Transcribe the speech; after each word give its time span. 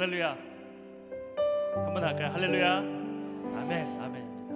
할렐루야. 0.00 0.34
한번 1.74 2.02
할까요? 2.02 2.30
할렐루야. 2.32 2.78
아멘. 2.78 4.00
아멘입니다. 4.00 4.54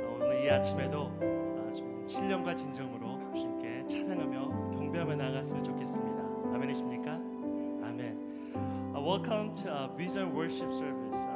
어, 0.00 0.18
오늘 0.20 0.44
이 0.44 0.50
아침에도 0.50 1.10
아, 1.18 1.72
좀 1.72 2.04
신령과 2.06 2.54
진정으로 2.54 3.18
주님께 3.34 3.86
찬양하며 3.88 4.72
경배하며 4.72 5.16
나아갔으면 5.16 5.64
좋겠습니다. 5.64 6.22
아멘이십니까? 6.54 7.10
아멘. 7.10 8.52
Uh, 8.94 9.00
welcome 9.00 9.54
to 9.54 9.72
uh, 9.72 9.88
Vision 9.96 10.34
Worship 10.34 10.70
Service. 10.70 11.26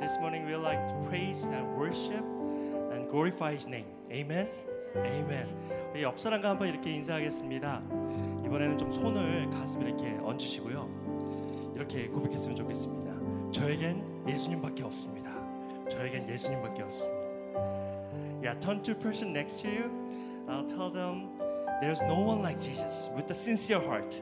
This 0.00 0.16
morning 0.18 0.46
we 0.46 0.56
like 0.56 0.80
to 0.88 0.94
praise 1.06 1.44
and 1.44 1.76
worship 1.76 2.24
and 2.90 3.10
glorify 3.10 3.52
His 3.52 3.68
name. 3.68 3.92
Amen. 4.10 4.48
Amen. 4.96 5.48
옆 6.00 6.18
사람과 6.18 6.48
한번 6.48 6.68
이렇게 6.68 6.92
인사하겠습니다. 6.94 7.82
이번에는 8.46 8.78
좀 8.78 8.90
손을 8.90 9.50
가슴에 9.50 9.84
이렇게 9.84 10.16
얹으시고요. 10.22 11.07
이렇게 11.78 12.08
고백했으면 12.08 12.56
좋겠습니다. 12.56 13.52
저에겐 13.52 14.02
예수님밖에 14.26 14.82
없습니다. 14.82 15.30
저에겐 15.88 16.28
예수님밖에 16.28 16.82
없습니다. 16.82 17.18
Yeah, 18.42 18.58
turn 18.60 18.82
to 18.82 18.94
person 18.94 19.32
next 19.32 19.62
to 19.62 19.70
you. 19.70 19.88
I'll 20.48 20.66
tell 20.66 20.90
them 20.90 21.30
there's 21.80 22.02
no 22.02 22.18
one 22.18 22.40
like 22.42 22.58
Jesus 22.58 23.10
with 23.14 23.30
a 23.30 23.34
sincere 23.34 23.80
heart. 23.80 24.20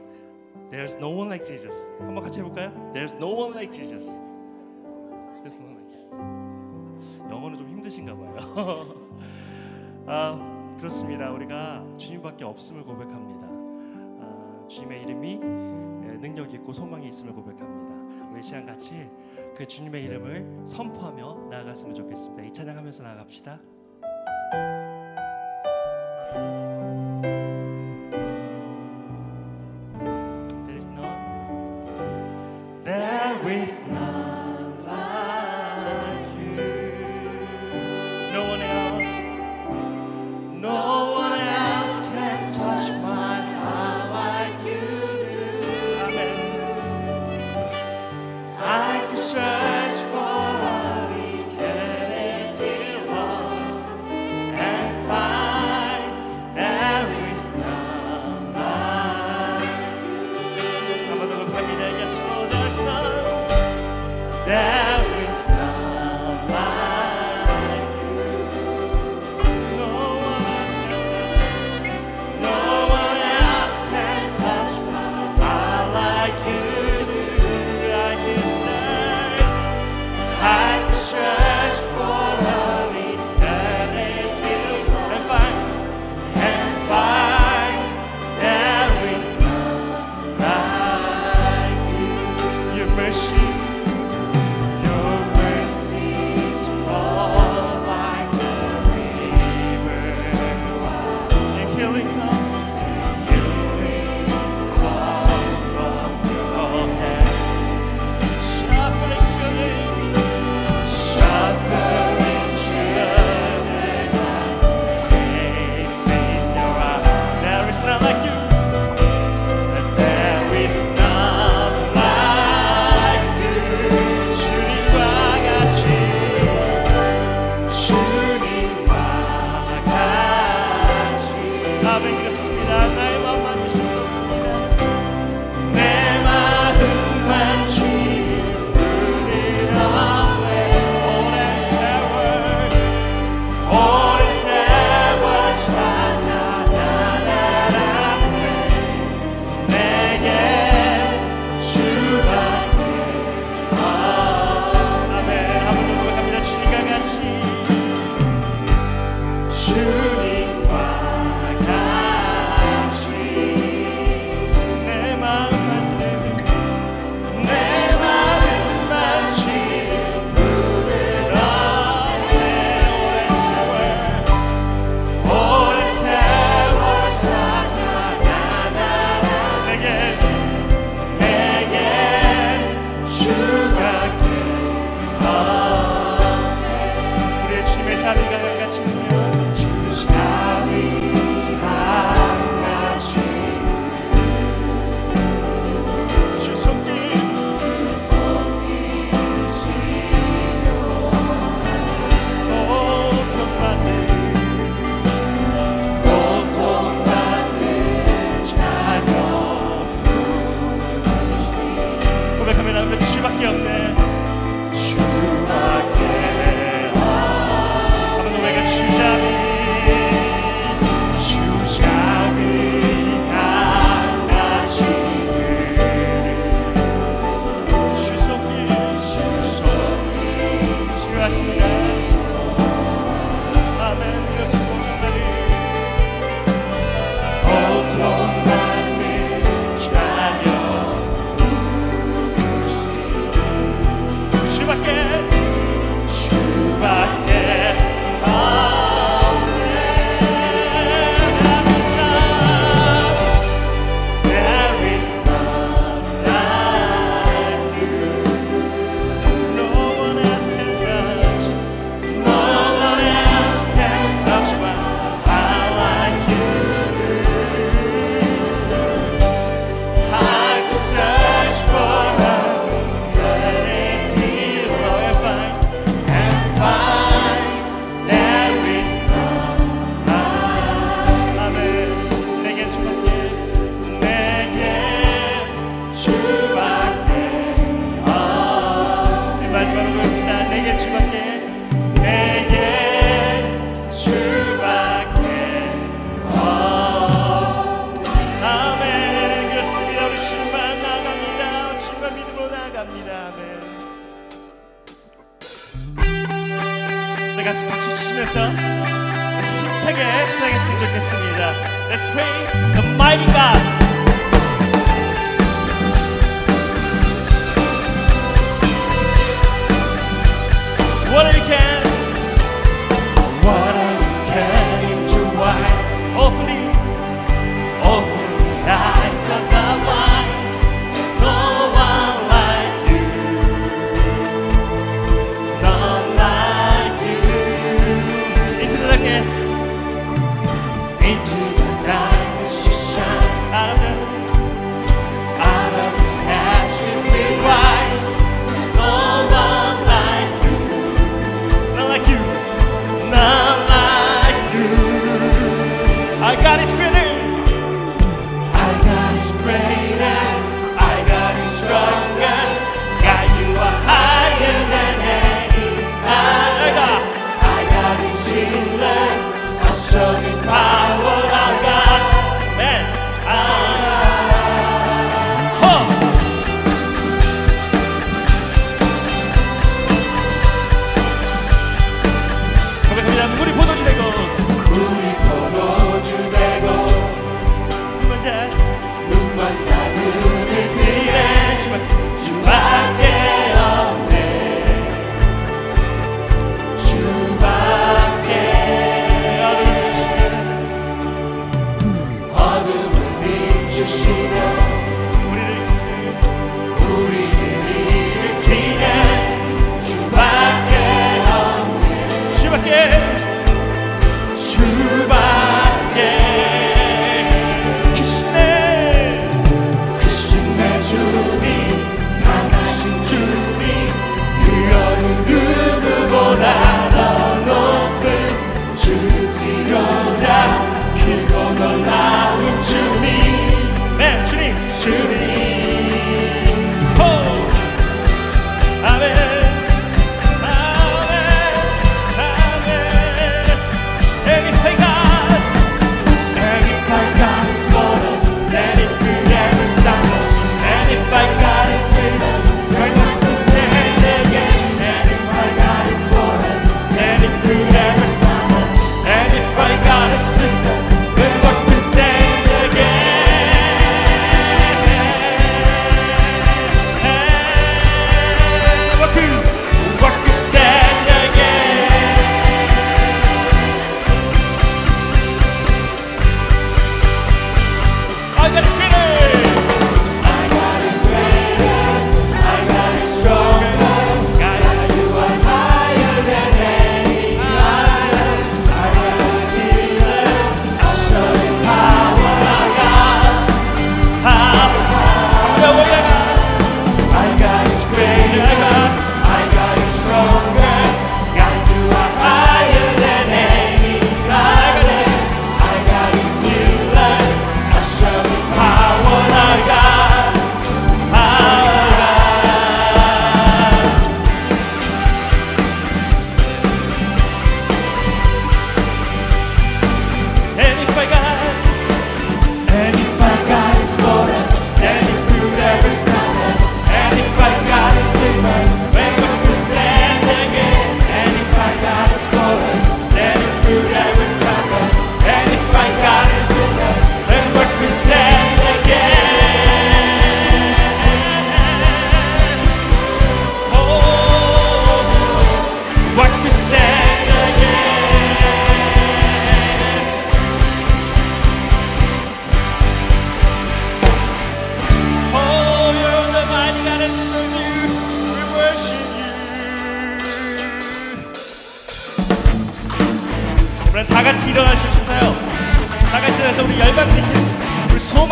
There's 0.71 0.97
no 0.99 1.09
one 1.09 1.29
like 1.29 1.47
Jesus. 1.47 1.91
한번 1.99 2.23
같이 2.25 2.41
해볼까요? 2.41 2.73
There's 2.93 3.15
no 3.17 3.33
one 3.33 3.53
like 3.55 3.73
Jesus. 3.73 4.21
There's 5.41 5.57
no 5.57 5.65
one 5.65 5.77
like 5.77 5.89
Jesus. 5.89 6.11
영어는 7.31 7.57
좀 7.57 7.69
힘드신가 7.69 8.15
봐요. 8.15 8.37
아, 10.07 10.77
그렇습니다. 10.79 11.31
우리가 11.31 11.87
주님밖에 11.97 12.45
없음을 12.45 12.85
고백합니다. 12.85 13.47
아, 14.21 14.67
주님의 14.69 15.03
이름이 15.05 15.41
예, 15.43 15.86
능력 16.27 16.53
있고 16.55 16.73
소망이 16.73 17.09
있음을 17.09 17.33
고백합니다. 17.33 18.31
우리 18.31 18.41
이 18.41 18.43
시간 18.43 18.65
같이 18.65 19.09
그 19.57 19.65
주님의 19.65 20.05
이름을 20.05 20.67
선포하며 20.67 21.49
나아갔으면 21.51 21.95
좋겠습니다. 21.95 22.43
이 22.43 22.53
찬양하면서 22.53 23.03
나아갑시다. 23.05 23.61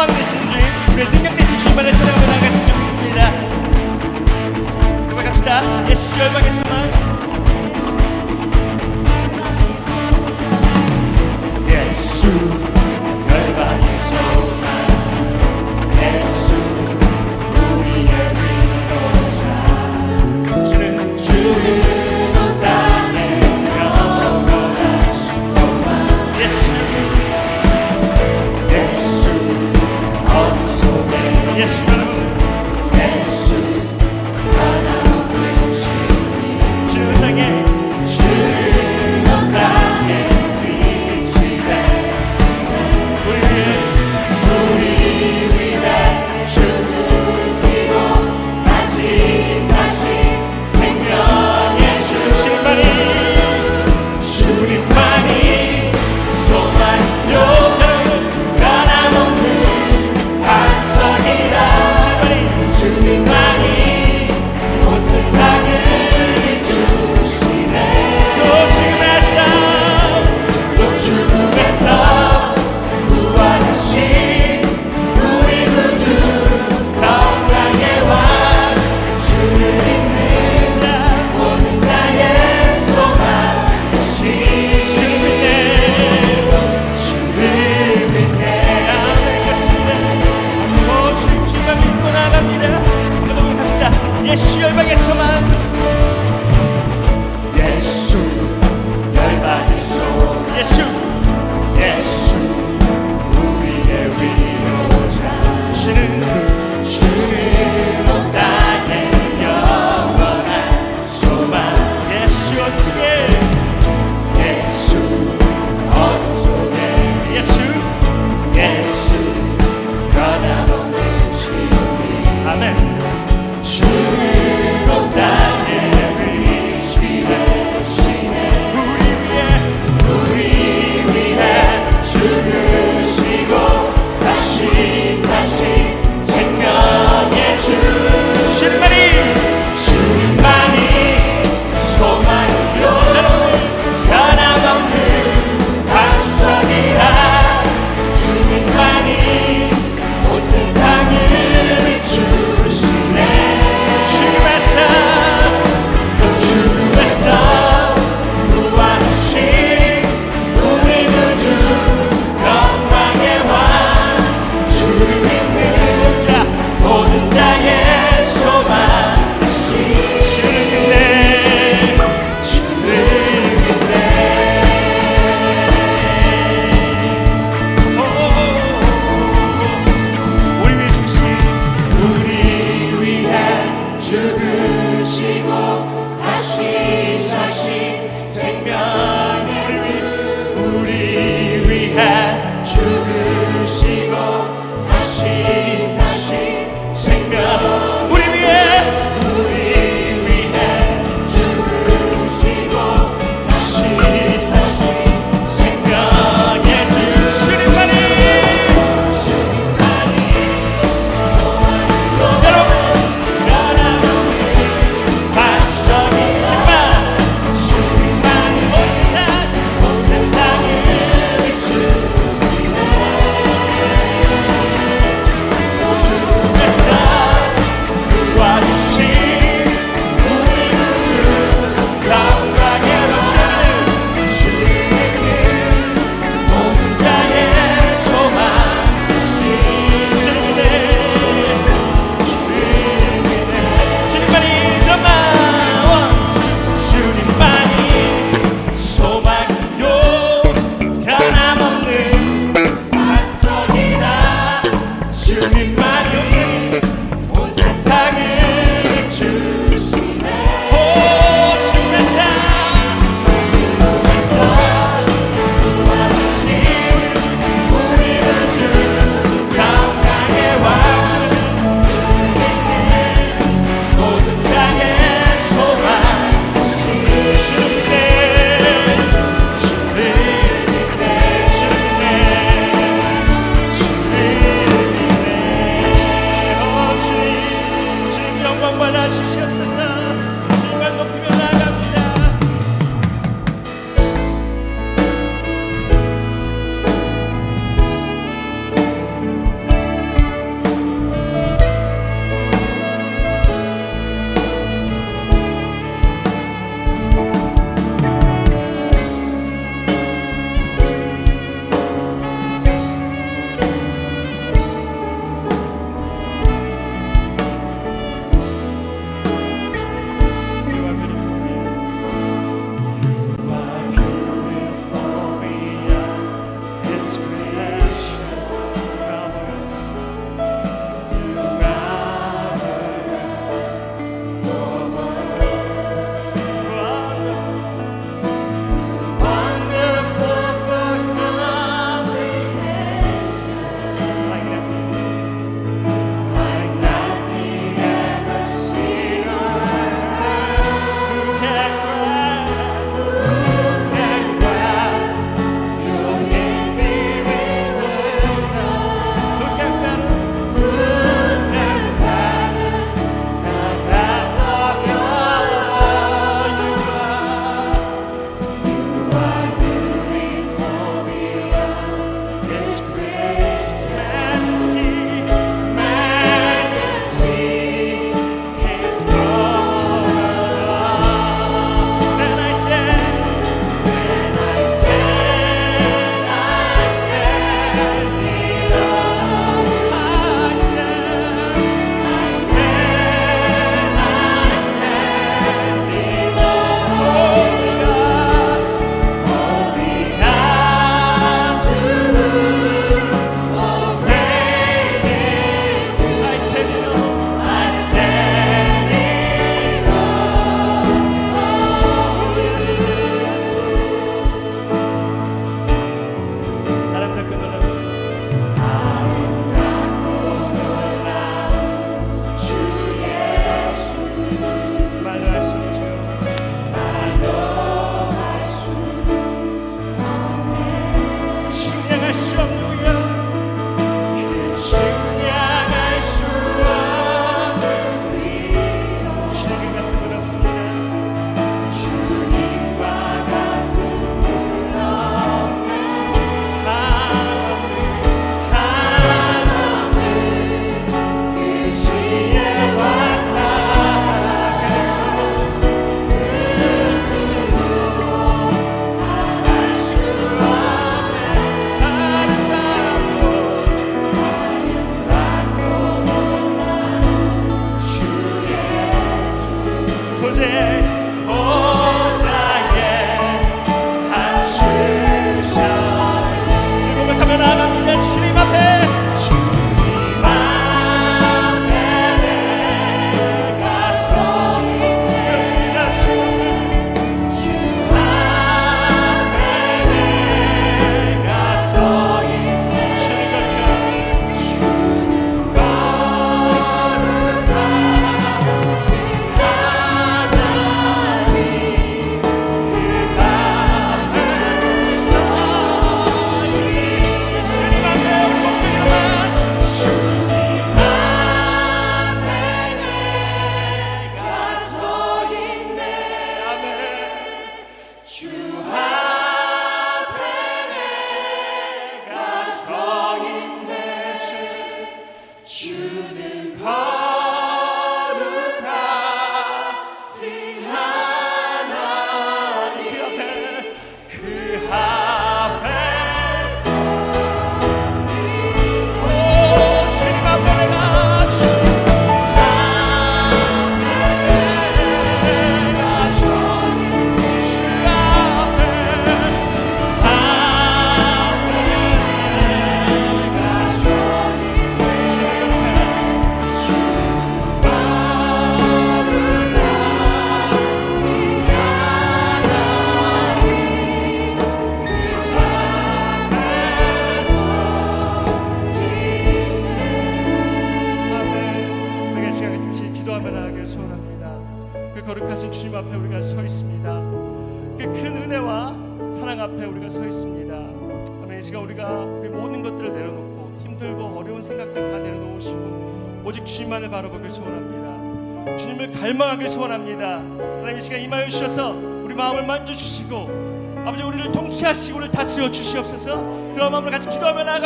소망 0.05 0.17
되시는 0.17 0.47
주님 0.49 0.67
우리의 0.93 1.11
능력 1.11 1.37
되신 1.37 1.59
주님만을 1.59 1.93
찬양하며 1.93 2.27
나아갔으면 2.27 2.67
좋겠습니다. 2.69 3.31
고백합시다. 5.11 5.91
예수 5.91 6.19
열방의 6.19 6.51
소 6.51 6.64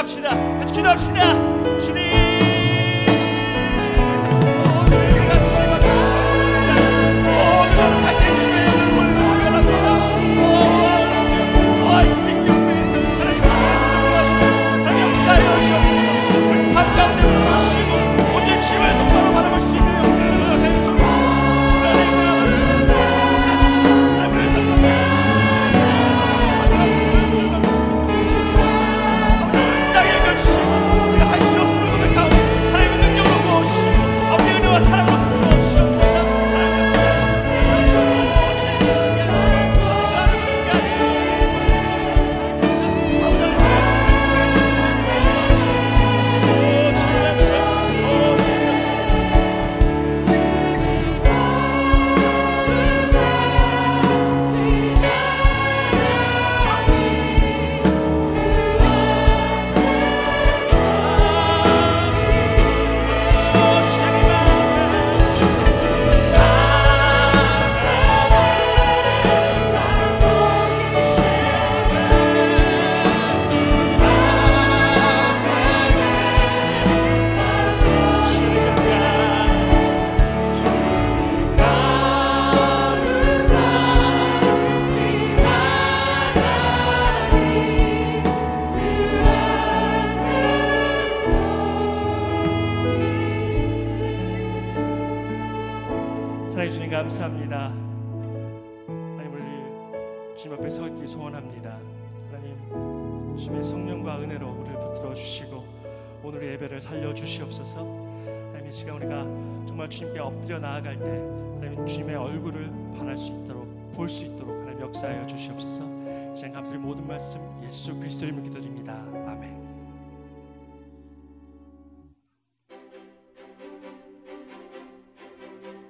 기도 0.08 0.57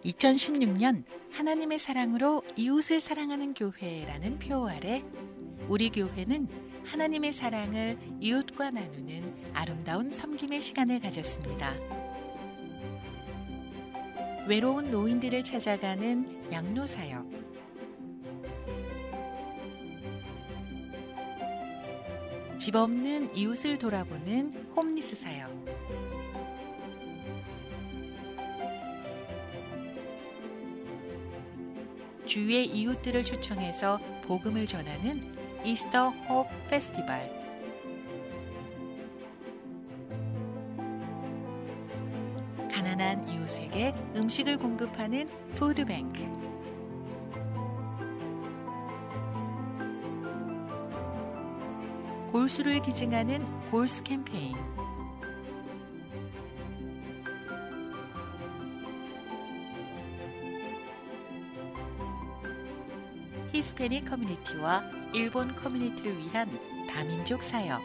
2016년 0.04 1.04
하나님의 1.32 1.78
사랑으로 1.78 2.42
이웃을 2.56 3.00
사랑하는 3.00 3.54
교회라는 3.54 4.38
표 4.38 4.68
아래 4.68 5.04
우리 5.68 5.90
교회는 5.90 6.48
하나님의 6.84 7.32
사랑을 7.32 7.98
이웃과 8.20 8.70
나누는 8.70 9.52
아름다운 9.52 10.10
섬김의 10.10 10.60
시간을 10.60 11.00
가졌습니다. 11.00 11.74
외로운 14.48 14.90
노인들을 14.90 15.44
찾아가는 15.44 16.50
양로 16.50 16.86
사역, 16.86 17.28
집 22.56 22.74
없는 22.74 23.36
이웃을 23.36 23.78
돌아보는 23.78 24.70
홈리스 24.74 25.16
사역, 25.16 25.47
주위의 32.28 32.66
이웃들을 32.66 33.24
초청해서 33.24 33.98
복음을 34.24 34.66
전하는 34.66 35.34
이스터 35.64 36.10
홉 36.28 36.46
페스티벌. 36.68 37.26
가난한 42.70 43.30
이웃에게 43.30 43.94
음식을 44.14 44.58
공급하는 44.58 45.26
푸드뱅크. 45.54 46.28
골수를 52.30 52.82
기증하는 52.82 53.42
골스 53.70 54.02
캠페인. 54.02 54.54
히스패닉 63.58 64.04
커뮤니티와 64.04 64.84
일본 65.12 65.52
커뮤니티를 65.56 66.16
위한 66.16 66.48
다민족 66.88 67.42
사역. 67.42 67.82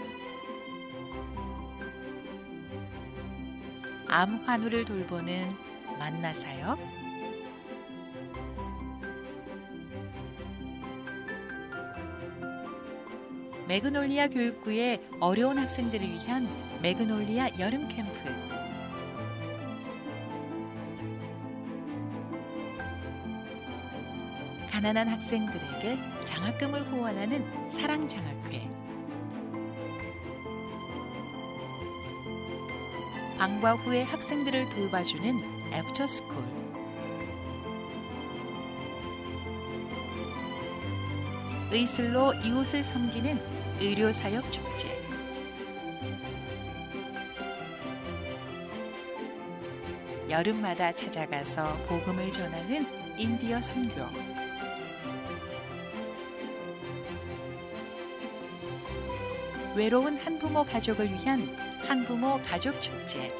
암 4.08 4.36
환우를 4.46 4.86
돌보는 4.86 5.52
만나 5.98 6.32
사역. 6.32 6.78
매그놀리아 13.68 14.28
교육부의 14.28 15.02
어려운 15.20 15.58
학생들을 15.58 16.08
위한 16.08 16.48
매그놀리아 16.84 17.50
여름 17.58 17.88
캠프. 17.88 18.33
가난한 24.84 25.08
학생들에게 25.08 25.98
장학금을 26.26 26.84
후원하는 26.84 27.72
사랑장학회. 27.72 28.70
방과 33.38 33.76
후에 33.76 34.04
학생들을 34.04 34.70
돌봐주는 34.72 35.42
after 35.72 35.99
school. 35.99 36.36
의술로 41.72 42.34
이웃을 42.34 42.84
섬기는 42.84 43.40
의료사역 43.80 44.52
축제. 44.52 45.02
여름마다 50.30 50.92
찾아가서 50.92 51.78
복음을 51.88 52.34
전하는 52.34 52.86
인디언 53.18 53.62
선교. 53.62 54.33
외로운 59.76 60.18
한부모 60.18 60.64
가족을 60.66 61.12
위한 61.12 61.42
한부모 61.88 62.40
가족 62.44 62.80
축제. 62.80 63.34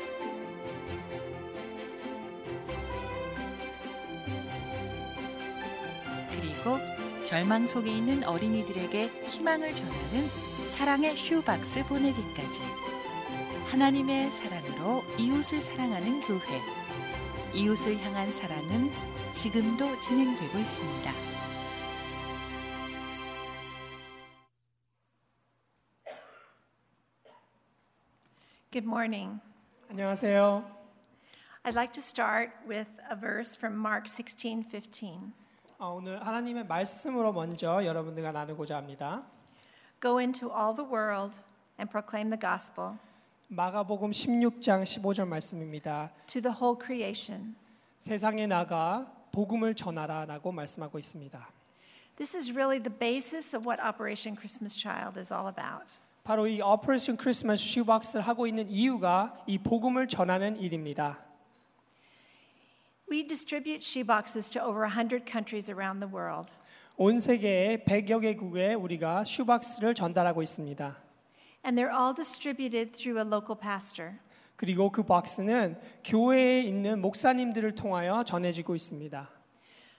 그리고 6.32 6.80
절망 7.26 7.68
속에 7.68 7.92
있는 7.92 8.24
어린이들에게 8.24 9.12
희망을 9.26 9.74
전하는 9.74 10.30
사랑의 10.70 11.16
shoe 11.16 11.55
box 11.55 11.84
보내기까지. 11.86 12.64
하나님의 13.68 14.32
사랑으로 14.32 15.04
이웃을 15.18 15.62
사랑하는 15.62 16.22
교회. 16.22 16.40
이웃을 17.54 18.00
향한 18.02 18.32
사랑은 18.32 18.92
지금도 19.34 20.00
진행되고 20.00 20.58
있습니다. 20.58 21.33
morning. 28.93 29.41
안녕하세요. 29.91 30.63
I'd 31.65 31.75
like 31.75 31.93
to 31.95 32.03
start 32.03 32.51
with 32.67 32.87
a 33.11 33.17
verse 33.17 33.57
from 33.57 33.75
Mark 33.75 34.07
16:15. 34.07 35.33
어, 35.79 35.95
오늘 35.95 36.25
하나님의 36.25 36.67
말씀으로 36.67 37.33
먼저 37.33 37.85
여러분들과 37.85 38.33
나누고자 38.33 38.77
합니다. 38.77 39.23
Go 40.03 40.19
into 40.19 40.51
all 40.51 40.77
the 40.77 40.87
world 40.87 41.39
and 41.79 41.91
proclaim 41.91 42.29
the 42.31 42.39
gospel 42.39 42.99
마가복음 43.49 44.11
16장 44.11 44.83
15절 44.83 45.27
말씀입니다. 45.27 46.11
to 46.27 46.43
the 46.43 46.55
whole 46.55 46.77
creation. 46.79 47.57
세상에 47.99 48.47
나가 48.47 49.11
복음을 49.33 49.75
전하라라고 49.75 50.53
말씀하고 50.53 50.99
있습니다. 50.99 51.49
This 52.17 52.37
is 52.37 52.53
really 52.53 52.83
the 52.83 52.95
basis 52.95 53.57
of 53.57 53.67
what 53.67 53.81
Operation 53.83 54.37
Christmas 54.37 54.77
Child 54.77 55.19
is 55.19 55.33
all 55.33 55.49
about. 55.49 55.99
바로 56.24 56.48
이 56.48 56.62
오퍼레이션 56.62 57.18
크리스마스 57.18 57.62
슈박스를 57.62 58.26
하고 58.26 58.48
있는 58.48 58.70
이유가 58.70 59.44
이 59.46 59.58
복음을 59.58 60.08
전하는 60.08 60.56
일입니다. 60.58 61.20
We 63.12 63.28
distribute 63.28 63.86
shoeboxes 63.86 64.50
to 64.52 64.62
over 64.62 64.88
100 64.88 65.26
countries 65.30 65.70
around 65.70 66.00
the 66.00 66.10
world. 66.10 66.54
온 66.96 67.20
세계의 67.20 67.80
100여 67.80 68.22
개국에 68.22 68.74
우리가 68.74 69.26
슈박스를 69.26 69.94
전달하고 69.94 70.42
있습니다. 70.42 70.96
And 71.66 71.78
they're 71.78 71.94
all 71.94 72.16
distributed 72.16 72.94
through 72.94 73.20
a 73.20 73.28
local 73.28 73.60
pastor. 73.60 74.14
그리고 74.56 74.94
그 74.94 75.04
박스는 75.04 75.78
교회에 76.06 76.62
있는 76.62 77.02
목사님들을 77.02 77.76
통하여 77.76 78.24
전해지고 78.24 78.76
있습니다. 78.76 79.30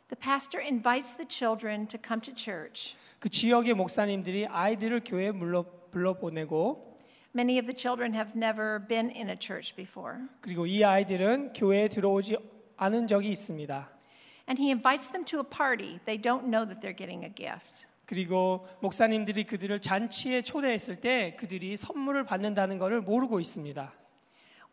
The 0.09 0.19
pastor 0.19 0.65
invites 0.65 1.19
the 1.19 1.27
children 1.29 1.87
to 1.89 2.01
come 2.03 2.23
to 2.23 2.33
church. 2.35 2.97
그 3.19 3.29
지역의 3.29 3.75
목사님들이 3.75 4.47
아이들을 4.47 5.03
교회에 5.05 5.33
불러, 5.33 5.65
불러보내고 5.95 6.93
Many 7.37 7.59
of 7.59 7.67
the 7.67 7.75
children 7.77 8.15
have 8.15 8.37
never 8.37 8.79
been 8.87 9.11
in 9.11 9.29
a 9.29 9.37
church 9.39 9.75
before. 9.75 10.19
그리고 10.41 10.67
이 10.67 10.85
아이들은 10.85 11.53
교회에 11.53 11.89
들어오지 11.89 12.37
않은 12.77 13.09
적이 13.09 13.31
있습니다. 13.33 13.91
And 14.49 14.61
he 14.63 14.71
invites 14.71 15.11
them 15.11 15.25
to 15.27 15.41
a 15.41 15.45
party. 15.45 15.99
They 16.05 16.21
don't 16.21 16.47
know 16.47 16.65
that 16.67 16.81
they're 16.81 16.97
getting 16.97 17.25
a 17.25 17.33
gift. 17.35 17.87
그리고 18.07 18.69
목사님들이 18.81 19.45
그들을 19.45 19.81
잔치에 19.81 20.43
초대했을 20.43 21.01
때 21.01 21.35
그들이 21.39 21.77
선물을 21.77 22.25
받는다는 22.25 22.79
것을 22.79 23.01
모르고 23.01 23.41
있습니다. 23.41 23.93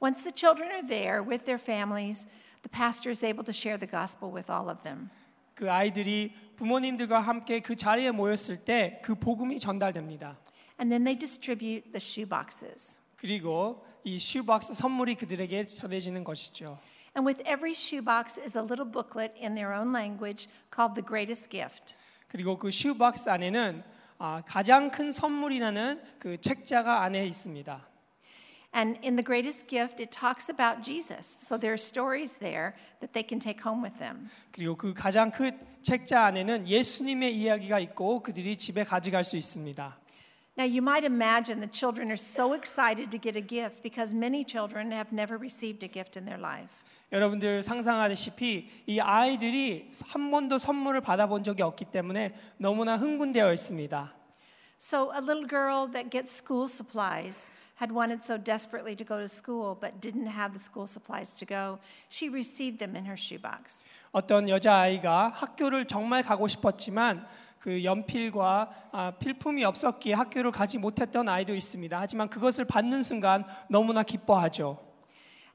Once 0.04 0.24
the 0.24 0.34
children 0.36 0.70
are 0.72 0.86
there 0.86 1.22
with 1.24 1.46
their 1.46 1.62
families, 1.62 2.28
the 2.62 2.70
pastor 2.70 3.10
is 3.10 3.26
able 3.26 3.46
to 3.46 3.54
share 3.54 3.80
the 3.80 3.90
gospel 3.90 4.30
with 4.32 4.52
all 4.52 4.70
of 4.70 4.84
them. 4.84 5.10
그 5.56 5.72
아이들이 5.72 6.34
부모님들과 6.58 7.20
함께 7.20 7.60
그 7.60 7.76
자리에 7.76 8.12
모였을 8.12 8.58
때 8.58 9.00
그 9.04 9.16
복음이 9.16 9.60
전달됩니다. 9.60 10.38
And 10.81 10.91
then 10.91 11.05
they 11.05 11.19
distribute 11.19 11.93
the 11.93 12.01
shoe 12.01 12.29
boxes. 12.29 12.99
그리고 13.17 13.85
이 14.05 14.19
슈박스 14.19 14.75
선물이 14.75 15.17
그들에게 15.17 15.67
전해지는 15.67 16.23
것이죠. 16.23 16.79
And 17.17 17.27
with 17.27 17.43
every 17.49 17.73
shoe 17.73 18.03
box 18.05 18.39
is 18.39 18.57
a 18.57 18.63
little 18.63 18.85
booklet 18.85 19.33
in 19.41 19.55
their 19.55 19.73
own 19.73 19.93
language 19.93 20.49
called 20.71 20.95
The 20.95 21.05
Greatest 21.05 21.49
Gift. 21.51 21.97
그리고 22.29 22.59
그 22.59 22.71
슈박스 22.71 23.31
안에는 23.31 23.83
아, 24.19 24.43
가장 24.47 24.91
큰 24.91 25.11
선물이라는 25.11 26.03
그 26.19 26.41
책자가 26.41 27.03
안에 27.03 27.27
있습니다. 27.27 27.89
And 28.75 28.99
in 29.03 29.17
The 29.17 29.25
Greatest 29.25 29.67
Gift, 29.67 30.03
it 30.03 30.11
talks 30.11 30.51
about 30.51 30.83
Jesus. 30.83 31.25
So 31.25 31.57
there 31.59 31.73
are 31.73 31.81
stories 31.81 32.39
there 32.39 32.75
that 33.01 33.15
they 33.15 33.25
can 33.27 33.41
take 33.41 33.63
home 33.65 33.83
with 33.83 33.99
them. 33.99 34.29
그리고 34.53 34.77
그 34.77 34.93
가장 34.93 35.31
큰 35.31 35.59
책자 35.83 36.25
안에는 36.27 36.69
예수님의 36.69 37.35
이야기가 37.35 37.79
있고 37.81 38.23
그들이 38.23 38.59
집에 38.59 38.85
가져갈 38.85 39.25
수 39.25 39.37
있습니다. 39.39 39.99
Now, 40.57 40.65
you 40.65 40.81
might 40.81 41.05
imagine 41.05 41.61
the 41.61 41.67
children 41.67 42.11
are 42.11 42.17
so 42.17 42.55
excited 42.55 43.11
to 43.11 43.19
get 43.19 43.37
a 43.37 43.43
gift 43.43 43.83
because 43.83 44.15
many 44.15 44.43
children 44.43 44.91
have 44.91 45.13
never 45.13 45.37
received 45.37 45.83
a 45.83 45.89
gift 45.89 46.17
in 46.17 46.25
their 46.25 46.39
life. 46.39 46.73
여러분들 47.13 47.63
상상하다시피 47.63 48.69
이 48.87 49.01
아이들이 49.01 49.91
한 50.07 50.31
번도 50.31 50.59
선물을 50.59 51.03
받아본 51.03 51.45
적이 51.45 51.63
없기 51.63 51.85
때문에 51.87 52.35
너무나 52.57 52.97
흥분되어 52.97 53.53
있습니다. 53.53 54.15
So, 54.79 55.13
a 55.13 55.21
little 55.21 55.47
girl 55.47 55.87
that 55.93 56.11
gets 56.11 56.33
school 56.33 56.69
supplies 56.69 57.49
had 57.81 57.93
wanted 57.93 58.25
so 58.25 58.37
desperately 58.37 58.97
to 58.97 59.05
go 59.05 59.21
to 59.21 59.29
school 59.29 59.77
but 59.79 60.01
didn't 60.01 60.27
have 60.27 60.53
the 60.53 60.59
school 60.59 60.87
supplies 60.87 61.37
to 61.37 61.45
go. 61.47 61.79
She 62.09 62.29
received 62.29 62.79
them 62.79 62.97
in 62.97 63.05
her 63.05 63.17
shoebox. 63.17 63.89
어떤 64.13 64.49
여자아이가 64.49 65.29
학교를 65.29 65.87
정말 65.87 66.23
가고 66.23 66.49
싶었지만 66.49 67.27
그 67.62 67.84
연필과 67.84 68.90
아, 68.92 69.12
필품이 69.12 69.64
없었기에 69.64 70.14
학교를 70.14 70.50
가지 70.50 70.80
못했던 70.80 71.30
아이도 71.30 71.54
있습니다. 71.56 71.98
하지만 71.98 72.28
그것을 72.28 72.66
받는 72.66 73.04
순간 73.04 73.46
너무나 73.70 74.02
기뻐하죠. 74.02 74.80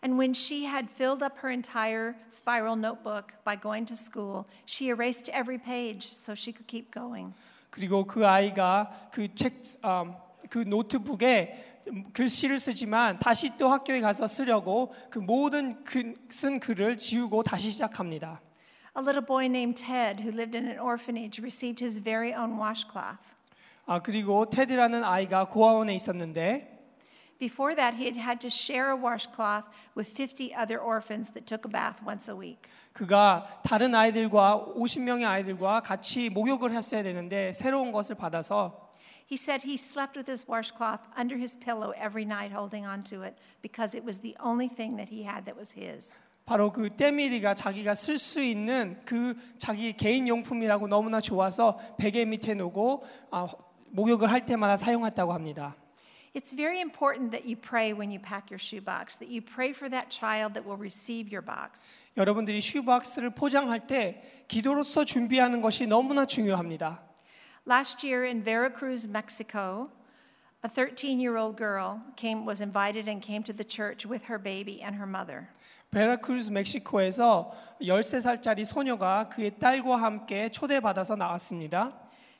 And 0.04 0.16
when 0.16 0.30
she 0.32 0.66
had 0.66 0.88
filled 0.88 1.24
up 1.24 1.38
her 1.42 1.52
entire 1.52 2.14
spiral 2.30 2.78
notebook 2.78 3.34
by 3.44 3.60
going 3.60 3.86
to 3.88 3.96
school, 3.96 4.44
she 4.66 4.88
erased 4.88 5.28
every 5.34 5.58
page 5.58 6.06
so 6.06 6.34
she 6.34 6.52
could 6.52 6.68
keep 6.68 6.92
going. 6.94 7.34
그리고 7.70 8.06
그 8.06 8.24
아이가 8.24 9.10
그 9.10 9.34
책, 9.34 9.64
아, 9.82 10.16
그 10.48 10.58
노트북에 10.58 11.82
글씨를 12.12 12.60
쓰지만 12.60 13.18
다시 13.18 13.50
또 13.58 13.68
학교에 13.68 14.00
가서 14.00 14.28
쓰려고 14.28 14.94
그 15.10 15.18
모든 15.18 15.82
그, 15.82 16.14
쓴 16.28 16.60
글을 16.60 16.98
지우고 16.98 17.42
다시 17.42 17.72
시작합니다. 17.72 18.40
A 18.95 19.01
little 19.01 19.21
boy 19.21 19.47
named 19.47 19.77
Ted, 19.77 20.19
who 20.19 20.31
lived 20.31 20.53
in 20.53 20.67
an 20.67 20.77
orphanage, 20.77 21.39
received 21.39 21.79
his 21.79 21.97
very 21.99 22.33
own 22.33 22.57
washcloth. 22.57 23.35
아 23.85 24.01
그리고 24.01 24.49
테드라는 24.49 25.03
아이가 25.03 25.45
고아원에 25.45 25.95
있었는데 25.95 26.71
Before 27.39 27.73
that, 27.73 27.95
he 27.95 28.05
had 28.05 28.17
had 28.17 28.39
to 28.41 28.49
share 28.51 28.91
a 28.91 28.95
washcloth 28.95 29.65
with 29.95 30.07
50 30.07 30.53
other 30.53 30.77
orphans 30.79 31.31
that 31.31 31.47
took 31.47 31.65
a 31.65 31.69
bath 31.69 31.99
once 32.05 32.29
a 32.29 32.35
week. 32.35 32.69
그가 32.93 33.61
다른 33.63 33.95
아이들과 33.95 34.73
50명의 34.77 35.25
아이들과 35.25 35.81
같이 35.81 36.29
목욕을 36.29 36.71
했어야 36.71 37.01
되는데 37.01 37.51
새로운 37.53 37.91
것을 37.91 38.15
받아서 38.15 38.91
He 39.25 39.37
said 39.37 39.63
he 39.63 39.75
slept 39.75 40.17
with 40.17 40.29
his 40.29 40.45
washcloth 40.47 41.07
under 41.17 41.37
his 41.37 41.57
pillow 41.57 41.93
every 41.95 42.25
night, 42.25 42.51
holding 42.51 42.85
onto 42.85 43.23
it, 43.23 43.37
because 43.61 43.95
it 43.95 44.03
was 44.05 44.19
the 44.19 44.35
only 44.43 44.67
thing 44.67 44.97
that 44.97 45.09
he 45.09 45.23
had 45.23 45.45
that 45.45 45.57
was 45.57 45.71
his. 45.71 46.19
바로 46.45 46.71
그 46.71 46.89
때밀이가 46.89 47.53
자기가 47.53 47.95
쓸 47.95 48.17
수 48.17 48.41
있는 48.43 48.99
그 49.05 49.35
자기 49.57 49.93
개인 49.93 50.27
용품이라고 50.27 50.87
너무나 50.87 51.21
좋아서 51.21 51.79
베개 51.97 52.25
밑에 52.25 52.55
놓고 52.55 53.05
아, 53.31 53.47
목욕을 53.91 54.29
할 54.29 54.45
때마다 54.45 54.77
사용했다고 54.77 55.33
합니다. 55.33 55.75
It's 56.33 56.55
very 56.55 56.79
important 56.79 57.31
that 57.31 57.45
you 57.45 57.57
pray 57.57 57.91
when 57.91 58.09
you 58.09 58.17
pack 58.17 58.51
your 58.51 58.59
shoebox, 58.59 59.17
that 59.19 59.29
you 59.29 59.41
pray 59.41 59.71
for 59.71 59.89
that 59.89 60.09
child 60.09 60.53
that 60.53 60.65
will 60.65 60.79
receive 60.79 61.29
your 61.29 61.41
box. 61.41 61.91
여러분들이 62.15 62.61
슈박스를 62.61 63.31
포장할 63.31 63.85
때 63.85 64.45
기도로서 64.47 65.03
준비하는 65.03 65.61
것이 65.61 65.87
너무나 65.87 66.25
중요합니다. 66.25 67.01
Last 67.67 68.05
year 68.07 68.23
in 68.25 68.43
Veracruz, 68.43 69.07
Mexico, 69.07 69.89
a 70.63 70.69
13 70.69 71.19
year 71.19 71.37
old 71.37 71.57
girl 71.57 72.01
came, 72.15 72.45
was 72.45 72.61
invited 72.61 73.09
and 73.09 73.21
came 73.21 73.43
to 73.43 73.53
the 73.53 73.67
church 73.67 74.05
with 74.05 74.25
her 74.27 74.39
baby 74.41 74.81
and 74.81 74.95
her 74.95 75.07
mother. 75.07 75.49
베라크루즈 75.96 76.50
멕시코에서 76.50 77.50
13살짜리 77.80 78.66
소녀가 78.66 79.30
그의 79.30 79.58
딸과 79.58 79.96
함께 79.96 80.50
초대받아서 80.50 81.16
나왔습니다. 81.16 81.94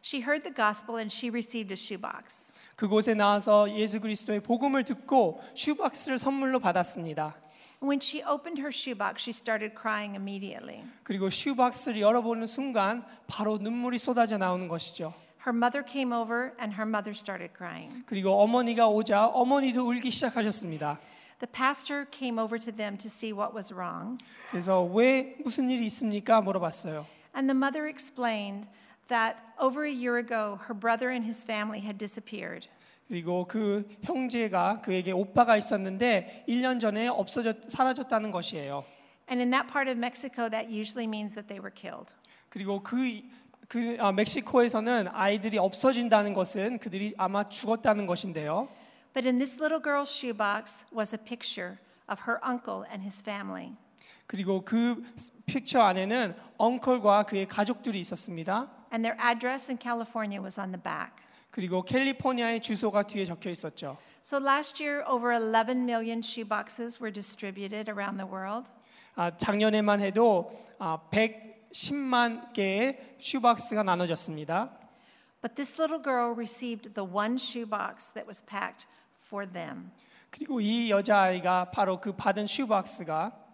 She 0.05 0.23
heard 0.23 0.42
the 0.42 0.55
gospel 0.55 0.99
and 0.99 1.11
she 1.11 1.31
received 1.31 1.73
a 1.73 1.77
shoebox. 1.81 2.53
그곳에 2.77 3.14
나와서 3.14 3.75
예수 3.75 3.99
그리스도의 4.03 4.40
복음을 4.40 4.85
듣고 4.85 5.40
슈박스를 5.55 6.19
선물로 6.19 6.61
받았습니다. 6.61 7.35
When 7.83 7.99
she 8.03 8.23
opened 8.23 8.61
her 8.61 8.69
shoebox, 8.71 9.23
she 9.23 9.31
started 9.33 9.75
crying 9.75 10.14
immediately. 10.14 10.85
그리고 11.03 11.31
슈박스를 11.31 12.03
열어보는 12.03 12.47
순간 12.47 13.07
바로 13.27 13.57
눈물이 13.57 13.99
쏟아져 13.99 14.37
나오는 14.37 14.69
것이죠. 14.69 15.14
Her 15.47 15.57
mother 15.57 15.83
came 15.83 16.12
over 16.14 16.53
and 16.61 16.77
her 16.77 16.87
mother 16.87 17.16
started 17.16 17.55
crying. 17.57 18.05
그리고 18.05 18.33
어머니가 18.42 18.88
오자 18.88 19.29
어머니도 19.29 19.88
울기 19.88 20.11
시작하셨습니다. 20.11 20.99
The 21.38 21.46
pastor 21.46 22.07
came 22.07 22.38
over 22.38 22.59
to 22.59 22.72
them 22.72 22.96
to 22.99 23.09
see 23.09 23.33
what 23.33 23.55
was 23.55 23.72
wrong. 23.72 24.18
그래서 24.51 24.83
왜 24.83 25.37
무슨 25.44 25.70
일이 25.70 25.85
있습니까? 25.87 26.40
물어봤어요. 26.40 27.07
And 27.35 27.49
the 27.49 27.55
mother 27.55 27.87
explained 27.87 28.66
that 29.09 29.42
over 29.61 29.85
a 29.85 29.92
year 29.92 30.16
ago, 30.16 30.59
her 30.66 30.75
brother 30.75 31.11
and 31.11 31.27
his 31.27 31.44
family 31.44 31.81
had 31.81 31.99
disappeared. 31.99 32.68
그리고 33.09 33.46
그 33.46 33.87
형제가 34.03 34.81
그에게 34.81 35.12
오빠가 35.12 35.57
있었는데 35.57 36.44
1년 36.49 36.81
전에 36.81 37.07
없어졌 37.07 37.68
사라졌다는 37.70 38.31
것이에요. 38.33 38.85
And 39.29 39.42
in 39.42 39.51
that 39.51 39.68
part 39.70 39.88
of 39.88 39.99
Mexico, 39.99 40.49
that 40.49 40.70
usually 40.70 41.07
means 41.07 41.35
that 41.35 41.49
they 41.49 41.61
were 41.61 41.70
killed. 41.70 42.14
그리고 42.49 42.83
그, 42.83 43.22
그 43.68 43.96
아, 44.01 44.11
멕시코에서는 44.12 45.09
아이들이 45.12 45.59
없어진다는 45.59 46.33
것은 46.33 46.79
그들이 46.79 47.12
아마 47.18 47.49
죽었다는 47.49 48.07
것인데요. 48.07 48.68
But 49.15 49.25
in 49.25 49.39
this 49.39 49.60
little 49.60 49.80
girl's 49.80 50.10
shoebox 50.10 50.86
was 50.91 51.13
a 51.13 51.17
picture 51.17 51.80
of 52.08 52.21
her 52.21 52.39
uncle 52.43 52.86
and 52.91 53.04
his 53.04 53.21
family. 53.21 53.75
그리고 54.27 54.63
그 54.63 55.04
픽처 55.45 55.82
안에는 55.82 56.36
엉클과 56.58 57.23
그의 57.23 57.47
가족들이 57.47 57.99
있었습니다. 57.99 58.69
And 58.93 59.04
their 59.04 59.17
address 59.19 59.69
in 59.69 59.77
California 59.77 60.41
was 60.41 60.60
on 60.60 60.71
the 60.71 60.82
back. 60.82 61.23
그리고 61.51 61.84
캘리포니아의 61.84 62.62
주소가 62.62 63.04
뒤에 63.04 63.25
적혀 63.25 63.49
있었죠. 63.49 63.97
So 64.23 64.38
last 64.38 64.82
year, 64.82 65.04
over 65.06 65.34
11 65.34 65.84
million 65.84 66.21
shoeboxes 66.21 67.01
were 67.01 67.12
distributed 67.12 67.89
around 67.89 68.17
the 68.17 68.25
world. 68.25 68.71
아, 69.15 69.36
작년에만 69.36 69.99
해도 69.99 70.49
아, 70.80 70.99
110만 71.12 72.54
개의 72.54 73.15
슈박스가 73.17 73.84
나눠졌습니다. 73.84 74.71
But 75.41 75.56
this 75.56 75.77
little 75.82 76.01
girl 76.01 76.34
received 76.34 76.93
the 76.93 77.04
one 77.04 77.36
shoebox 77.36 78.13
that 78.13 78.25
was 78.25 78.41
packed 78.45 78.86
for 79.26 79.50
them. 79.50 79.90
그리고 80.30 80.60
이 80.60 80.90
여자아이가 80.90 81.70
바로 81.70 82.00
그 82.00 82.12
받은 82.12 82.46
슈박스가 82.46 83.46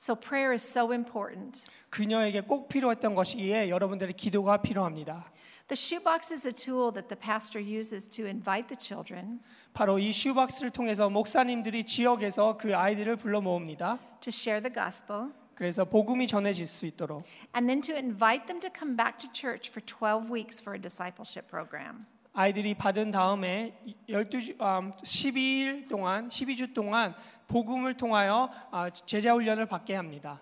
So 0.00 0.16
prayer 0.16 0.52
is 0.52 0.64
so 0.64 0.92
important. 0.92 1.64
그녀에게 1.90 2.40
꼭 2.40 2.68
필요했던 2.68 3.14
것이기에 3.14 3.68
여러분들의 3.68 4.14
기도가 4.14 4.60
필요합니다. 4.60 5.30
The 5.68 5.78
shoebox 5.78 6.32
is 6.32 6.44
a 6.44 6.52
tool 6.52 6.92
that 6.92 7.08
the 7.08 7.16
pastor 7.16 7.62
uses 7.62 8.08
to 8.10 8.26
invite 8.26 8.66
the 8.66 8.76
children 8.78 9.40
바로 9.72 9.98
이 9.98 10.12
슈박스를 10.12 10.70
통해서 10.70 11.08
목사님들이 11.08 11.84
지역에서 11.84 12.56
그 12.56 12.76
아이들을 12.76 13.14
불러 13.16 13.40
모읍니다. 13.40 13.98
to 14.20 14.30
share 14.30 14.60
the 14.60 14.74
gospel 14.74 15.30
그래서 15.54 15.84
복음이 15.84 16.26
전해질 16.26 16.66
수 16.66 16.84
있도록 16.86 17.24
and 17.54 17.68
then 17.68 17.80
to 17.80 17.94
invite 17.94 18.46
them 18.46 18.60
to 18.60 18.68
come 18.76 18.96
back 18.96 19.18
to 19.18 19.30
church 19.32 19.70
for 19.70 19.80
12 19.86 20.28
weeks 20.28 20.60
for 20.60 20.74
a 20.76 20.80
discipleship 20.82 21.48
program. 21.48 22.06
아이들이 22.33 22.75
받은 22.75 23.11
다음에 23.11 23.79
12주, 24.07 24.61
음, 24.61 24.93
12일 24.97 25.89
동안 25.89 26.29
12주 26.29 26.73
동안 26.73 27.15
복음을 27.47 27.97
통하여 27.97 28.49
아, 28.71 28.89
제자 28.89 29.33
훈련을 29.33 29.65
받게 29.65 29.95
합니다. 29.95 30.39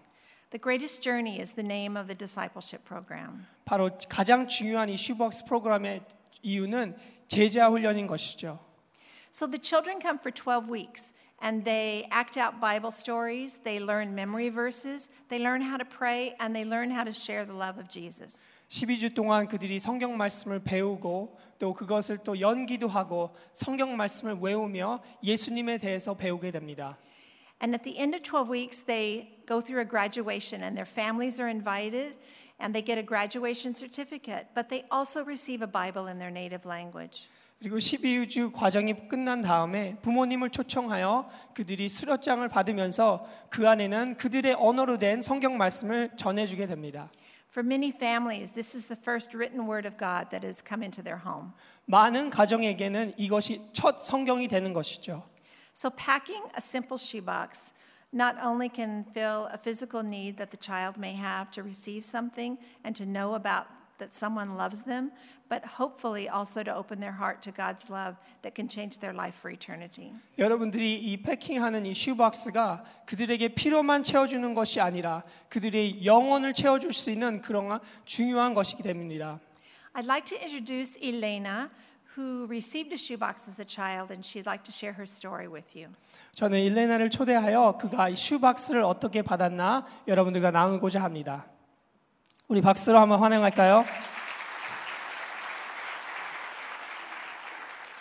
The 0.52 0.62
greatest 0.62 1.02
journey 1.02 1.40
is 1.40 1.54
the 1.54 1.66
name 1.66 1.98
of 1.98 2.08
the 2.08 2.18
discipleship 2.18 2.86
program. 2.86 3.46
바로 3.66 3.90
가장 4.10 4.48
중요한 4.48 4.90
이 4.90 4.98
슈박스 4.98 5.46
프로그램의 5.46 6.02
이유는 6.42 6.98
제자 7.28 7.70
훈련인 7.70 8.08
것이죠. 8.08 8.60
So 9.32 9.48
the 9.48 9.60
children 9.62 10.00
come 10.02 10.20
for 10.20 10.32
12 10.32 10.70
weeks 10.70 11.14
and 11.42 11.66
they 11.66 12.08
act 12.12 12.38
out 12.38 12.60
Bible 12.60 12.92
stories, 12.92 13.60
they 13.64 13.80
learn 13.80 14.16
memory 14.16 14.50
verses, 14.50 15.10
they 15.30 15.40
learn 15.40 15.62
how 15.62 15.78
to 15.78 15.86
pray, 15.86 16.36
and 16.40 16.56
they 16.56 16.64
learn 16.64 16.90
how 16.90 17.04
to 17.04 17.12
share 17.12 17.46
the 17.46 17.54
love 17.54 17.78
of 17.78 17.90
Jesus. 17.90 18.48
12주 18.71 19.15
동안 19.15 19.49
그들이 19.49 19.81
성경 19.81 20.17
말씀을 20.17 20.61
배우고 20.61 21.37
또 21.59 21.75
그것을 21.75 22.19
또 22.19 22.39
연기도 22.39 22.87
하고 22.87 23.35
성경 23.53 23.97
말씀을 23.97 24.39
외우며 24.41 25.01
예수님에 25.25 25.79
대해서 25.79 26.15
배우게 26.15 26.53
됩니다. 26.53 26.97
And 27.61 27.75
at 27.75 27.83
the 27.83 27.99
end 27.99 28.17
of 28.17 28.23
12 28.23 28.49
weeks, 28.49 28.85
they 28.87 29.43
go 29.45 29.61
through 29.61 29.83
a 29.83 29.89
graduation, 29.89 30.63
and 30.63 30.79
their 30.79 30.89
families 30.89 31.43
are 31.43 31.51
invited, 31.51 32.17
and 32.63 32.73
they 32.73 32.81
get 32.81 32.97
a 32.97 33.05
graduation 33.05 33.75
certificate, 33.75 34.47
but 34.55 34.71
they 34.71 34.87
also 34.89 35.25
receive 35.27 35.61
a 35.61 35.69
Bible 35.69 36.09
in 36.09 36.19
their 36.19 36.31
native 36.31 36.65
language. 36.65 37.29
그리고 37.59 37.77
12주 37.77 38.53
과정이 38.53 38.95
끝난 39.09 39.43
다음에 39.43 39.97
부모님을 40.01 40.49
초청하여 40.49 41.29
그들이 41.55 41.91
수료장을 41.91 42.49
받으면서 42.49 43.27
그 43.51 43.69
안에는 43.69 44.17
그들의 44.17 44.55
언어로 44.55 44.97
된 44.97 45.21
성경 45.21 45.59
말씀을 45.59 46.13
전해 46.17 46.47
주게 46.47 46.67
됩니다. 46.67 47.11
For 47.50 47.64
many 47.64 47.92
families, 47.92 48.52
this 48.52 48.76
is 48.76 48.88
the 48.88 48.96
first 48.96 49.34
written 49.34 49.66
word 49.66 49.86
of 49.86 49.98
God 49.98 50.30
that 50.32 50.44
has 50.44 50.62
come 50.62 50.84
into 50.84 51.02
their 51.02 51.18
home. 51.18 51.54
많은 51.88 52.30
가정에게는 52.30 53.14
이것이 53.18 53.62
첫 53.74 54.00
성경이 54.04 54.48
되는 54.48 54.74
것이죠. 54.74 55.24
So, 55.74 55.90
packing 55.90 56.44
a 56.56 56.62
simple 56.62 56.98
shoebox 56.98 57.74
not 58.12 58.36
only 58.42 58.70
can 58.70 59.04
fill 59.04 59.48
a 59.52 59.58
physical 59.58 60.02
need 60.02 60.38
that 60.38 60.52
the 60.52 60.58
child 60.58 60.98
may 60.98 61.14
have 61.14 61.52
to 61.52 61.64
receive 61.64 62.04
something 62.06 62.58
and 62.84 62.96
to 62.96 63.06
know 63.06 63.36
about 63.36 63.68
that 64.00 64.14
someone 64.14 64.56
loves 64.58 64.84
them, 64.84 65.12
but 65.50 65.64
hopefully 65.80 66.28
also 66.28 66.64
to 66.64 66.74
open 66.74 67.00
their 67.00 67.14
heart 67.14 67.42
to 67.44 67.52
God's 67.52 67.90
love 67.90 68.16
that 68.42 68.56
can 68.56 68.68
change 68.68 69.00
their 69.00 69.14
life 69.14 69.38
for 69.38 69.52
eternity. 69.52 70.14
여러분들이 70.38 70.96
이 70.96 71.22
패킹하는 71.22 71.86
이 71.86 71.94
슈박스가 71.94 72.84
그들에게 73.06 73.50
필요만 73.50 74.04
채워주는 74.04 74.54
것이 74.54 74.82
아니라 74.82 75.24
그들의 75.50 76.06
영혼을 76.06 76.54
채워줄 76.54 76.94
수 76.94 77.10
있는 77.10 77.42
그런 77.42 77.80
중요한 78.06 78.54
것이기 78.54 78.84
때문입니다. 78.84 79.40
I'd 79.94 80.06
like 80.06 80.26
to 80.26 80.38
introduce 80.38 80.98
Elena, 81.02 81.70
who 82.18 82.46
received 82.48 82.92
a 82.92 82.98
shoebox 82.98 83.48
as 83.48 83.62
a 83.62 83.66
child, 83.66 84.12
and 84.12 84.26
she'd 84.26 84.46
like 84.46 84.64
to 84.66 84.72
share 84.72 84.94
her 84.94 85.06
story 85.08 85.48
with 85.48 85.78
you. 85.78 85.94
저는 86.34 86.60
일레나를 86.60 87.10
초대하여 87.10 87.78
그가 87.80 88.10
이 88.10 88.16
슈박스를 88.18 88.84
어떻게 88.84 89.22
받았나 89.22 89.86
여러분들과 90.08 90.52
나누고자 90.52 91.02
합니다. 91.02 91.46
우리 92.51 92.61
박수로 92.61 92.99
한번 92.99 93.21
환영할까요? 93.21 93.85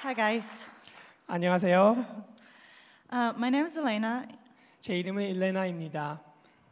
Hi, 0.04 0.16
guys. 0.16 0.68
안녕하세요. 1.28 2.04
Uh, 3.12 3.36
my 3.38 3.50
name 3.50 3.66
is 3.66 3.78
Elena, 3.78 4.24
제 4.82 4.98
이름은 4.98 5.22
일레나입니다. 5.22 6.20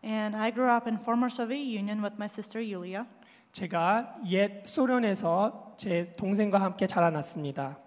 and 0.03 0.35
I 0.35 0.51
grew 0.51 0.67
up 0.67 0.89
in 0.89 0.97
former 0.97 1.27
Soviet 1.31 1.67
Union 1.67 2.01
with 2.01 2.15
my 2.17 2.25
sister 2.25 2.59
Yulia. 2.59 3.05
제가 3.51 4.21
옛 4.25 4.65
소련에서 4.65 5.75
제 5.77 6.11
동생과 6.17 6.59
함께 6.59 6.87
자라났습니다. 6.87 7.77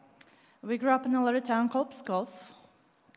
We 0.62 0.78
grew 0.78 0.94
up 0.94 1.04
in 1.04 1.16
a 1.16 1.20
little 1.20 1.42
town 1.42 1.68
called 1.68 1.90
Pskov, 1.90 2.30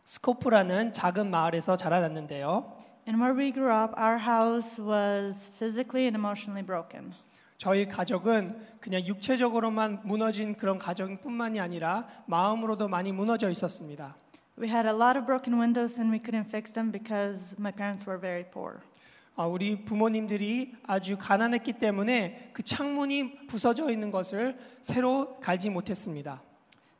스코프라는 0.05 0.91
작은 0.91 1.29
마을에서 1.29 1.77
자라났는데요. 1.77 2.82
and 3.06 3.20
where 3.20 3.34
we 3.34 3.50
grew 3.52 3.70
up, 3.70 3.94
our 3.96 4.18
house 4.18 4.78
was 4.78 5.50
physically 5.58 6.06
and 6.06 6.16
emotionally 6.16 6.64
broken. 6.64 7.14
저희 7.56 7.88
가족은 7.88 8.56
그냥 8.80 9.04
육체적으로만 9.04 10.02
무너진 10.04 10.54
그런 10.54 10.78
가정뿐만이 10.78 11.58
아니라 11.58 12.06
마음으로도 12.26 12.88
많이 12.88 13.10
무너져 13.10 13.50
있었습니다. 13.50 14.14
We 14.56 14.68
had 14.68 14.86
a 14.88 14.94
lot 14.94 15.16
of 15.16 15.26
broken 15.26 15.58
windows, 15.58 16.00
and 16.00 16.12
we 16.12 16.20
couldn't 16.20 16.46
fix 16.46 16.72
them 16.72 16.90
because 16.90 17.54
my 17.58 17.72
parents 17.72 18.08
were 18.08 18.20
very 18.20 18.44
poor. 18.44 18.80
아, 19.36 19.46
우리 19.46 19.84
부모님들이 19.84 20.74
아주 20.84 21.16
가난했기 21.16 21.74
때문에 21.74 22.50
그 22.52 22.64
창문이 22.64 23.46
부서져 23.46 23.88
있는 23.90 24.10
것을 24.10 24.58
새로 24.82 25.38
갈지 25.38 25.70
못했습니다. 25.70 26.42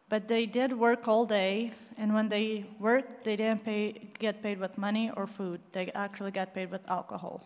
But 0.09 0.27
they 0.27 0.47
did 0.47 0.73
work 0.73 1.07
all 1.07 1.27
day, 1.27 1.73
and 1.99 2.15
when 2.15 2.31
they 2.31 2.65
worked, 2.81 3.25
they 3.25 3.37
didn't 3.37 3.63
pay, 3.65 3.93
get 4.19 4.43
paid 4.43 4.59
with 4.59 4.79
money 4.79 5.11
or 5.15 5.27
food. 5.27 5.61
They 5.73 5.93
actually 5.95 6.33
got 6.33 6.55
paid 6.55 6.71
with 6.71 6.89
alcohol. 6.89 7.41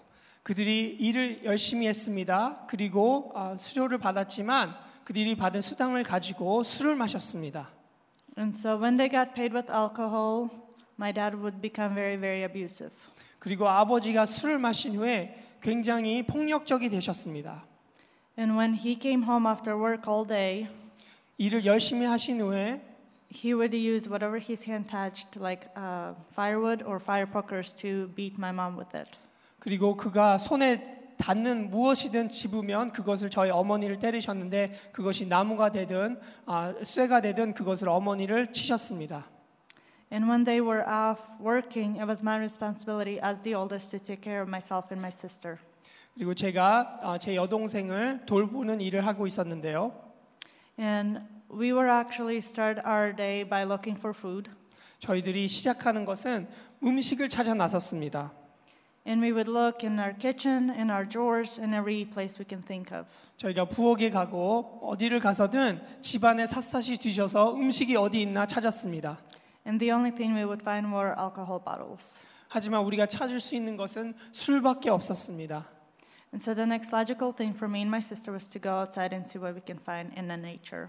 그들이 0.44 0.96
일을 0.98 1.44
열심히 1.44 1.86
했습니다. 1.86 2.66
그리고 2.68 3.32
아, 3.34 3.56
수료를 3.56 3.98
받았지만 3.98 4.74
그들이 5.04 5.36
받은 5.36 5.60
수당을 5.60 6.02
가지고 6.04 6.62
술을 6.62 6.96
마셨습니다. 6.96 7.70
And 8.38 8.56
so 8.56 8.76
when 8.76 8.96
they 8.96 9.10
got 9.10 9.34
paid 9.34 9.54
with 9.54 9.70
alcohol, 9.70 10.50
my 10.98 11.12
dad 11.12 11.36
would 11.36 11.60
become 11.60 11.94
very, 11.94 12.16
very 12.16 12.44
abusive. 12.44 12.92
그리고 13.38 13.68
아버지가 13.68 14.26
술을 14.26 14.58
마신 14.58 14.94
후에 14.96 15.36
굉장히 15.60 16.24
폭력적이 16.24 16.90
되셨습니다. 16.90 17.64
And 18.38 18.56
when 18.56 18.74
he 18.74 18.96
came 19.00 19.24
home 19.24 19.46
after 19.46 19.76
work 19.76 20.08
all 20.08 20.26
day, 20.26 20.68
일을 21.37 21.65
열심히 21.65 22.05
하신 22.05 22.41
후에 22.41 22.81
he 23.29 23.53
would 23.53 23.75
use 23.75 24.07
whatever 24.09 24.37
his 24.39 24.63
hand 24.69 24.89
touched, 24.89 25.37
like 25.39 25.67
uh, 25.75 26.13
firewood 26.31 26.83
or 26.83 26.99
fire 26.99 27.27
pokers, 27.27 27.73
to 27.75 28.07
beat 28.15 28.37
my 28.37 28.51
mom 28.51 28.77
with 28.77 28.95
it. 28.95 29.17
그리고 29.59 29.97
그가 29.97 30.37
손에 30.37 31.15
닿는 31.17 31.69
무엇이든 31.69 32.29
집으면 32.29 32.91
그것을 32.91 33.29
저희 33.29 33.49
어머니를 33.49 33.99
때리셨는데 33.99 34.91
그것이 34.91 35.25
나무가 35.25 35.71
되든 35.71 36.19
아, 36.45 36.73
쇠가 36.83 37.21
되든 37.21 37.53
그것을 37.53 37.89
어머니를 37.89 38.51
치셨습니다. 38.51 39.25
And 40.09 40.29
when 40.29 40.45
they 40.45 40.61
were 40.61 40.85
off 40.87 41.21
working, 41.41 41.99
it 41.99 42.07
was 42.07 42.23
my 42.23 42.37
responsibility 42.37 43.19
as 43.21 43.41
the 43.41 43.53
oldest 43.53 43.91
to 43.91 43.99
take 43.99 44.21
care 44.23 44.41
of 44.41 44.47
myself 44.47 44.87
and 44.89 45.01
my 45.01 45.11
sister. 45.11 45.57
그리고 46.15 46.33
제가 46.33 46.99
아, 47.01 47.17
제 47.17 47.35
여동생을 47.35 48.25
돌보는 48.25 48.79
일을 48.79 49.05
하고 49.05 49.27
있었는데요. 49.27 50.06
And 50.79 51.21
we 51.49 51.73
were 51.73 51.89
actually 51.89 52.37
start 52.37 52.79
our 52.85 53.11
day 53.15 53.43
by 53.43 53.63
looking 53.63 53.97
for 53.97 54.13
food. 54.13 54.49
저희들이 54.99 55.47
시작하는 55.47 56.05
것은 56.05 56.47
음식을 56.83 57.29
찾아 57.29 57.53
나섰습니다. 57.53 58.31
And 59.07 59.23
we 59.23 59.31
would 59.31 59.49
look 59.49 59.85
in 59.85 59.99
our 59.99 60.13
kitchen, 60.13 60.69
in 60.69 60.91
our 60.91 61.07
drawers, 61.07 61.57
in 61.59 61.73
every 61.73 62.03
place 62.05 62.37
we 62.37 62.45
can 62.47 62.61
think 62.61 62.95
of. 62.95 63.07
저희가 63.37 63.65
부엌에 63.65 64.09
가고 64.09 64.79
어디를 64.83 65.19
가서든 65.19 65.81
집안에 66.01 66.45
샅샅이 66.45 66.97
뒤져서 66.97 67.55
음식이 67.55 67.95
어디 67.95 68.21
있나 68.21 68.45
찾았습니다. 68.45 69.17
And 69.65 69.79
the 69.79 69.93
only 69.93 70.13
thing 70.13 70.35
we 70.35 70.43
would 70.43 70.61
find 70.61 70.93
were 70.93 71.15
alcohol 71.17 71.59
bottles. 71.63 72.19
하지만 72.49 72.83
우리가 72.83 73.05
찾을 73.05 73.39
수 73.39 73.55
있는 73.55 73.77
것은 73.77 74.13
술밖에 74.31 74.89
없었습니다. 74.89 75.76
And 76.32 76.40
so 76.40 76.54
the 76.54 76.64
next 76.64 76.92
logical 76.92 77.32
thing 77.32 77.52
for 77.54 77.68
me 77.68 77.82
and 77.82 77.90
my 77.90 78.00
sister 78.00 78.32
was 78.32 78.48
to 78.50 78.58
go 78.58 78.80
outside 78.80 79.12
and 79.12 79.26
see 79.26 79.38
what 79.38 79.54
we 79.54 79.60
can 79.60 79.78
find 79.78 80.12
in 80.16 80.28
the 80.28 80.36
nature. 80.36 80.88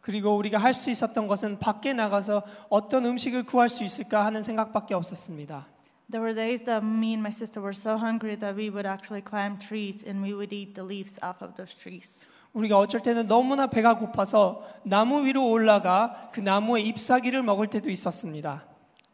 그리고 0.00 0.36
우리가 0.36 0.58
할 0.58 0.72
수 0.74 0.90
있었던 0.90 1.28
것은 1.28 1.58
밖에 1.58 1.92
나가서 1.92 2.42
어떤 2.70 3.04
음식을 3.04 3.44
구할 3.44 3.68
수 3.68 3.84
있을까 3.84 4.24
하는 4.24 4.42
생각밖에 4.42 4.94
없었습니다. 4.94 5.66
There 6.10 6.24
were 6.24 6.34
days 6.34 6.64
that 6.64 6.84
me 6.84 7.12
and 7.14 7.20
my 7.20 7.30
sister 7.30 7.62
were 7.62 7.76
so 7.76 7.94
hungry 7.96 8.34
that 8.38 8.58
we 8.58 8.68
would 8.68 8.86
actually 8.86 9.22
climb 9.22 9.60
trees 9.60 10.02
and 10.04 10.24
we 10.24 10.34
would 10.34 10.52
eat 10.52 10.74
the 10.74 10.82
leaves 10.82 11.20
off 11.22 11.44
of 11.44 11.54
those 11.54 11.76
trees. 11.76 12.26
우리가 12.52 12.78
어쩔 12.78 13.00
때는 13.00 13.28
너무나 13.28 13.68
배가 13.68 13.96
고파서 13.96 14.66
나무 14.82 15.24
위로 15.24 15.48
올라가 15.48 16.30
그 16.32 16.40
나무의 16.40 16.84
잎사귀를 16.88 17.44
먹을 17.44 17.68
때도 17.68 17.90
있었습니다. 17.90 18.64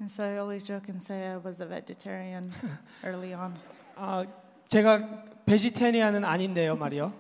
And 0.01 0.11
so 0.11 0.25
I 0.25 0.39
always 0.39 0.65
joke 0.65 0.89
and 0.89 1.05
say 1.05 1.33
I 1.33 1.37
was 1.37 1.61
a 1.61 1.67
vegetarian 1.69 2.51
early 3.05 3.35
on. 3.35 3.55
아, 3.97 4.25
제가 4.72 5.26
베지테리안은 5.46 6.24
아닌데요, 6.24 6.78
말이요. 6.78 7.12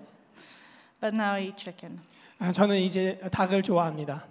But 1.02 1.14
now 1.14 1.34
I 1.34 1.48
eat 1.48 1.58
chicken. 1.58 2.00
아, 2.40 2.50
저는 2.54 2.78
이제 2.78 3.20
닭을 3.30 3.62
좋아합니다. 3.62 4.24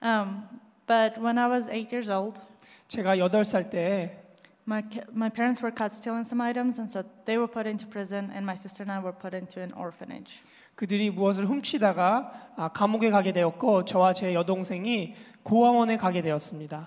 Um, 0.00 0.44
but 0.86 1.18
when 1.18 1.36
I 1.36 1.50
was 1.50 1.68
eight 1.68 1.92
years 1.92 2.08
old, 2.08 2.40
제가 2.86 3.16
8살 3.16 3.70
때 3.70 4.22
my, 4.68 4.84
my 5.12 5.28
parents 5.28 5.60
were 5.60 5.74
caught 5.74 5.90
stealing 5.90 6.24
some 6.24 6.40
items, 6.40 6.78
and 6.78 6.88
so 6.88 7.02
they 7.24 7.38
were 7.38 7.50
put 7.50 7.66
into 7.66 7.88
prison, 7.88 8.30
and 8.30 8.46
my 8.46 8.54
sister 8.54 8.84
and 8.86 8.92
I 8.92 9.02
were 9.02 9.10
put 9.10 9.34
into 9.34 9.58
an 9.60 9.72
orphanage. 9.74 10.44
그들이 10.76 11.10
무엇을 11.10 11.46
훔치다가 11.46 12.52
아, 12.54 12.68
감옥에 12.68 13.10
가게 13.10 13.32
되었고 13.32 13.84
저와 13.84 14.12
제 14.12 14.32
여동생이 14.32 15.16
고아원에 15.42 15.96
가게 15.96 16.22
되었습니다. 16.22 16.86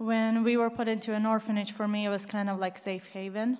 When 0.00 0.46
we 0.46 0.56
were 0.56 0.74
put 0.74 0.88
into 0.88 1.12
an 1.12 1.26
orphanage, 1.26 1.74
for 1.74 1.86
me, 1.86 2.06
it 2.06 2.10
was 2.10 2.24
kind 2.24 2.48
of 2.48 2.58
like 2.58 2.80
safe 2.80 3.12
haven 3.12 3.58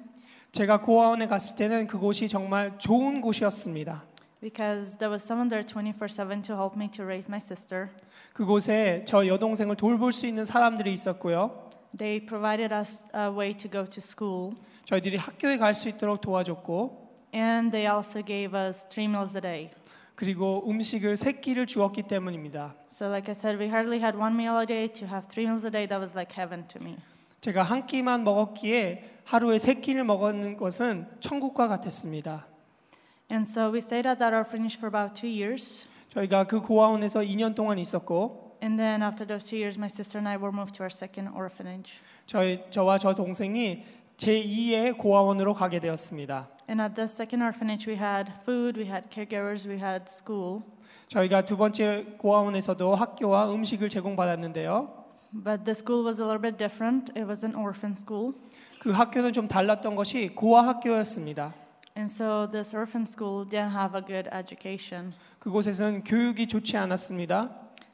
제가 0.53 0.81
고아원에 0.81 1.27
갔을 1.27 1.57
때는 1.57 1.87
그곳이 1.87 2.29
정말 2.29 2.79
좋은 2.79 3.21
곳이었습니다. 3.21 4.05
because 4.41 4.97
there 4.99 5.11
was 5.11 5.25
someone 5.25 5.49
there 5.51 5.67
24 5.67 6.07
7 6.09 6.43
to 6.43 6.55
help 6.55 6.77
me 6.77 6.89
to 6.89 7.05
raise 7.05 7.29
my 7.29 7.39
sister. 7.39 7.89
그곳에 8.33 9.05
저 9.07 9.27
여동생을 9.27 9.77
돌볼 9.77 10.13
수 10.13 10.27
있는 10.27 10.45
사람들이 10.45 10.93
있었고요. 10.93 11.71
They 11.97 12.25
provided 12.25 12.73
us 12.73 13.03
a 13.15 13.29
way 13.29 13.57
to 13.57 13.71
go 13.71 13.85
to 13.85 13.99
school, 13.99 14.55
저희들이 14.85 15.17
학교에 15.17 15.57
갈 15.59 15.75
수 15.75 15.89
있도록 15.89 16.21
도와줬고 16.21 17.09
and 17.35 17.73
they 17.73 17.93
also 17.93 18.23
gave 18.25 18.57
us 18.57 18.87
three 18.89 19.07
meals 19.09 19.37
a 19.37 19.41
day. 19.41 19.71
그리고 20.15 20.65
음식을 20.69 21.17
세 21.17 21.33
끼를 21.33 21.67
주었기 21.67 22.03
때문입니다. 22.05 22.75
So, 22.91 23.09
like 23.09 23.29
I 23.29 23.35
said, 23.35 23.59
we 23.61 23.69
hardly 23.69 24.01
had 24.01 24.17
one 24.19 24.35
meal 24.35 24.59
a 24.59 24.67
day. 24.67 24.89
To 24.89 25.07
have 25.07 25.29
three 25.29 25.47
meals 25.47 25.65
a 25.65 25.71
day, 25.71 25.87
that 25.87 26.01
was 26.01 26.17
like 26.17 26.33
heaven 26.35 26.67
to 26.69 26.83
me. 26.83 26.97
제가 27.41 27.62
한 27.62 27.86
끼만 27.86 28.24
먹었기에 28.24 29.20
하루에 29.24 29.59
세 29.59 29.74
끼를 29.74 30.05
먹는 30.05 30.57
것은 30.57 31.07
천국과 31.20 31.68
같았습니다. 31.68 32.47
And 33.30 33.49
so 33.49 33.70
we 33.70 33.78
stayed 33.78 34.09
at 34.09 34.18
that 34.18 34.34
orphanage 34.34 34.76
for 34.78 34.89
about 34.89 35.14
two 35.14 35.30
years. 35.30 35.86
저희가 36.09 36.45
그 36.45 36.61
고아원에서 36.61 37.20
2년 37.20 37.55
동안 37.55 37.78
있었고 37.78 38.57
And 38.62 38.76
then 38.76 39.03
after 39.03 39.24
those 39.26 39.47
two 39.49 39.57
years, 39.59 39.78
my 39.78 39.86
sister 39.86 40.18
and 40.18 40.28
I 40.28 40.36
were 40.36 40.51
moved 40.51 40.74
to 40.78 40.82
our 40.82 40.91
second 40.91 41.30
orphanage. 41.36 42.01
저희 42.26 42.64
저와 42.70 42.99
저 42.99 43.14
동생이 43.14 43.84
제 44.16 44.43
2의 44.43 44.99
고아원으로 44.99 45.55
가게 45.55 45.78
되었습니다. 45.78 46.49
And 46.68 46.82
at 46.82 46.95
this 46.97 47.14
second 47.14 47.45
orphanage, 47.45 47.86
we 47.89 47.97
had 47.97 48.32
food, 48.43 48.80
we 48.80 48.89
had 48.89 49.09
caregivers, 49.11 49.68
we 49.68 49.76
had 49.76 50.07
school. 50.09 50.62
저희가 51.07 51.45
두 51.45 51.57
번째 51.57 52.16
고아원에서도 52.18 52.95
학교와 52.95 53.53
음식을 53.53 53.89
제공받았는데요. 53.89 54.98
But 55.33 55.64
the 55.64 55.74
school 55.74 56.05
was 56.05 56.20
a 56.20 56.24
little 56.24 56.41
bit 56.41 56.57
different. 56.57 57.11
It 57.14 57.26
was 57.26 57.45
an 57.45 57.55
orphan 57.55 57.93
school. 57.93 58.35
그 58.81 58.91
학교는 58.91 59.33
좀 59.33 59.49
달랐던 59.49 59.95
것이 59.95 60.35
고아 60.35 60.66
학교였습니다. 60.66 61.53
And 61.97 62.11
so 62.11 62.47
this 62.51 62.74
orphan 62.74 63.03
school 63.03 63.45
didn't 63.45 63.72
have 63.72 63.95
a 63.95 64.03
good 64.05 64.31
education. 64.33 65.12
그곳에서는 65.41 66.05
교육이 66.05 66.47
좋지 66.47 66.76
않았습니다. 66.76 67.51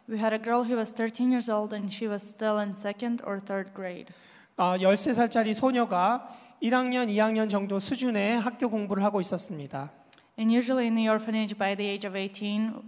We 0.08 0.18
had 0.18 0.34
a 0.34 0.38
girl 0.38 0.64
who 0.64 0.76
was 0.76 0.92
13 0.92 1.32
years 1.32 1.50
old 1.50 1.74
and 1.74 1.90
she 1.92 2.06
was 2.06 2.22
still 2.22 2.60
in 2.60 2.72
second 2.72 3.22
or 3.26 3.40
third 3.40 3.72
grade. 3.74 4.12
아, 4.56 4.76
13살짜리 4.78 5.54
소녀가 5.54 6.28
1학년, 6.62 7.08
2학년 7.08 7.50
정도 7.50 7.80
수준의 7.80 8.40
학교 8.40 8.68
공부를 8.68 9.02
하고 9.02 9.20
있었습니다. 9.20 9.90
And 10.38 10.54
usually 10.54 10.86
in 10.86 10.94
the 10.94 11.08
orphanage, 11.08 11.56
by 11.56 11.74
the 11.74 11.88
age 11.88 12.06
of 12.06 12.16
18, 12.16 12.82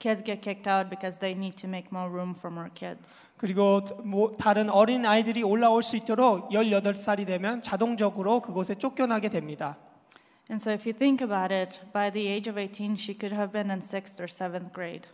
kids 0.00 0.24
get 0.24 0.40
kicked 0.42 0.66
out 0.66 0.90
because 0.90 1.18
they 1.20 1.34
need 1.36 1.54
to 1.60 1.68
make 1.68 1.92
more 1.92 2.10
room 2.10 2.34
for 2.34 2.50
more 2.52 2.70
kids. 2.74 3.20
그리고 3.36 3.82
뭐 4.02 4.34
다른 4.36 4.68
어린 4.70 5.06
아이들이 5.06 5.44
올라올 5.44 5.82
수 5.84 5.96
있도록 5.96 6.50
18살이 6.50 7.26
되면 7.26 7.62
자동적으로 7.62 8.40
그곳에 8.40 8.74
쫓겨나게 8.74 9.28
됩니다. 9.28 9.76
And 10.50 10.60
so 10.60 10.72
if 10.72 10.84
you 10.88 10.92
think 10.92 11.22
about 11.22 11.54
it, 11.54 11.78
by 11.92 12.10
the 12.10 12.26
age 12.26 12.50
of 12.50 12.58
18, 12.58 12.96
she 12.96 13.14
could 13.16 13.32
have 13.32 13.52
been 13.52 13.70
in 13.70 13.78
sixth 13.78 14.20
or 14.20 14.26
seventh 14.28 14.72
grade. 14.74 15.06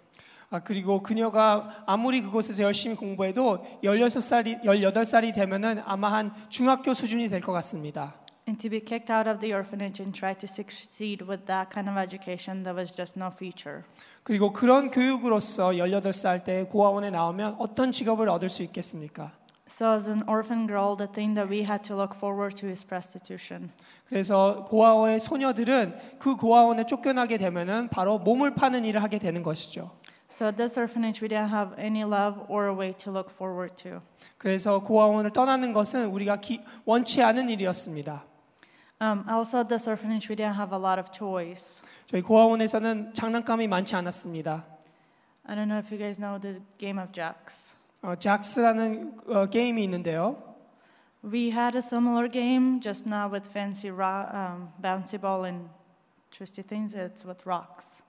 아, 0.48 0.60
그리고 0.60 1.02
그녀가 1.02 1.82
아무리 1.86 2.22
그곳에서 2.22 2.62
열심히 2.62 2.94
공부해도 2.94 3.66
16살이 3.82 4.62
18살이 4.62 5.34
되면은 5.34 5.82
아마 5.84 6.12
한 6.12 6.32
중학교 6.48 6.94
수준이 6.94 7.28
될 7.28 7.40
것 7.40 7.50
같습니다. 7.52 8.14
And 8.48 8.60
to 8.60 8.70
be 8.70 8.78
kicked 8.78 9.10
out 9.10 9.26
of 9.26 9.40
the 9.40 9.52
orphanage 9.52 9.98
and 9.98 10.14
try 10.14 10.32
to 10.32 10.46
succeed 10.46 11.22
with 11.22 11.46
that 11.46 11.68
kind 11.68 11.88
of 11.88 11.96
education, 11.96 12.62
there 12.62 12.74
was 12.74 12.92
just 12.94 13.18
no 13.18 13.28
future. 13.28 13.82
그리고 14.22 14.52
그런 14.52 14.92
교육으로서 14.92 15.70
18살 15.70 16.44
때 16.44 16.64
고아원에 16.64 17.10
나오면 17.10 17.56
어떤 17.58 17.90
직업을 17.90 18.28
얻을 18.28 18.48
수 18.48 18.62
있겠습니까? 18.62 19.32
So 19.68 19.88
as 19.92 20.08
an 20.08 20.22
orphan 20.28 20.68
girl, 20.68 20.96
the 20.96 21.10
thing 21.10 21.34
that 21.34 21.50
we 21.50 21.64
had 21.64 21.82
to 21.88 21.96
look 21.96 22.14
forward 22.14 22.54
to 22.60 22.68
is 22.68 22.86
prostitution. 22.86 23.72
그래서 24.08 24.64
고아원의 24.68 25.18
소녀들은 25.18 26.18
그 26.20 26.36
고아원에 26.36 26.86
쫓겨나게 26.86 27.38
되면은 27.38 27.88
바로 27.88 28.20
몸을 28.20 28.54
파는 28.54 28.84
일을 28.84 29.02
하게 29.02 29.18
되는 29.18 29.42
것이죠. 29.42 29.90
So 30.30 30.46
at 30.46 30.56
this 30.56 30.78
orphanage, 30.78 31.20
we 31.20 31.28
didn't 31.28 31.50
have 31.50 31.74
any 31.82 32.04
love 32.04 32.44
or 32.48 32.68
a 32.68 32.72
way 32.72 32.92
to 32.98 33.12
look 33.12 33.28
forward 33.34 33.74
to. 33.82 34.02
그래서 34.38 34.78
고아원을 34.84 35.32
떠나는 35.32 35.72
것은 35.72 36.06
우리가 36.06 36.36
기, 36.36 36.60
원치 36.84 37.24
않은 37.24 37.50
일이었습니다. 37.50 38.24
Um, 39.00 39.24
also 39.28 39.58
at 39.60 39.68
this 39.68 39.86
orphanage, 39.86 40.28
we 40.28 40.36
didn't 40.36 40.54
have 40.56 40.72
a 40.72 40.78
lot 40.78 40.98
of 40.98 41.10
toys. 41.10 41.82
저희 42.06 42.22
고아원에서는 42.22 43.12
장난감이 43.14 43.68
많지 43.68 43.94
않았습니다. 43.94 44.64
I 45.46 45.54
don't 45.54 45.68
know 45.68 45.78
if 45.78 45.92
you 45.92 45.98
guys 45.98 46.18
know 46.18 46.40
the 46.40 46.62
game 46.78 46.98
of 46.98 47.12
jacks. 47.12 47.74
어, 48.02 48.14
잭스라는 48.16 49.18
어, 49.28 49.46
게임이 49.46 49.82
있는데요. 49.84 50.42
We 51.22 51.50
had 51.50 51.76
a 51.76 51.82
similar 51.82 52.28
game, 52.30 52.80
just 52.80 53.06
not 53.06 53.32
with 53.32 53.50
fancy 53.50 53.90
ro- 53.90 54.28
um, 54.32 54.68
bouncy 54.80 55.20
ball 55.20 55.44
and 55.44 55.68
twisty 56.30 56.62
things. 56.62 56.94
It's 56.94 57.24
with 57.26 57.42
rocks. 57.44 58.02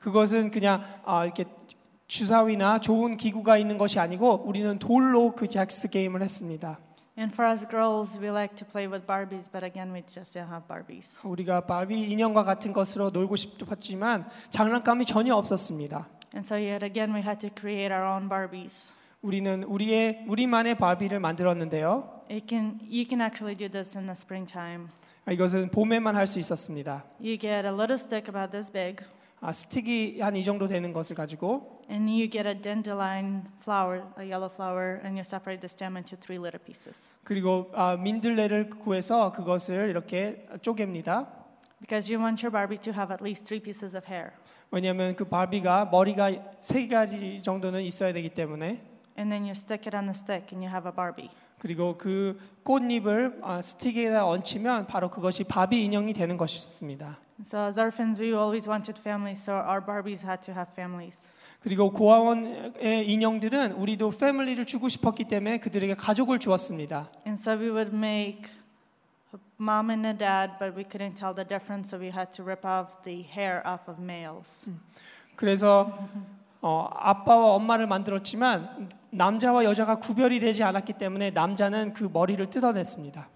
그것은 0.00 0.50
그냥 0.50 0.82
아, 1.04 1.24
이렇게 1.24 1.44
주사위나 2.08 2.80
좋은 2.80 3.16
기구가 3.16 3.56
있는 3.58 3.78
것이 3.78 4.00
아니고 4.00 4.42
우리는 4.44 4.78
돌로 4.78 5.34
그 5.34 5.48
잭스 5.48 5.88
게임을 5.88 6.20
했습니다. 6.22 6.78
And 7.18 7.34
for 7.34 7.44
us 7.44 7.64
girls, 7.68 8.16
we 8.20 8.30
like 8.30 8.54
to 8.58 8.64
play 8.64 8.86
with 8.86 9.04
Barbies, 9.04 9.50
but 9.50 9.64
again, 9.64 9.92
we 9.92 10.04
just 10.06 10.34
didn't 10.34 10.50
have 10.50 10.68
Barbies. 10.68 11.18
우리가 11.24 11.62
바비 11.66 12.08
인형과 12.12 12.44
같은 12.44 12.72
것으로 12.72 13.10
놀고 13.10 13.34
싶었지만 13.34 14.24
장난감이 14.50 15.04
전혀 15.04 15.34
없었습니다. 15.34 16.06
And 16.32 16.46
so 16.46 16.54
yet 16.54 16.84
again, 16.84 17.12
we 17.12 17.20
had 17.20 17.40
to 17.40 17.50
create 17.50 17.92
our 17.92 18.06
own 18.06 18.28
Barbies. 18.28 18.94
우리는 19.20 19.64
우리의 19.64 20.26
우리만의 20.28 20.76
바비를 20.76 21.18
만들었는데요. 21.18 22.22
It 22.30 22.46
can, 22.46 22.78
you 22.88 23.04
can 23.04 23.20
actually 23.20 23.56
do 23.56 23.68
this 23.68 23.98
in 23.98 24.06
the 24.06 24.12
springtime. 24.14 24.86
아, 25.24 25.32
이것은 25.32 25.70
봄에만 25.70 26.14
할 26.14 26.28
수 26.28 26.38
있었습니다. 26.38 27.02
You 27.20 27.36
get 27.36 27.66
a 27.66 27.74
little 27.74 27.98
stick 27.98 28.28
about 28.28 28.52
this 28.52 28.70
big, 28.70 29.02
아, 29.40 29.52
스틱이 29.52 30.20
한 30.20 30.34
이 30.36 30.42
정도 30.44 30.66
되는 30.66 30.92
것을 30.92 31.14
가지고 31.14 31.80
and 31.90 32.10
you 32.10 32.28
get 32.28 32.46
a 32.46 32.54
dandelion 32.60 33.44
flower, 33.62 34.02
a 34.18 34.28
yellow 34.30 34.50
flower, 34.52 34.98
and 35.04 35.14
you 35.16 35.20
separate 35.22 35.60
the 35.60 35.70
stem 35.70 35.96
into 35.96 36.16
three 36.18 36.38
little 36.38 36.58
pieces. 36.62 37.14
그리고 37.24 37.70
아, 37.74 37.96
민들레를 37.96 38.70
구해서 38.70 39.30
그것을 39.32 39.88
이렇게 39.90 40.46
쪼갭니다. 40.62 41.28
Because 41.80 42.12
you 42.12 42.20
want 42.20 42.44
your 42.44 42.50
Barbie 42.50 42.78
to 42.82 42.92
have 42.92 43.12
at 43.12 43.22
least 43.22 43.44
three 43.46 43.62
pieces 43.62 43.96
of 43.96 44.06
hair. 44.10 44.32
왜냐하면 44.72 45.14
그 45.14 45.24
바비가 45.24 45.86
머리가 45.86 46.30
세 46.60 46.88
가지 46.88 47.40
정도는 47.40 47.82
있어야 47.82 48.12
되기 48.12 48.28
때문에 48.30 48.82
And 49.16 49.30
then 49.30 49.42
you 49.44 49.52
stick 49.52 49.86
it 49.86 49.96
on 49.96 50.06
the 50.06 50.14
stick, 50.14 50.52
and 50.52 50.62
you 50.64 50.68
have 50.68 50.86
a 50.86 50.94
Barbie. 50.94 51.30
그리고 51.58 51.96
그 51.96 52.38
꽃잎을 52.64 53.38
아, 53.42 53.62
스틱에다 53.62 54.26
얹히면 54.26 54.86
바로 54.88 55.08
그것이 55.10 55.44
바비 55.44 55.84
인형이 55.84 56.12
되는 56.12 56.36
것이었습니다. 56.36 57.18
So 57.44 57.58
as 57.58 57.78
orphans, 57.78 58.18
we 58.18 58.34
always 58.34 58.66
wanted 58.66 58.98
families, 58.98 59.42
so 59.42 59.52
our 59.52 59.80
Barbies 59.80 60.22
had 60.22 60.42
to 60.42 60.52
have 60.52 60.72
families. 60.74 61.16
그리고 61.60 61.90
고아원의 61.90 63.08
인형들은 63.10 63.72
우리도 63.72 64.10
패밀리를 64.10 64.64
주고 64.64 64.88
싶었기 64.88 65.24
때문에 65.24 65.58
그들에게 65.58 65.94
가족을 65.94 66.38
주었습니다. 66.38 67.10
And 67.26 67.40
so 67.40 67.56
we 67.56 67.70
would 67.70 67.94
make 67.94 68.50
mom 69.60 69.90
and 69.90 70.06
a 70.06 70.16
dad, 70.16 70.54
but 70.58 70.74
we 70.76 70.84
couldn't 70.84 71.16
tell 71.16 71.34
the 71.34 71.46
difference, 71.46 71.90
so 71.90 71.98
we 71.98 72.10
had 72.10 72.32
to 72.32 72.44
rip 72.44 72.64
off 72.66 73.02
the 73.02 73.22
hair 73.22 73.62
off 73.66 73.90
of 73.90 74.00
males. 74.00 74.66
그래서 75.36 76.08
어, 76.60 76.88
아빠와 76.92 77.54
엄마를 77.54 77.86
만들었지만 77.86 78.88
남자와 79.10 79.64
여자가 79.64 80.00
구별이 80.00 80.40
되지 80.40 80.64
않았기 80.64 80.94
때문에 80.94 81.30
남자는 81.30 81.92
그 81.92 82.08
머리를 82.12 82.44
뜯어냈습니다. 82.50 83.28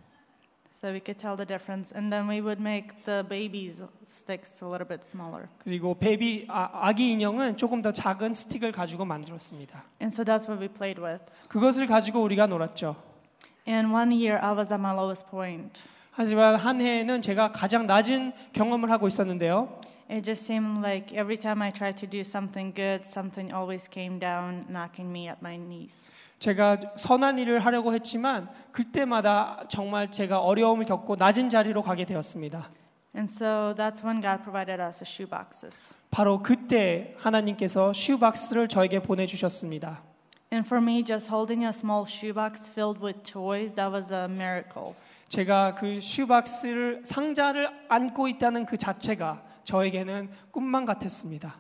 So 0.83 0.91
we 0.91 0.99
could 0.99 1.17
tell 1.17 1.37
the 1.37 1.47
difference. 1.47 1.93
And 1.93 2.13
then 2.13 2.27
we 2.27 2.41
would 2.41 2.59
make 2.59 3.05
the 3.05 3.25
babies' 3.29 3.85
sticks 4.09 4.61
a 4.63 4.67
little 4.67 4.85
bit 4.85 5.05
smaller. 5.05 5.47
그리고 5.63 5.95
베이비 5.95 6.47
아, 6.49 6.71
아기 6.73 7.13
인형은 7.13 7.57
조금 7.57 7.83
더 7.83 7.93
작은 7.93 8.33
스틱을 8.33 8.73
가지고 8.73 9.05
만들었습니다. 9.05 9.85
And 10.01 10.13
so 10.13 10.25
that's 10.25 10.49
what 10.49 10.61
we 10.61 10.67
played 10.67 11.01
with. 11.01 11.23
그것을 11.47 11.87
가지고 11.87 12.21
우리가 12.23 12.49
놀았죠. 12.49 12.97
In 13.69 13.93
one 13.93 14.11
year, 14.11 14.41
I 14.43 14.57
was 14.57 14.73
at 14.73 14.81
my 14.81 14.93
lowest 14.93 15.31
point. 15.31 15.83
하지만 16.11 16.57
한 16.57 16.81
해에는 16.81 17.23
제가 17.23 17.53
가장 17.53 17.87
낮은 17.87 18.33
경험을 18.53 18.91
하고 18.91 19.07
있었는데요. 19.07 19.79
It 20.13 20.25
just 20.25 20.45
seemed 20.45 20.85
like 20.85 21.15
every 21.15 21.39
time 21.39 21.63
I 21.63 21.71
tried 21.71 21.97
to 22.01 22.07
do 22.07 22.21
something 22.21 22.75
good, 22.75 23.07
something 23.07 23.51
always 23.51 23.89
came 23.89 24.19
down, 24.19 24.67
knocking 24.69 25.11
me 25.11 25.27
at 25.27 25.39
my 25.41 25.57
knees. 25.57 26.11
제가 26.39 26.97
선한 26.99 27.39
일을 27.39 27.61
하려고 27.61 27.95
했지만 27.95 28.51
그때마다 28.73 29.63
정말 29.71 30.11
제가 30.11 30.41
어려움을 30.41 30.85
겪고 30.85 31.17
낮은 31.17 31.49
자리로 31.49 31.83
가게 31.83 32.05
되었습니다. 32.05 32.69
And 33.17 33.33
so 33.33 33.75
that's 33.75 34.05
when 34.05 34.21
God 34.21 34.43
provided 34.43 34.83
us 34.83 35.03
shoe 35.03 35.27
boxes. 35.27 35.89
바로 36.11 36.43
그때 36.43 37.15
하나님께서 37.17 37.95
슈박스를 37.95 38.69
저에게 38.69 39.01
보내 39.01 39.25
주셨습니다. 39.25 40.03
And 40.53 40.67
for 40.67 40.83
me, 40.83 41.03
just 41.03 41.31
holding 41.33 41.65
a 41.65 41.71
small 41.71 42.05
shoebox 42.07 42.69
filled 42.69 43.03
with 43.03 43.23
toys, 43.23 43.73
that 43.77 43.91
was 43.91 44.13
a 44.13 44.25
miracle. 44.25 44.95
제가 45.29 45.75
그 45.75 46.03
슈박스를 46.03 47.01
상자를 47.07 47.71
안고 47.89 48.29
있다는 48.29 48.67
그 48.67 48.77
자체가 48.77 49.52
저에게는 49.64 50.30
꿈만 50.52 50.86
같았습니다. 50.86 51.56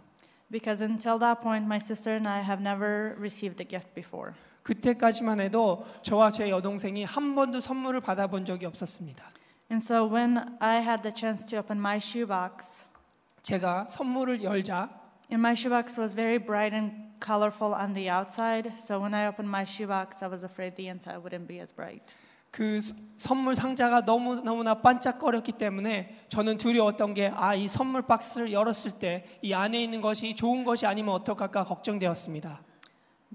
Because 0.49 0.83
until 0.83 1.19
that 1.19 1.41
point, 1.41 1.65
my 1.65 1.77
sister 1.77 2.15
and 2.15 2.27
I 2.27 2.41
have 2.41 2.61
never 2.61 3.15
received 3.19 3.61
a 3.61 3.67
gift 3.67 3.93
before. 3.93 4.33
그때까지만 4.63 5.39
해도 5.39 5.85
저와 6.01 6.31
제 6.31 6.49
여동생이 6.49 7.03
한 7.03 7.35
번도 7.35 7.59
선물을 7.59 8.01
받아본 8.01 8.45
적이 8.45 8.65
없었습니다. 8.65 9.23
And 9.69 9.83
so 9.83 10.05
when 10.05 10.57
I 10.59 10.81
had 10.81 11.03
the 11.03 11.13
chance 11.13 11.45
to 11.45 11.59
open 11.59 11.79
my 11.79 11.97
shoebox, 11.97 12.85
제가 13.43 13.87
선물을 13.89 14.43
열자 14.43 14.89
and 15.29 15.41
my 15.41 15.53
shoebox 15.53 15.99
was 15.99 16.13
very 16.13 16.37
bright 16.37 16.73
and 16.73 17.07
colorful 17.19 17.73
on 17.73 17.93
the 17.93 18.09
outside, 18.09 18.71
so 18.79 18.99
when 18.99 19.13
I 19.13 19.27
opened 19.27 19.49
my 19.49 19.65
shoebox, 19.65 20.23
I 20.23 20.27
was 20.27 20.43
afraid 20.43 20.75
the 20.75 20.87
inside 20.87 21.17
wouldn't 21.17 21.47
be 21.47 21.59
as 21.59 21.71
bright. 21.71 22.15
그 22.52 22.80
스- 22.80 22.94
선물 23.16 23.54
상자가 23.56 24.04
너무 24.04 24.36
너무나 24.36 24.74
반짝거렸기 24.82 25.52
때문에 25.52 26.24
저는 26.28 26.58
두려웠던 26.58 27.14
게 27.14 27.32
아 27.34 27.54
이 27.56 27.66
선물 27.66 28.02
박스를 28.02 28.52
열었을 28.52 28.98
때 29.00 29.24
이 29.42 29.54
안에 29.54 29.82
있는 29.82 30.00
것이 30.00 30.34
좋은 30.34 30.62
것이 30.62 30.86
아니면 30.86 31.14
어떡할까 31.14 31.64
걱정되었습니다. 31.64 32.60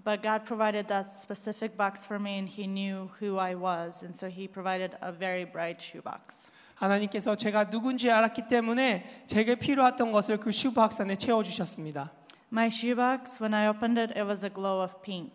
But 0.03 0.22
God 0.22 0.45
provided 0.45 0.88
that 0.89 1.09
specific 1.09 1.76
box 1.76 2.05
for 2.05 2.22
me, 2.22 2.38
and 2.38 2.47
He 2.53 2.68
knew 2.68 3.09
who 3.20 3.39
I 3.39 3.55
was, 3.55 4.05
and 4.05 4.13
so 4.15 4.28
He 4.30 4.47
provided 4.47 4.95
a 5.03 5.11
very 5.11 5.43
bright 5.49 5.84
shoebox. 5.84 6.51
하나님께서 6.76 7.36
제가 7.36 7.72
누군지 7.72 8.11
알았기 8.11 8.47
때문에 8.47 9.24
제게 9.26 9.55
필요했던 9.55 10.11
것을 10.11 10.38
그 10.38 10.51
슈박스 10.51 11.01
안에 11.01 11.15
채워 11.15 11.41
주셨습니다. 11.41 12.11
My 12.51 12.68
shoebox, 12.68 13.41
when 13.41 13.55
I 13.55 13.68
opened 13.68 13.99
it, 13.99 14.13
it 14.13 14.22
was 14.30 14.45
a 14.45 14.53
glow 14.53 14.84
of 14.84 15.01
pink. 15.01 15.32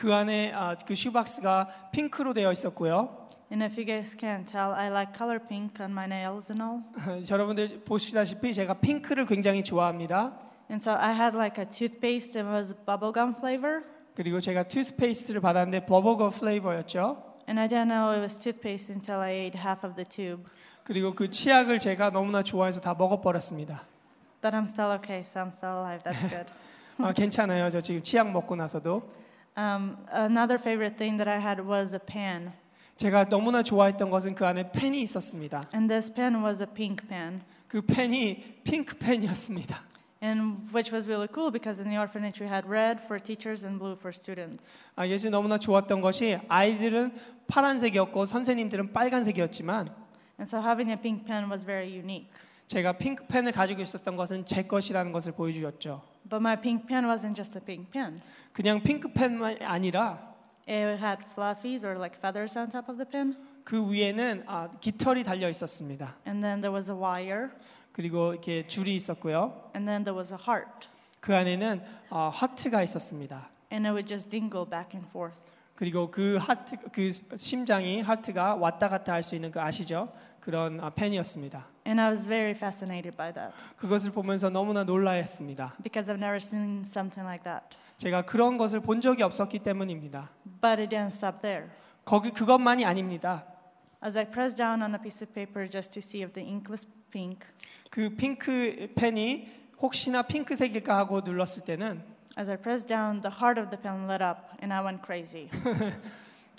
그 0.00 0.14
안에 0.14 0.50
아, 0.54 0.74
그 0.86 0.94
슈박스가 0.94 1.90
핑크로 1.92 2.32
되어 2.32 2.50
있었고요. 2.52 3.26
And 3.52 3.62
if 3.62 3.76
you 3.78 3.84
guys 3.84 4.16
can't 4.16 4.46
tell, 4.50 4.72
I 4.72 4.88
like 4.88 5.12
color 5.14 5.38
pink 5.38 5.84
on 5.84 5.92
my 5.92 6.06
nails 6.06 6.50
and 6.50 6.62
all. 6.64 7.28
여러분들 7.30 7.84
보시다시피 7.84 8.54
제가 8.54 8.80
핑크를 8.80 9.26
굉장히 9.26 9.62
좋아합니다. 9.62 10.38
And 10.70 10.80
so 10.80 10.94
I 10.94 11.12
had 11.12 11.36
like 11.36 11.62
a 11.62 11.68
toothpaste, 11.68 12.40
it 12.40 12.48
was 12.48 12.74
bubblegum 12.86 13.34
flavor. 13.36 13.82
그리고 14.14 14.40
제가 14.40 14.62
투스페이스트를 14.62 15.42
받았는데 15.42 15.84
버버거 15.84 16.30
플레이버였죠. 16.30 17.22
And 17.46 17.60
I 17.60 17.68
didn't 17.68 17.88
know 17.88 18.10
it 18.14 18.22
was 18.22 18.38
toothpaste 18.38 18.90
until 18.90 19.20
I 19.20 19.32
ate 19.32 19.58
half 19.58 19.86
of 19.86 19.96
the 19.96 20.08
tube. 20.08 20.48
그리고 20.82 21.14
그 21.14 21.28
치약을 21.28 21.78
제가 21.78 22.08
너무나 22.08 22.42
좋아해서 22.42 22.80
다 22.80 22.94
먹어버렸습니다. 22.94 23.82
But 24.40 24.56
I'm 24.56 24.64
still 24.64 24.96
okay, 24.96 25.20
so 25.20 25.42
I'm 25.42 25.52
still 25.52 25.76
alive. 25.76 26.02
That's 26.04 26.26
good. 26.30 26.50
아, 26.96 27.12
괜찮아요. 27.12 27.68
저 27.68 27.82
지금 27.82 28.02
치약 28.02 28.30
먹고 28.30 28.56
나서도 28.56 29.19
Um, 29.57 29.97
another 30.11 30.59
favorite 30.59 30.97
thing 30.97 31.17
that 31.17 31.29
I 31.29 31.39
had 31.39 31.61
was 31.61 31.95
a 31.95 31.99
pen. 31.99 32.51
제가 32.97 33.29
너무나 33.29 33.63
좋아했던 33.63 34.09
것은 34.09 34.35
그 34.35 34.45
안에 34.45 34.71
펜이 34.71 35.01
있었습니다. 35.01 35.63
And 35.73 35.87
this 35.87 36.11
pen 36.11 36.43
was 36.43 36.61
a 36.61 36.67
pink 36.67 37.07
pen. 37.07 37.41
그 37.67 37.81
펜이 37.81 38.61
핑크 38.63 38.97
펜이었습니다. 38.97 39.81
And 40.23 40.69
which 40.73 40.91
was 40.91 41.07
really 41.07 41.27
cool 41.31 41.51
because 41.51 41.79
in 41.79 41.89
the 41.89 41.97
orphanage 41.97 42.41
we 42.41 42.47
had 42.47 42.67
red 42.67 42.99
for 43.03 43.21
teachers 43.21 43.65
and 43.65 43.77
blue 43.79 43.95
for 43.95 44.13
students. 44.13 44.63
아, 44.95 45.07
예전에 45.07 45.31
너무나 45.31 45.57
좋았던 45.57 46.01
것이 46.01 46.39
아이들은 46.47 47.13
파란색이었고 47.47 48.25
선생님들은 48.25 48.93
빨간색이었지만 48.93 49.87
And 50.39 50.47
so 50.47 50.59
having 50.59 50.91
a 50.91 50.97
pink 50.97 51.25
pen 51.25 51.49
was 51.49 51.65
very 51.65 51.87
unique. 51.87 52.27
제가 52.70 52.92
핑크 52.92 53.26
펜을 53.26 53.50
가지고 53.50 53.82
있었던 53.82 54.14
것은 54.14 54.44
제 54.44 54.62
것이라는 54.62 55.10
것을 55.10 55.32
보여주었죠. 55.32 56.02
But 56.28 56.36
my 56.36 56.54
pink 56.60 56.86
pen 56.86 57.04
wasn't 57.04 57.34
just 57.34 57.58
a 57.58 57.64
pink 57.64 57.90
pen. 57.90 58.22
그냥 58.52 58.80
핑크 58.80 59.12
펜만 59.12 59.60
아니라 59.62 60.36
It 60.68 61.02
had 61.02 61.24
fluffies 61.32 61.84
or 61.84 61.98
like 61.98 62.16
feathers 62.18 62.56
on 62.56 62.70
top 62.70 62.88
of 62.88 62.96
the 62.96 63.10
pen. 63.10 63.34
그 63.64 63.92
위에는 63.92 64.44
아, 64.46 64.70
깃털이 64.80 65.24
달려 65.24 65.48
있었습니다. 65.50 66.14
And 66.24 66.40
then 66.40 66.60
there 66.60 66.72
was 66.72 66.88
a 66.88 66.96
wire. 66.96 67.48
그리고 67.90 68.34
이렇게 68.34 68.62
줄이 68.62 68.94
있었고요. 68.94 69.72
And 69.74 69.84
then 69.84 70.04
there 70.04 70.16
was 70.16 70.32
a 70.32 70.38
heart. 70.40 70.86
그 71.18 71.34
안에는 71.34 71.82
어, 72.10 72.30
하트가 72.32 72.84
있었습니다. 72.84 73.50
And 73.72 73.84
it 73.84 73.90
would 73.90 74.06
just 74.06 74.30
dingle 74.30 74.64
back 74.64 74.94
and 74.94 75.08
forth. 75.10 75.36
그리고 75.74 76.10
그 76.10 76.36
하트 76.36 76.76
그 76.92 77.10
심장이 77.36 78.00
하트가 78.00 78.54
왔다 78.54 78.88
갔다 78.88 79.14
할 79.14 79.24
수 79.24 79.34
있는 79.34 79.50
그 79.50 79.60
아시죠? 79.60 80.12
그런 80.40 80.80
아, 80.80 80.90
펜이었습니다. 80.90 81.66
And 81.86 82.00
I 82.00 82.10
was 82.10 82.26
very 82.26 82.52
fascinated 82.52 83.16
by 83.16 83.32
that 83.32 83.54
그것을 83.76 84.10
보면서 84.12 84.50
너무나 84.50 84.84
놀라했습니다. 84.84 85.76
because 85.82 86.10
I've 86.12 86.18
never 86.22 86.36
seen 86.36 86.82
something 86.84 87.26
like 87.26 87.44
that. 87.44 87.76
제가 87.98 88.22
그런 88.22 88.56
것을 88.56 88.80
본 88.80 89.00
적이 89.00 89.22
없었기 89.24 89.58
때문입니다. 89.60 90.30
But 90.60 90.80
it 90.80 90.88
didn't 90.94 91.08
stop 91.12 91.40
there. 91.42 91.68
거기 92.04 92.30
그것만이 92.30 92.84
아닙니다. 92.84 93.44
As 94.04 94.16
I 94.16 94.24
pressed 94.24 94.56
down 94.56 94.82
on 94.82 94.94
a 94.94 94.98
piece 95.00 95.22
of 95.22 95.32
paper 95.34 95.68
just 95.68 95.92
to 95.92 96.00
see 96.00 96.22
if 96.22 96.32
the 96.32 96.46
ink 96.46 96.70
was 96.70 96.86
pink, 97.10 97.46
그 97.90 98.08
핑크 98.16 98.88
펜이 98.96 99.48
혹시나 99.80 100.22
핑크색일까 100.22 100.96
하고 100.96 101.20
눌렀을 101.20 101.64
때는 101.64 102.02
as 102.38 102.48
I 102.48 102.56
pressed 102.56 102.88
down, 102.88 103.20
the 103.20 103.34
heart 103.40 103.60
of 103.60 103.68
the 103.70 103.80
pen 103.80 104.06
lit 104.08 104.22
up 104.22 104.56
and 104.62 104.72
I 104.72 104.80
went 104.82 105.02
crazy. 105.04 105.50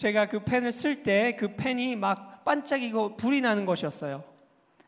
제가 0.02 0.26
그 0.26 0.40
펜을 0.40 0.72
쓸 0.72 1.04
때 1.04 1.36
그 1.38 1.56
펜이 1.56 1.96
막 1.96 2.44
반짝이고 2.44 3.18
불이 3.18 3.40
나는 3.42 3.66
것이었어요. 3.66 4.24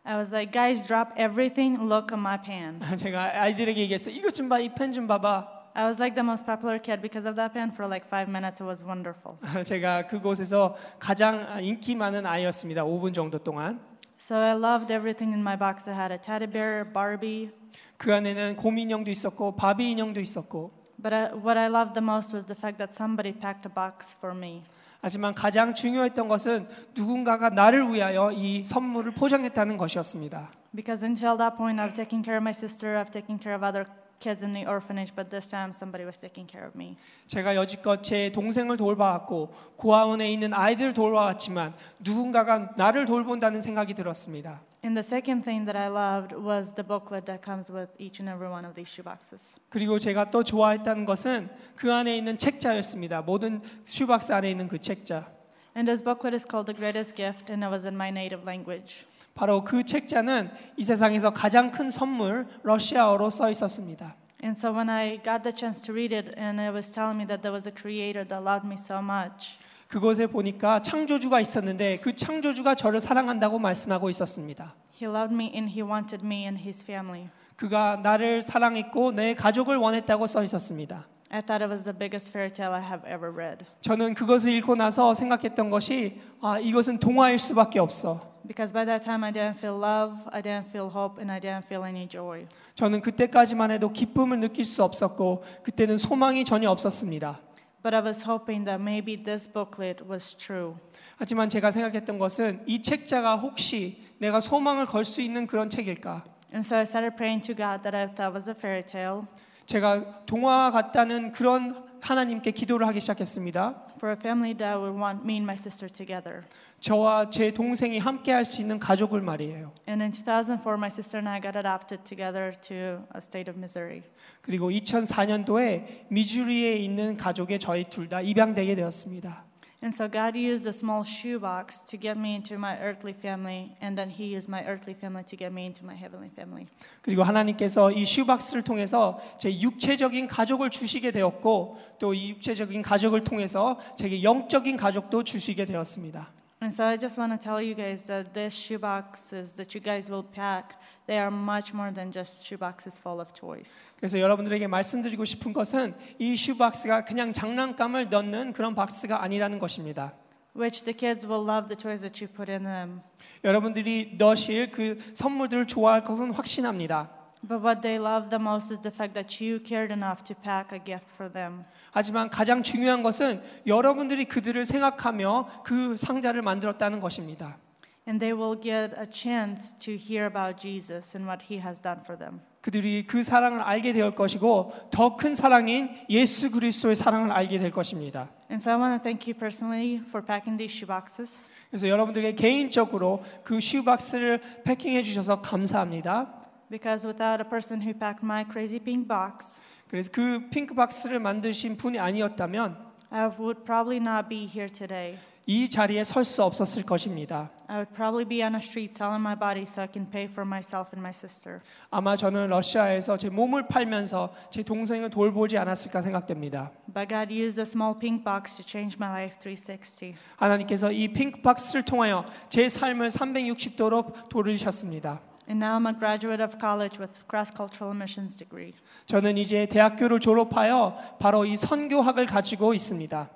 I 0.03 0.15
was 0.17 0.33
like, 0.33 0.51
guys, 0.51 0.81
drop 0.81 1.11
everything, 1.15 1.77
look 1.79 2.09
at 2.11 2.17
my 2.19 2.41
pen. 2.41 2.79
제가 2.97 3.39
아이들에게 3.41 3.79
얘기했어요. 3.81 4.15
이것 4.15 4.33
좀 4.33 4.49
봐, 4.49 4.57
이 4.59 4.69
펜 4.73 4.91
좀 4.91 5.05
봐봐. 5.05 5.69
I 5.75 5.85
was 5.85 5.99
like 6.01 6.15
the 6.15 6.25
most 6.25 6.45
popular 6.47 6.79
kid 6.81 6.99
because 7.01 7.29
of 7.29 7.35
that 7.35 7.53
pen 7.53 7.69
for 7.69 7.85
like 7.87 8.07
five 8.09 8.27
minutes. 8.27 8.57
It 8.59 8.65
was 8.67 8.83
wonderful. 8.83 9.37
제가 9.63 10.07
그곳에서 10.07 10.75
가장 10.99 11.59
인기 11.61 11.93
많은 11.93 12.25
아이였습니다. 12.25 12.83
5분 12.83 13.13
정도 13.13 13.37
동안. 13.37 13.79
So 14.17 14.35
I 14.35 14.57
loved 14.57 14.91
everything 14.91 15.31
in 15.31 15.41
my 15.45 15.55
box. 15.55 15.87
I 15.87 15.93
had 15.93 16.11
a 16.11 16.17
teddy 16.17 16.49
bear, 16.49 16.83
Barbie. 16.91 17.51
그 17.97 18.11
안에는 18.13 18.55
곰 18.55 18.79
인형도 18.79 19.11
있었고 19.11 19.55
바비 19.55 19.91
인형도 19.91 20.19
있었고 20.19 20.71
But 20.99 21.13
I, 21.13 21.23
what 21.37 21.57
I 21.59 21.67
loved 21.69 21.93
the 21.93 22.01
most 22.03 22.33
was 22.33 22.45
the 22.45 22.57
fact 22.57 22.79
that 22.79 22.95
somebody 22.97 23.31
packed 23.31 23.69
a 23.69 23.73
box 23.73 24.15
for 24.19 24.33
me. 24.35 24.63
하지만 25.03 25.35
가장 25.35 25.75
중요했던 25.75 26.29
것은 26.29 26.65
누군가가 26.95 27.49
나를 27.49 27.91
위하여 27.91 28.31
이 28.31 28.63
선물을 28.63 29.11
포장했다는 29.11 29.75
것이었습니다. 29.75 30.49
Because 30.73 31.05
until 31.05 31.37
that 31.37 31.57
point, 31.57 31.81
I've 31.81 31.93
taken 31.93 32.23
care 32.23 32.37
of 32.37 32.41
my 32.41 32.53
sister, 32.53 32.97
I've 32.97 33.11
taken 33.11 33.37
care 33.37 33.53
of 33.53 33.65
other 33.65 33.85
kids 34.21 34.41
in 34.41 34.53
the 34.53 34.65
orphanage, 34.65 35.13
but 35.13 35.29
this 35.29 35.51
time 35.51 35.73
somebody 35.73 36.05
was 36.05 36.17
taking 36.17 36.49
care 36.49 36.65
of 36.65 36.71
me. 36.77 36.95
제가 37.27 37.53
여지껏 37.53 38.01
제 38.01 38.31
동생을 38.31 38.77
돌봐왔고 38.77 39.51
고아원에 39.75 40.31
있는 40.31 40.53
아이들을 40.53 40.93
돌봐왔지만 40.93 41.73
누군가가 41.99 42.71
나를 42.77 43.05
돌본다는 43.05 43.61
생각이 43.61 43.93
들었습니다. 43.93 44.61
And 44.84 44.96
the 44.96 45.02
second 45.02 45.42
thing 45.42 45.66
that 45.66 45.76
I 45.76 45.88
loved 45.88 46.32
was 46.32 46.72
the 46.74 46.84
booklet 46.84 47.26
that 47.26 47.42
comes 47.42 47.68
with 47.70 47.88
each 47.98 48.20
and 48.20 48.28
every 48.28 48.48
one 48.48 48.64
of 48.64 48.74
these 48.74 48.88
shoeboxes. 48.88 49.56
그리고 49.70 49.98
제가 49.98 50.30
또 50.30 50.44
좋아했다는 50.44 51.04
것은 51.04 51.48
그 51.74 51.92
안에 51.92 52.16
있는 52.16 52.38
책자였습니다. 52.38 53.22
모든 53.22 53.60
슈박스 53.84 54.32
안에 54.32 54.50
있는 54.50 54.68
그 54.68 54.78
책자. 54.78 55.26
And 55.74 55.86
this 55.86 56.02
booklet 56.02 56.34
is 56.34 56.46
called 56.46 56.66
The 56.66 56.76
Greatest 56.76 57.16
Gift, 57.16 57.50
and 57.50 57.64
it 57.64 57.70
was 57.70 57.84
in 57.84 57.94
my 57.94 58.10
native 58.10 58.44
language. 58.44 59.04
바로 59.34 59.62
그 59.62 59.84
책자는 59.84 60.50
이 60.76 60.84
세상에서 60.84 61.30
가장 61.30 61.70
큰 61.70 61.90
선물 61.90 62.46
러시아어로 62.62 63.30
써 63.30 63.50
있었습니다. 63.50 64.14
And 64.42 64.56
so 64.56 64.72
when 64.72 64.88
I 64.88 65.20
got 65.22 65.42
the 65.42 65.52
chance 65.52 65.82
to 65.86 65.92
read 65.92 66.14
it, 66.14 66.34
and 66.38 66.60
it 66.60 66.72
was 66.72 66.90
telling 66.92 67.18
me 67.18 67.26
that 67.26 67.42
there 67.42 67.52
was 67.52 67.66
a 67.66 67.74
creator 67.74 68.24
that 68.26 68.42
loved 68.42 68.66
me 68.66 68.76
so 68.76 69.02
much, 69.02 69.58
그곳에 69.93 70.25
보니까 70.25 70.81
창조주가 70.81 71.39
있었는데 71.39 71.99
그 71.99 72.15
창조주가 72.15 72.73
저를 72.73 72.99
사랑한다고 72.99 73.59
말씀하고 73.59 74.09
있었습니다. 74.09 74.73
he 74.99 75.07
loved 75.07 75.35
me 75.35 75.51
and 75.53 75.69
he 75.69 75.83
wanted 75.83 76.25
me 76.25 76.45
and 76.45 76.59
his 76.59 76.83
family. 76.83 77.29
그가 77.55 77.97
나를 77.97 78.41
사랑했고 78.41 79.11
내 79.11 79.35
가족을 79.35 79.77
원했다고 79.77 80.25
써 80.25 80.43
있었습니다. 80.43 81.05
I 81.29 81.43
thought 81.43 81.63
it 81.63 81.71
was 81.71 81.83
the 81.83 81.95
biggest 81.95 82.31
fairy 82.31 82.51
tale 82.51 82.73
I 82.73 82.81
have 82.81 83.07
ever 83.07 83.31
read. 83.31 83.65
저는 83.81 84.15
그것을 84.15 84.53
읽고 84.53 84.73
나서 84.73 85.13
생각했던 85.13 85.69
것이 85.69 86.19
아, 86.41 86.57
이것은 86.57 86.97
동화일 86.97 87.37
수밖에 87.37 87.77
없어. 87.77 88.19
Because 88.47 88.73
by 88.73 88.87
that 88.87 89.05
time 89.05 89.23
I 89.23 89.31
didn't 89.31 89.59
feel 89.59 89.77
love, 89.77 90.23
I 90.31 90.41
didn't 90.41 90.69
feel 90.69 90.89
hope, 90.89 91.21
and 91.21 91.31
I 91.31 91.39
didn't 91.39 91.65
feel 91.65 91.85
any 91.85 92.09
joy. 92.09 92.47
저는 92.73 93.01
그때까지만 93.01 93.69
해도 93.69 93.91
기쁨을 93.91 94.39
느낄 94.39 94.65
수 94.65 94.83
없었고 94.83 95.43
그때는 95.61 95.97
소망이 95.97 96.45
전혀 96.45 96.71
없었습니다. 96.71 97.52
But 97.83 97.93
I 97.93 97.99
was 98.01 98.23
hoping 98.23 98.63
that 98.65 98.81
maybe 98.81 99.21
this 99.21 99.45
booklet 99.47 100.07
was 100.09 100.35
true. 100.35 100.77
하지만 101.17 101.49
제가 101.49 101.69
생각했던 101.71 102.17
것은 102.17 102.63
이 102.65 102.81
책자가 102.81 103.35
혹시 103.35 104.01
내가 104.17 104.39
소망을 104.39 104.85
걸 104.85 105.03
수 105.05 105.21
있는 105.21 105.45
그런 105.45 105.69
책일까? 105.69 106.23
And 106.53 106.65
so 106.65 106.77
I 106.77 106.83
started 106.83 107.15
praying 107.17 107.41
to 107.45 107.53
God 107.55 107.83
that 107.83 107.95
I 107.95 108.07
thought 108.07 108.33
was 108.33 108.49
a 108.49 108.55
fairy 108.57 108.83
tale 108.85 109.27
제가 109.65 110.25
동화 110.25 110.71
같다는 110.71 111.31
그런 111.31 111.83
하나님께 112.01 112.51
기도를 112.51 112.87
하기 112.87 112.99
시작했습니다. 112.99 113.92
For 114.03 114.11
a 114.11 114.17
family 114.17 114.51
that 114.51 114.75
would 114.77 114.93
want 114.93 115.23
me 115.23 115.37
and 115.37 115.47
my 115.47 115.55
sister 115.55 115.87
together. 115.87 116.43
저와 116.81 117.29
제 117.29 117.51
동생이 117.51 117.99
함께 117.99 118.33
할 118.33 118.43
수 118.43 118.59
있는 118.59 118.77
가족을 118.77 119.21
말이에요. 119.21 119.71
And 119.87 120.03
in 120.03 120.11
2004, 120.11 120.75
my 120.75 120.89
sister 120.89 121.19
and 121.19 121.29
I 121.29 121.39
got 121.39 121.55
adopted 121.57 122.03
together 122.03 122.51
to 122.67 123.07
a 123.15 123.21
state 123.21 123.49
of 123.49 123.57
Missouri. 123.57 124.03
그리고 124.41 124.69
2004년도에 124.69 126.07
미주리에 126.09 126.75
있는 126.75 127.15
가족에 127.15 127.57
저희 127.57 127.85
둘 127.85 128.09
다 128.09 128.19
입양되게 128.19 128.75
되었습니다. 128.75 129.45
And 129.82 129.94
so 129.94 130.08
God 130.08 130.34
used 130.34 130.66
a 130.66 130.72
small 130.72 131.04
shoebox 131.04 131.80
to 131.90 131.96
get 131.96 132.16
me 132.18 132.34
into 132.34 132.58
my 132.58 132.76
earthly 132.80 133.12
family, 133.12 133.76
and 133.80 133.96
then 133.96 134.10
He 134.10 134.34
used 134.34 134.48
my 134.48 134.66
earthly 134.66 134.92
family 134.92 135.22
to 135.28 135.36
get 135.36 135.52
me 135.52 135.66
into 135.66 135.84
my 135.84 135.94
heavenly 135.94 136.30
family. 136.34 136.66
그리고 137.02 137.22
하나님께서 137.22 137.92
이 137.92 138.04
슈박스를 138.04 138.64
통해서 138.64 139.20
제 139.38 139.52
육체적인 139.60 140.26
가족을 140.26 140.70
주시게 140.70 141.12
되었고 141.12 141.78
또 142.00 142.12
이 142.12 142.30
육체적인 142.30 142.82
가족을 142.82 143.22
통해서 143.22 143.78
제게 143.96 144.22
영적인 144.24 144.76
가족도 144.76 145.22
주시게 145.22 145.64
되었습니다. 145.64 146.28
And 146.60 146.74
so 146.74 146.84
I 146.84 146.98
just 146.98 147.16
want 147.20 147.30
to 147.30 147.38
tell 147.38 147.62
you 147.62 147.76
guys 147.76 148.08
that 148.08 148.34
these 148.34 148.52
shoeboxes 148.52 149.54
that 149.54 149.78
you 149.78 149.80
guys 149.80 150.10
will 150.10 150.26
pack, 150.26 150.74
they 151.07 151.19
are 151.19 151.33
much 151.33 151.73
more 151.73 151.93
than 151.93 152.11
just 152.11 152.45
shoeboxes 152.45 152.99
full 152.99 153.19
of 153.19 153.33
toys. 153.33 153.71
그래서 153.97 154.19
여러분들에게 154.19 154.67
말씀드리고 154.67 155.25
싶은 155.25 155.53
것은 155.53 155.95
이 156.19 156.35
슈박스가 156.35 157.05
그냥 157.05 157.33
장난감을 157.33 158.09
넣는 158.09 158.53
그런 158.53 158.75
박스가 158.75 159.21
아니라는 159.21 159.59
것입니다. 159.59 160.13
Which 160.55 160.83
the 160.83 160.95
kids 160.95 161.25
will 161.25 161.49
love 161.49 161.67
the 161.67 161.75
toys 161.75 162.01
that 162.01 162.23
you 162.23 162.31
put 162.31 162.51
in 162.51 162.63
them. 162.63 163.01
여러분들이 163.43 164.15
넣으실 164.17 164.71
그 164.71 164.99
선물들을 165.15 165.67
좋아할 165.67 166.03
것은 166.03 166.31
확신합니다. 166.31 167.09
But 167.45 167.61
what 167.61 167.81
they 167.81 167.99
love 167.99 168.29
the 168.29 168.41
most 168.41 168.71
is 168.71 168.81
the 168.81 168.93
fact 168.93 169.13
that 169.15 169.43
you 169.43 169.59
cared 169.59 169.91
enough 169.91 170.23
to 170.23 170.35
pack 170.35 170.71
a 170.71 170.79
gift 170.79 171.07
for 171.13 171.31
them. 171.31 171.65
하지만 171.91 172.29
가장 172.29 172.63
중요한 172.63 173.03
것은 173.03 173.43
여러분들이 173.67 174.25
그들을 174.25 174.63
생각하며 174.63 175.63
그 175.63 175.97
상자를 175.97 176.41
만들었다는 176.41 177.01
것입니다. 177.01 177.57
And 178.06 178.20
they 178.20 178.32
will 178.32 178.58
get 178.58 178.96
a 178.96 179.06
chance 179.06 179.74
to 179.84 179.96
hear 179.96 180.24
about 180.24 180.58
Jesus 180.58 181.14
and 181.14 181.26
what 181.28 181.44
he 181.52 181.60
has 181.60 181.80
done 181.82 182.00
for 182.02 182.16
them. 182.18 182.40
그들이 182.62 183.06
그 183.06 183.22
사랑을 183.22 183.60
알게 183.60 183.92
될 183.92 184.10
것이고 184.10 184.72
더 184.90 185.16
큰 185.16 185.34
사랑인 185.34 185.90
예수 186.08 186.50
그리스도의 186.50 186.96
사랑을 186.96 187.30
알게 187.30 187.58
될 187.58 187.70
것입니다. 187.70 188.30
And 188.50 188.62
so 188.62 188.72
I 188.72 188.78
want 188.78 188.98
to 188.98 189.02
thank 189.02 189.30
you 189.30 189.38
personally 189.38 190.00
for 190.08 190.24
packing 190.24 190.56
these 190.56 190.74
shoeboxes. 190.74 191.46
그래서 191.70 191.88
여러분들에게 191.88 192.34
개인적으로 192.34 193.22
그 193.44 193.60
슈박스를 193.60 194.40
패킹해 194.64 195.02
주셔서 195.02 195.42
감사합니다. 195.42 196.34
Because 196.70 197.06
without 197.06 197.42
a 197.42 197.48
person 197.48 197.80
who 197.82 197.92
packed 197.92 198.24
my 198.24 198.44
crazy 198.44 198.78
pink 198.78 199.06
box, 199.06 199.60
그래서 199.88 200.10
그 200.12 200.48
핑크 200.50 200.74
박스를 200.74 201.18
만드신 201.20 201.76
분이 201.76 201.98
아니었다면 201.98 202.88
I 203.10 203.28
would 203.38 203.64
probably 203.64 203.98
not 203.98 204.28
be 204.28 204.44
here 204.46 204.68
today. 204.68 205.18
이 205.45 205.69
자리에 205.69 206.05
설 206.05 206.23
수 206.23 206.41
없었을 206.41 206.83
것입니다. 206.83 207.51
I 207.67 207.77
would 207.79 207.93
probably 207.93 208.23
be 208.23 208.41
on 208.41 208.55
a 208.55 208.61
street 208.61 208.93
selling 208.95 209.19
my 209.21 209.35
body 209.37 209.63
so 209.63 209.81
I 209.81 209.89
can 209.91 210.09
pay 210.09 210.23
for 210.25 210.47
myself 210.47 210.91
and 210.95 211.01
my 211.01 211.09
sister. 211.11 211.59
아마 211.89 212.15
저는 212.15 212.47
러시아에서 212.47 213.17
제 213.17 213.29
몸을 213.29 213.67
팔면서 213.67 214.33
제 214.51 214.63
동생을 214.63 215.09
돌보지 215.09 215.57
않았을까 215.57 216.01
생각됩니다. 216.01 216.71
But 216.93 217.09
God 217.09 217.33
used 217.33 217.59
a 217.59 217.65
small 217.65 217.93
pink 217.99 218.23
box 218.23 218.55
to 218.55 218.63
change 218.65 218.95
my 218.97 219.11
life 219.11 219.37
360. 219.41 220.15
하나님께서 220.37 220.93
이 220.93 221.09
핑크 221.11 221.41
박스를 221.41 221.83
통하여 221.83 222.23
제 222.49 222.69
삶을 222.69 223.09
360도로 223.09 224.29
돌리셨습니다. 224.29 225.19
And 225.49 225.61
now 225.61 225.77
I'm 225.77 225.85
a 225.89 225.93
graduate 225.93 226.41
of 226.41 226.55
college 226.57 226.97
with 226.97 227.19
cross-cultural 227.29 227.93
missions 227.93 228.37
degree. 228.37 228.71
저는 229.07 229.37
이제 229.37 229.65
대학교를 229.65 230.21
졸업하여 230.21 230.97
바로 231.19 231.43
이 231.43 231.57
선교학을 231.57 232.27
가지고 232.27 232.73
있습니다. 232.73 233.29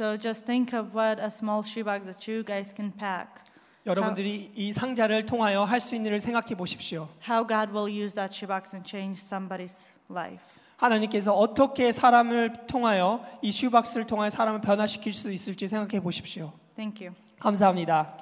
So 0.00 0.16
just 0.16 0.46
think 0.46 0.72
of 0.72 0.94
what 0.94 1.20
a 1.20 1.30
small 1.30 1.62
shoebox 1.62 2.06
that 2.06 2.26
you 2.26 2.42
guys 2.42 2.72
can 2.74 2.90
pack. 2.90 3.44
여러분들이 3.84 4.50
이 4.56 4.72
상자를 4.72 5.26
통하여 5.26 5.64
할 5.64 5.78
수 5.78 5.94
있는 5.94 6.06
일을 6.06 6.20
생각해 6.20 6.54
보십시오. 6.54 7.06
How 7.28 7.46
God 7.46 7.70
will 7.70 7.86
use 7.86 8.14
that 8.14 8.34
shoebox 8.34 8.74
and 8.74 8.88
change 8.88 9.20
somebody's 9.20 9.88
life. 10.10 10.56
하나님께서 10.78 11.34
어떻게 11.34 11.92
사람을 11.92 12.66
통하여 12.66 13.22
이 13.42 13.52
슈박스를 13.52 14.06
통하여 14.06 14.30
사람을 14.30 14.62
변화시킬 14.62 15.12
수 15.12 15.30
있을지 15.30 15.68
생각해 15.68 16.02
보십시오. 16.02 16.54
Thank 16.76 17.06
you. 17.06 17.14
감사합니다. 17.38 18.16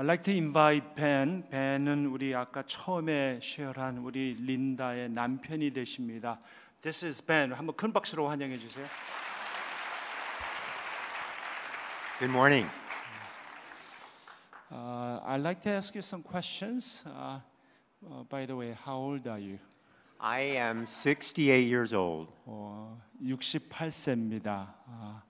I'd 0.00 0.06
like 0.06 0.22
to 0.22 0.32
invite 0.32 0.94
Ben. 0.96 1.44
Ben은 1.50 2.06
우리 2.06 2.34
아까 2.34 2.62
처음에 2.62 3.38
쉐어한 3.42 3.98
우리 3.98 4.32
린다의 4.32 5.10
남편이 5.10 5.74
되십니다. 5.74 6.40
This 6.80 7.04
is 7.04 7.22
Ben. 7.22 7.52
한번 7.52 7.76
큰 7.76 7.92
박수로 7.92 8.26
환영해 8.26 8.58
주세요. 8.58 8.86
Good 12.18 12.30
morning. 12.32 12.66
Uh, 14.72 15.20
I'd 15.26 15.42
like 15.42 15.60
to 15.64 15.70
ask 15.70 15.94
you 15.94 16.00
some 16.00 16.22
questions. 16.22 17.04
Uh, 17.06 17.40
uh, 18.10 18.24
by 18.30 18.46
the 18.46 18.56
way, 18.56 18.74
how 18.86 18.96
old 18.96 19.28
are 19.28 19.38
you? 19.38 19.58
I 20.18 20.56
am 20.56 20.86
68 20.86 21.68
years 21.68 21.92
old. 21.92 22.32
어, 22.46 22.98
68세입니다. 23.22 24.72
Uh, 24.88 25.20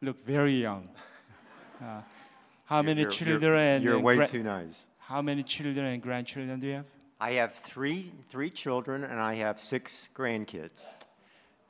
look 0.00 0.24
very 0.24 0.62
young. 0.62 0.88
Uh, 1.82 2.04
how 2.70 2.82
many 2.82 3.00
You're- 3.00 3.12
children 3.12 3.82
You're, 3.82 3.96
and 3.96 4.04
way 4.04 4.14
gra- 4.14 4.28
too 4.28 4.44
nice. 4.44 4.84
how 4.98 5.20
many 5.20 5.42
children 5.42 5.86
and 5.86 6.00
grandchildren 6.00 6.60
do 6.60 6.68
you 6.68 6.74
have? 6.74 6.86
I 7.20 7.32
have 7.32 7.52
three 7.54 8.12
three 8.30 8.48
children 8.48 9.02
and 9.02 9.18
I 9.20 9.34
have 9.34 9.60
six 9.60 10.08
grandkids. 10.14 10.86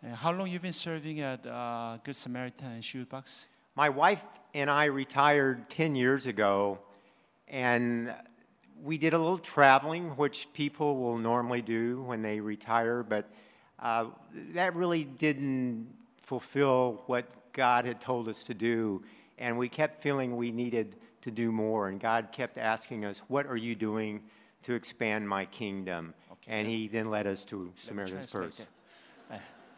And 0.03 0.15
how 0.15 0.31
long 0.33 0.49
you 0.51 0.61
been 0.61 0.75
serving 0.75 1.21
at 1.21 1.47
uh, 1.47 1.97
Good 2.05 2.17
Samaritan 2.17 2.73
and 2.73 2.85
Shoebox? 2.85 3.47
My 3.77 3.89
wife 3.89 4.23
and 4.55 4.69
I 4.69 4.87
retired 4.87 5.69
10 5.71 5.95
years 5.95 6.27
ago, 6.27 6.79
and 7.49 8.15
we 8.83 8.99
did 8.99 9.13
a 9.15 9.19
little 9.19 9.39
traveling, 9.39 10.11
which 10.17 10.49
people 10.53 10.97
will 10.99 11.19
normally 11.19 11.63
do 11.63 12.03
when 12.03 12.21
they 12.23 12.41
retire, 12.41 13.03
but 13.03 13.29
uh, 13.79 14.07
that 14.55 14.75
really 14.75 15.05
didn't 15.05 15.89
fulfill 16.23 17.03
what 17.07 17.25
God 17.53 17.85
had 17.87 18.01
told 18.01 18.29
us 18.29 18.43
to 18.45 18.55
do 18.55 19.03
And 19.40 19.58
we 19.58 19.68
kept 19.68 20.02
feeling 20.02 20.38
we 20.38 20.52
needed 20.52 20.96
to 21.22 21.32
do 21.32 21.52
more. 21.52 21.90
And 21.90 22.00
God 22.00 22.30
kept 22.32 22.58
asking 22.58 23.06
us, 23.06 23.22
What 23.28 23.48
are 23.48 23.58
you 23.58 23.76
doing 23.76 24.24
to 24.64 24.74
expand 24.74 25.28
my 25.28 25.46
kingdom? 25.46 26.14
And 26.48 26.68
He 26.68 26.88
then 26.88 27.10
led 27.10 27.28
us 27.28 27.46
to 27.46 27.72
Samaritan's 27.76 28.32
Purse. 28.32 28.62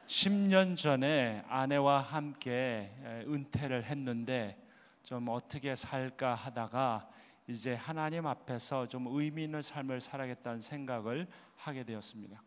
10년 0.08 0.78
전에 0.78 1.44
아내와 1.50 2.00
함께 2.00 2.90
에, 3.04 3.26
은퇴를 3.28 3.84
했는데 3.84 4.58
좀 5.04 5.28
어떻게 5.28 5.76
살까 5.76 6.34
하다가 6.34 7.10
이제 7.48 7.74
하나님 7.74 8.26
앞에서 8.26 8.88
좀 8.88 9.08
의미 9.10 9.44
있는 9.44 9.62
삶을 9.62 10.00
살아야겠다는 10.00 10.62
생각을 10.62 11.28
하게 11.58 11.84
되었습니다. 11.84 12.42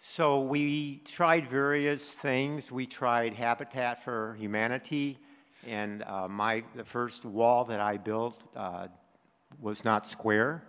So 0.00 0.40
we 0.40 1.02
tried 1.04 1.48
various 1.48 2.14
things. 2.14 2.72
We 2.72 2.86
tried 2.86 3.34
Habitat 3.34 4.00
for 4.00 4.36
Humanity, 4.38 5.18
And 5.67 6.03
uh, 6.03 6.27
my 6.29 6.63
the 6.75 6.83
first 6.83 7.25
wall 7.25 7.65
that 7.65 7.79
I 7.79 7.97
built 7.97 8.35
uh, 8.55 8.87
was 9.61 9.83
not 9.85 10.05
square. 10.07 10.61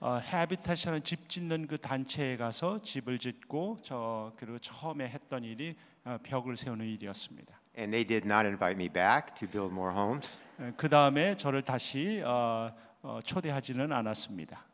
어, 0.00 0.20
해비타시는 0.20 1.02
집 1.02 1.28
짓는 1.28 1.66
그 1.66 1.76
단체에 1.76 2.36
가서 2.36 2.80
집을 2.82 3.18
짓고 3.18 3.78
저 3.82 4.32
그리고 4.36 4.58
처음에 4.60 5.08
했던 5.08 5.42
일이 5.42 5.76
어, 6.04 6.18
벽을 6.22 6.56
세우는 6.56 6.86
일이었습니다. 6.86 7.58
And 7.76 7.90
they 7.90 8.06
did 8.06 8.24
not 8.24 8.46
invite 8.46 8.76
me 8.76 8.88
back 8.88 9.34
to 9.34 9.48
build 9.48 9.72
more 9.72 9.92
homes. 9.92 10.28
그 10.76 10.88
다음에 10.88 11.36
저를 11.36 11.62
다시 11.62 12.22
어, 12.24 12.72
어, 13.02 13.20
초대하지는 13.24 13.92
않았습니다. 13.92 14.67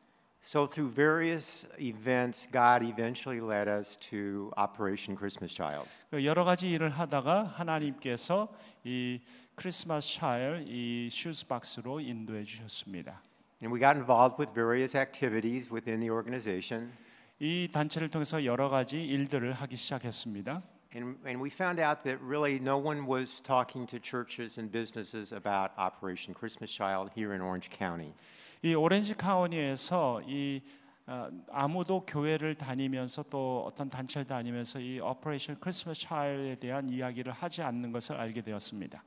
So 0.43 0.65
through 0.65 0.91
various 0.95 1.65
events, 1.79 2.47
God 2.51 2.81
eventually 2.83 3.41
led 3.41 3.67
us 3.67 3.97
to 4.09 4.51
Operation 4.57 5.15
Christmas 5.15 5.53
Child. 5.53 5.87
그 6.09 6.23
여러 6.23 6.43
가지 6.45 6.71
일을 6.71 6.89
하다가 6.89 7.43
하나님께서 7.43 8.47
이 8.83 9.19
크리스마스 9.55 10.15
차일 10.15 10.63
이 10.65 11.09
슈즈 11.11 11.45
박스로 11.47 11.99
인도해 11.99 12.45
주셨습니다. 12.45 13.21
And 13.61 13.73
we 13.73 13.79
got 13.79 13.97
involved 13.97 14.39
with 14.39 14.53
various 14.53 14.95
activities 14.95 15.69
within 15.69 15.99
the 15.99 16.09
organization. 16.09 16.93
이 17.39 17.67
단체를 17.71 18.09
통해서 18.09 18.43
여러 18.45 18.69
가지 18.69 19.03
일들을 19.03 19.51
하기 19.53 19.75
시작했습니다. 19.75 20.63
And, 20.95 21.19
and 21.27 21.39
we 21.39 21.49
found 21.51 21.79
out 21.79 22.03
that 22.03 22.19
really 22.23 22.57
no 22.59 22.79
one 22.79 23.05
was 23.05 23.41
talking 23.43 23.85
to 23.87 23.99
churches 23.99 24.57
and 24.57 24.71
businesses 24.71 25.31
about 25.31 25.71
Operation 25.77 26.33
Christmas 26.33 26.71
Child 26.71 27.11
here 27.13 27.35
in 27.35 27.41
Orange 27.41 27.69
County. 27.69 28.15
이 28.64 28.74
오렌지 28.74 29.12
카운티에서 29.12 30.22
이 30.26 30.62
어, 31.06 31.28
아무도 31.52 32.06
교회를 32.06 32.54
다니면서 32.54 33.22
또 33.24 33.62
어떤 33.66 33.90
단체를 33.90 34.26
다니면서 34.26 34.80
이 34.80 34.98
오퍼레이션 35.00 35.60
크리스마스 35.60 36.00
차일에 36.00 36.54
대한 36.54 36.88
이야기를 36.88 37.30
하지 37.30 37.60
않는 37.60 37.92
것을 37.92 38.16
알게 38.16 38.40
되었습니다. 38.40 39.04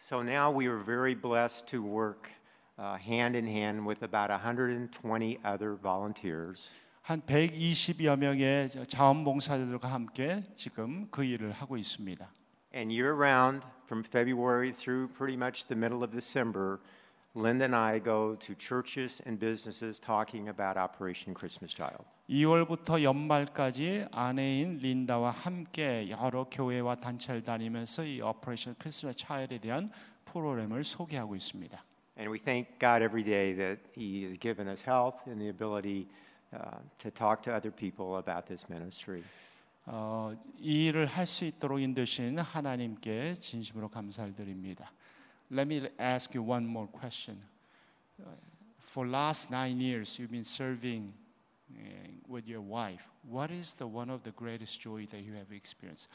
So 0.00 0.22
now 0.22 0.52
we 0.52 0.66
are 0.66 0.84
very 0.84 1.14
blessed 1.14 1.68
to 1.68 1.80
work 1.80 2.32
uh, 2.80 2.98
hand 3.00 3.36
in 3.36 3.46
hand 3.46 3.86
with 3.86 4.02
about 4.02 4.32
120 4.32 5.38
other 5.46 5.78
volunteers. 5.80 6.68
한 7.02 7.22
120여 7.22 8.18
명의 8.18 8.68
자원봉사자들과 8.88 9.86
함께 9.86 10.42
지금 10.56 11.06
그 11.12 11.22
일을 11.22 11.52
하고 11.52 11.76
있습니다. 11.76 12.28
And 12.74 12.92
year 12.92 13.14
round, 13.14 13.64
from 13.86 14.02
February 14.04 14.72
through 14.72 15.14
pretty 15.14 15.36
much 15.36 15.66
the 15.68 15.78
middle 15.78 16.02
of 16.02 16.10
December, 16.10 16.80
Linda 17.36 17.66
and 17.66 17.76
I 17.76 17.98
go 17.98 18.34
to 18.36 18.54
churches 18.54 19.20
and 19.26 19.38
businesses 19.38 20.00
talking 20.00 20.48
about 20.48 20.78
Operation 20.78 21.34
Christmas 21.34 21.74
Child. 21.74 22.06
2월부터 22.30 23.02
연말까지 23.02 24.06
아내인 24.10 24.78
린다와 24.78 25.32
함께 25.32 26.08
여러 26.08 26.44
교회와 26.44 26.94
단체를 26.94 27.42
다니면서 27.42 28.04
이 28.04 28.22
오퍼레이션 28.22 28.76
크리스마스 28.78 29.18
차일에 29.18 29.58
대한 29.58 29.90
프로그램을 30.24 30.82
소개하고 30.82 31.36
있습니다. 31.36 31.78
And 32.18 32.32
we 32.32 32.38
thank 32.38 32.78
God 32.78 33.04
every 33.04 33.22
day 33.22 33.54
that 33.54 33.82
He 33.94 34.24
has 34.24 34.38
given 34.40 34.66
us 34.66 34.82
health 34.82 35.20
and 35.28 35.38
the 35.38 35.50
ability 35.50 36.08
uh, 36.54 36.80
to 36.98 37.10
talk 37.10 37.42
to 37.42 37.52
other 37.54 37.70
people 37.70 38.16
about 38.16 38.46
this 38.48 38.64
ministry. 38.70 39.22
어, 39.84 40.32
이 40.58 40.86
일을 40.86 41.04
할 41.04 41.26
수 41.26 41.44
있도록 41.44 41.82
인도하신 41.82 42.38
하나님께 42.38 43.34
진심으로 43.34 43.88
감사를 43.88 44.34
드립니다. 44.34 44.90
Let 45.49 45.67
me 45.67 45.87
ask 45.99 46.33
you 46.33 46.43
one 46.43 46.65
more 46.65 46.87
question. 46.87 47.41
Uh, 48.21 48.25
For 48.79 49.07
last 49.07 49.49
nine 49.49 49.79
years, 49.79 50.19
you've 50.19 50.31
been 50.31 50.43
serving 50.43 51.13
uh, 51.73 51.79
with 52.27 52.47
your 52.47 52.61
wife. 52.61 53.07
What 53.29 53.49
is 53.51 53.73
the 53.73 53.87
one 53.87 54.09
of 54.09 54.23
the 54.23 54.31
greatest 54.31 54.81
joy 54.81 55.07
that 55.11 55.21
you 55.21 55.33
have 55.33 55.51
experienced? 55.51 56.09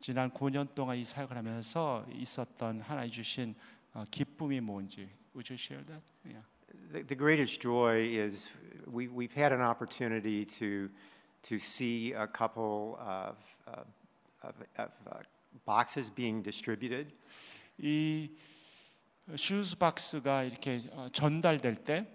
지난 0.00 0.30
9년 0.30 0.74
동안 0.74 0.96
이 0.96 1.04
사역을 1.04 1.36
하면서 1.36 2.06
있었던 2.12 2.82
하나님 2.82 3.10
주신 3.10 3.54
어, 3.94 4.04
기쁨이 4.10 4.60
뭔지 4.60 5.08
Would 5.34 5.50
you 5.50 5.56
share 5.56 5.82
that? 5.86 6.02
Yeah. 6.24 6.42
The, 6.92 7.02
the 7.02 7.14
greatest 7.16 7.60
joy 7.60 7.96
is 7.96 8.48
we, 8.86 9.08
we've 9.08 9.32
had 9.32 9.52
an 9.52 9.60
opportunity 9.60 10.44
to, 10.58 10.88
to 11.44 11.58
see 11.58 12.12
a 12.12 12.26
couple 12.26 12.98
of, 13.00 13.36
of, 13.66 13.86
of, 14.42 14.54
of 14.76 14.90
uh, 15.10 15.18
boxes 15.64 16.10
being 16.10 16.42
distributed. 16.42 17.12
이 17.80 18.30
슈즈 19.36 19.76
박스가 19.76 20.44
이렇게 20.44 20.82
어, 20.92 21.08
전달될 21.12 21.84
때 21.84 22.06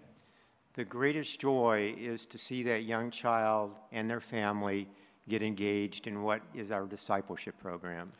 The 0.73 0.89
greatest 0.89 1.39
joy 1.39 1.93
is 1.97 2.25
to 2.25 2.37
see 2.39 2.63
that 2.63 2.83
young 2.89 3.11
child 3.11 3.75
and 3.93 4.09
their 4.09 4.21
family 4.21 4.87
get 5.29 5.43
engaged 5.43 6.07
in 6.07 6.23
what 6.23 6.41
is 6.55 6.71
our 6.71 6.89
discipleship 6.89 7.59
program. 7.61 8.11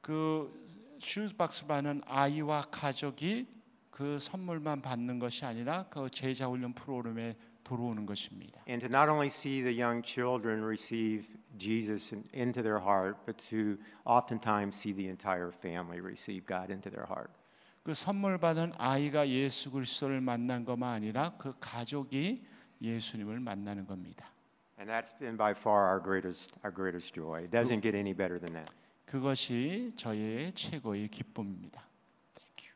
그 0.00 0.52
슈즈 0.98 1.36
박스 1.36 1.64
받는 1.64 2.02
아이와 2.06 2.62
가족이 2.72 3.46
그 3.90 4.18
선물만 4.18 4.82
받는 4.82 5.18
것이 5.18 5.44
아니라 5.44 5.86
그 5.88 6.08
제자 6.10 6.48
훈련 6.48 6.72
프로그램에 6.72 7.36
들어오는 7.62 8.06
것입니다. 8.06 8.62
And 8.68 8.80
to 8.80 8.88
not 8.88 9.08
only 9.08 9.28
see 9.28 9.62
the 9.62 9.72
young 9.72 10.02
children 10.02 10.64
receive 10.64 11.28
Jesus 11.58 12.12
in, 12.12 12.24
into 12.32 12.62
their 12.62 12.80
heart, 12.80 13.18
but 13.26 13.36
to 13.50 13.78
oftentimes 14.04 14.74
see 14.74 14.92
the 14.92 15.08
entire 15.08 15.52
family 15.52 16.00
receive 16.00 16.46
God 16.46 16.70
into 16.70 16.90
their 16.90 17.06
heart. 17.06 17.30
그 17.83 17.93
선물 17.93 18.37
받은 18.37 18.71
아이가 18.77 19.27
예수 19.27 19.69
그리스도를 19.69 20.21
만난 20.21 20.63
것만 20.63 20.93
아니라 20.93 21.33
그 21.37 21.53
가족이 21.59 22.45
예수님을 22.81 23.41
만나는 23.41 23.85
겁니다. 23.85 24.25
And 24.79 24.89
that's 24.89 25.17
been 25.17 25.35
by 25.37 25.51
far 25.51 25.89
our 25.89 26.01
greatest, 26.01 26.53
our 26.63 26.73
greatest 26.73 27.13
joy. 27.13 27.43
It 27.43 27.51
doesn't 27.51 27.81
get 27.81 27.95
any 27.95 28.13
better 28.13 28.39
than 28.39 28.53
that. 28.53 28.71
그것이 29.05 29.93
저의 29.97 30.53
최고의 30.55 31.09
기쁨입니다. 31.09 31.83
Thank 32.33 32.69
you. 32.69 32.73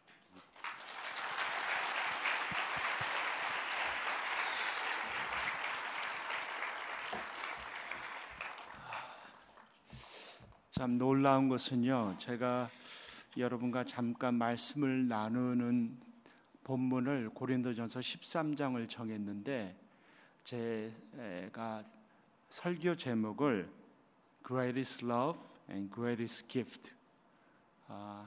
참 10.71 10.97
놀라운 10.97 11.47
것은요. 11.47 12.15
제가 12.17 12.69
여러분과 13.38 13.83
잠깐 13.83 14.35
말씀을 14.35 15.07
나누는 15.07 15.97
본문을 16.63 17.29
고린도전서 17.29 17.99
13장을 17.99 18.89
정했는데 18.89 19.75
제가 20.43 21.83
설교 22.49 22.95
제목을 22.95 23.69
Greatest 24.45 25.05
Love 25.05 25.39
and 25.69 25.93
Greatest 25.93 26.47
Gift. 26.47 26.91
Uh, 27.89 28.25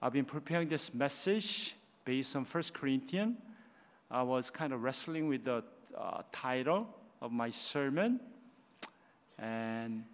I've 0.00 0.12
been 0.12 0.26
preparing 0.26 0.68
this 0.68 0.92
message 0.94 1.74
based 2.04 2.36
on 2.36 2.44
1 2.44 2.62
Corinthians. 2.74 3.36
I 4.10 4.22
was 4.22 4.50
kind 4.50 4.72
of 4.72 4.82
wrestling 4.82 5.26
with 5.28 5.44
the 5.44 5.64
uh, 5.96 6.22
title 6.32 6.86
of 7.20 7.32
my 7.32 7.50
sermon, 7.50 8.20
and 9.38 10.04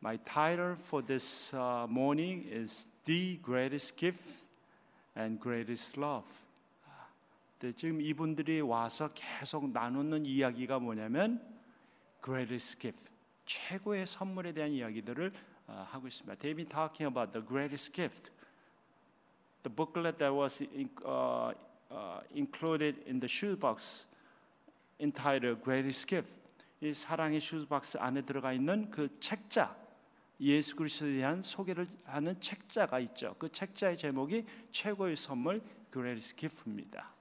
my 0.00 0.16
title 0.18 0.76
for 0.76 1.02
this 1.02 1.54
uh, 1.54 1.86
morning 1.88 2.44
is 2.50 2.86
The 3.06 3.38
Greatest 3.42 3.96
Gift 3.96 4.48
and 5.16 5.40
Greatest 5.40 5.98
Love. 5.98 6.28
네, 7.60 7.72
지금 7.72 8.02
이분들이 8.02 8.60
와서 8.60 9.08
계속 9.14 9.70
나누는 9.70 10.26
이야기가 10.26 10.78
뭐냐면 10.78 11.40
Greatest 12.22 12.78
Gift, 12.78 13.10
최고의 13.46 14.04
선물에 14.04 14.52
대한 14.52 14.72
이야기들을 14.72 15.32
어, 15.68 15.86
하고 15.88 16.06
있습니다. 16.06 16.34
They've 16.34 16.56
been 16.56 16.68
talking 16.68 17.06
about 17.06 17.32
the 17.32 17.46
greatest 17.46 17.92
gift. 17.92 18.30
The 19.62 19.74
booklet 19.74 20.18
that 20.18 20.34
was 20.34 20.60
in, 20.60 20.90
uh, 21.04 21.52
uh, 21.90 22.20
included 22.34 23.02
in 23.08 23.20
the 23.20 23.28
shoebox 23.28 24.06
entitled 25.00 25.62
Greatest 25.64 26.06
Gift. 26.06 26.30
이 26.82 26.92
사랑의 26.92 27.40
슈즈박스 27.40 27.96
안에 27.98 28.20
들어가 28.20 28.52
있는 28.52 28.90
그 28.90 29.08
책자 29.20 29.74
예수 30.39 30.75
그리스도에 30.75 31.13
대한 31.13 31.41
소개를 31.41 31.87
하는 32.05 32.39
책자가 32.39 32.99
있죠. 32.99 33.35
그 33.37 33.49
책자의 33.49 33.97
제목이 33.97 34.45
최고의 34.71 35.15
선물 35.15 35.61
Greatest 35.91 36.35
Gift입니다. 36.35 37.11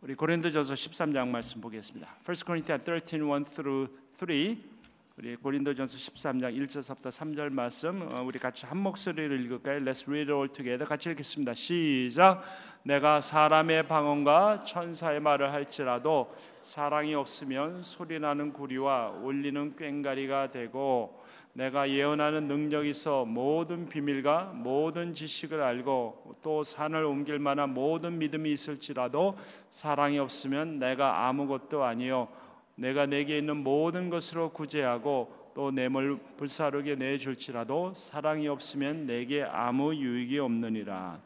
우리 0.00 0.14
고린도전서 0.14 0.74
13장 0.74 1.28
말씀 1.28 1.60
보겠습니다. 1.60 2.16
1 2.26 2.34
Corinthians 2.44 2.84
13, 2.84 3.20
1 3.30 3.44
through 3.44 3.96
3. 4.14 4.71
우리 5.18 5.36
고린도전서 5.36 5.98
13장 5.98 6.56
1절부터 6.56 7.08
3절 7.08 7.50
말씀 7.50 8.00
어, 8.00 8.22
우리 8.22 8.38
같이 8.38 8.64
한 8.64 8.78
목소리로 8.78 9.34
읽을까요? 9.34 9.80
Let's 9.80 10.08
read 10.08 10.32
all 10.32 10.48
together. 10.48 10.86
같이 10.86 11.10
읽겠습니다. 11.10 11.52
시작. 11.52 12.42
내가 12.82 13.20
사람의 13.20 13.88
방언과 13.88 14.64
천사의 14.64 15.20
말을 15.20 15.52
할지라도 15.52 16.34
사랑이 16.62 17.14
없으면 17.14 17.82
소리 17.82 18.18
나는 18.18 18.54
구리와 18.54 19.10
울리는 19.10 19.76
꽹가리가 19.76 20.50
되고 20.50 21.22
내가 21.52 21.90
예언하는 21.90 22.48
능력이 22.48 22.88
있어 22.88 23.26
모든 23.26 23.90
비밀과 23.90 24.52
모든 24.54 25.12
지식을 25.12 25.60
알고 25.60 26.36
또 26.42 26.64
산을 26.64 27.04
옮길 27.04 27.38
만한 27.38 27.74
모든 27.74 28.16
믿음이 28.16 28.50
있을지라도 28.50 29.36
사랑이 29.68 30.18
없으면 30.18 30.78
내가 30.78 31.28
아무것도 31.28 31.84
아니요 31.84 32.28
내가 32.74 33.06
내게 33.06 33.38
있는 33.38 33.58
모든 33.58 34.10
것으로 34.10 34.50
구제하고 34.52 35.52
또 35.54 35.70
뇌물 35.70 36.18
불사르게 36.36 36.96
내줄지라도 36.96 37.94
사랑이 37.94 38.48
없으면 38.48 39.06
내게 39.06 39.42
아무 39.42 39.94
유익이 39.94 40.38
없느니라. 40.38 41.20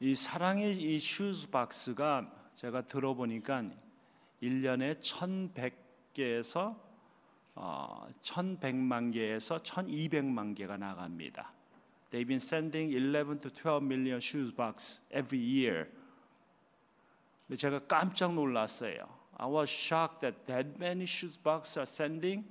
이 0.00 0.14
사랑의 0.14 0.76
이 0.76 0.98
슈즈 0.98 1.50
박스가 1.50 2.30
제가 2.54 2.82
들어보니까 2.82 3.64
1년에 4.42 5.00
1,100개에서 5.00 6.76
어, 7.54 8.08
1,100만 8.22 9.12
개에서 9.12 9.58
1,200만 9.58 10.56
개가 10.56 10.76
나갑니다. 10.76 11.52
They've 12.10 12.26
been 12.26 12.36
sending 12.36 12.92
11 12.92 13.40
to 13.40 13.50
12 13.50 13.84
million 13.84 14.16
shoes 14.18 14.54
box 14.54 15.00
every 15.10 15.40
year. 15.40 15.88
제가 17.56 17.80
깜짝 17.86 18.34
놀랐어요. 18.34 19.21
I 19.38 19.46
was 19.46 19.70
shocked 19.70 20.20
that 20.20 20.44
that 20.46 20.78
many 20.78 21.04
shoes 21.04 21.36
box 21.40 21.78
are 21.78 21.86
sending 21.88 22.44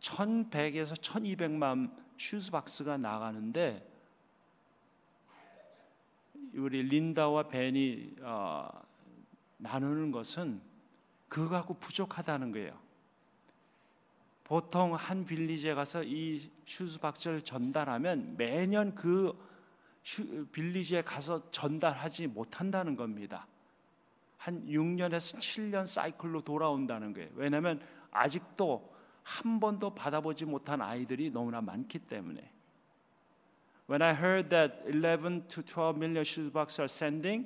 1,100에서 0.00 0.94
1,200만 0.94 1.90
shoes 2.16 2.50
box가 2.50 2.96
나가는데 2.96 3.86
우리 6.54 6.82
린다와 6.82 7.48
벤이 7.48 8.16
어, 8.22 8.68
나누는 9.58 10.10
것은 10.12 10.60
그거 11.28 11.48
갖고 11.50 11.74
부족하다는 11.74 12.52
거예요. 12.52 12.78
보통 14.44 14.94
한 14.94 15.24
village에 15.26 15.74
가서 15.74 16.02
이 16.04 16.50
shoes 16.64 17.00
box를 17.00 17.42
전달하면 17.42 18.36
매년 18.36 18.94
그 18.94 19.36
슈- 20.04 20.46
village에 20.52 21.02
가서 21.02 21.50
전달하지 21.50 22.28
못한다는 22.28 22.94
겁니다. 22.94 23.46
한 24.45 24.65
6년에서 24.65 25.37
7년 25.37 25.85
사이클로 25.85 26.41
돌아온다는 26.41 27.13
거예요. 27.13 27.29
왜냐하면 27.35 27.79
아직도 28.09 28.91
한 29.23 29.59
번도 29.59 29.93
받아보지 29.93 30.45
못한 30.45 30.81
아이들이 30.81 31.29
너무나 31.29 31.61
많기 31.61 31.99
때문에. 31.99 32.51
When 33.87 34.01
I 34.01 34.13
heard 34.13 34.49
that 34.49 34.83
11 34.87 35.47
to 35.49 35.61
12 35.61 35.97
million 35.97 36.23
shoeboxes 36.23 36.79
are 36.79 36.87
sending, 36.87 37.45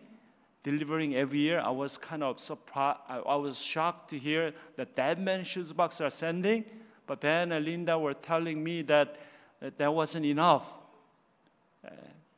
delivering 0.63 1.15
every 1.15 1.39
year, 1.39 1.59
I 1.59 1.71
was 1.71 1.97
kind 1.97 2.23
of 2.23 2.39
surprised. 2.39 2.99
I 3.09 3.17
I 3.17 3.35
was 3.35 3.59
shocked 3.59 4.09
to 4.11 4.17
hear 4.17 4.53
that 4.77 4.95
that 4.95 5.19
many 5.19 5.43
shoeboxes 5.43 6.01
are 6.01 6.11
sending. 6.11 6.63
But 7.07 7.21
Ben 7.21 7.51
and 7.51 7.65
Linda 7.65 7.97
were 7.97 8.13
telling 8.13 8.63
me 8.63 8.83
that 8.83 9.17
uh, 9.61 9.71
that 9.77 9.93
wasn't 9.93 10.25
enough. 10.25 10.71
Uh, 11.83 11.89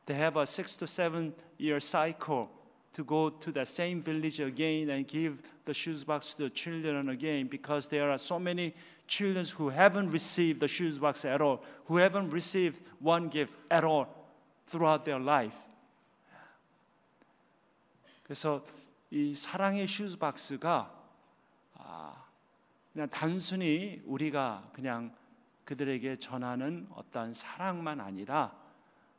they 0.06 0.14
have 0.14 0.36
a 0.36 0.46
six 0.46 0.76
to 0.78 0.86
seven 0.86 1.34
year 1.58 1.80
cycle 1.80 2.50
To 2.93 3.03
go 3.03 3.29
to 3.29 3.51
the 3.51 3.65
same 3.65 4.01
village 4.01 4.39
again 4.39 4.89
and 4.89 5.07
give 5.07 5.41
the 5.65 5.73
shoes 5.73 6.03
box 6.03 6.33
to 6.35 6.43
the 6.43 6.49
children 6.49 7.09
again 7.09 7.47
because 7.47 7.87
there 7.87 8.11
are 8.11 8.17
so 8.17 8.39
many 8.39 8.73
children 9.07 9.45
who 9.57 9.69
haven't 9.69 10.11
received 10.11 10.59
the 10.59 10.67
shoes 10.67 10.99
box 10.99 11.25
at 11.25 11.41
all, 11.41 11.63
who 11.85 11.97
haven't 11.97 12.29
received 12.29 12.79
one 12.99 13.29
gift 13.29 13.57
at 13.69 13.83
all 13.83 14.07
throughout 14.67 15.05
their 15.05 15.19
life. 15.19 15.57
그래서 18.23 18.63
이 19.11 19.35
사랑의 19.35 19.85
shoes 19.85 20.17
box가 20.17 20.91
아, 21.75 22.25
그냥 22.93 23.09
단순히 23.09 24.01
우리가 24.05 24.69
그냥 24.73 25.13
그들에게 25.65 26.15
전하는 26.17 26.87
어떤 26.95 27.33
사랑만 27.33 27.99
아니라 27.99 28.55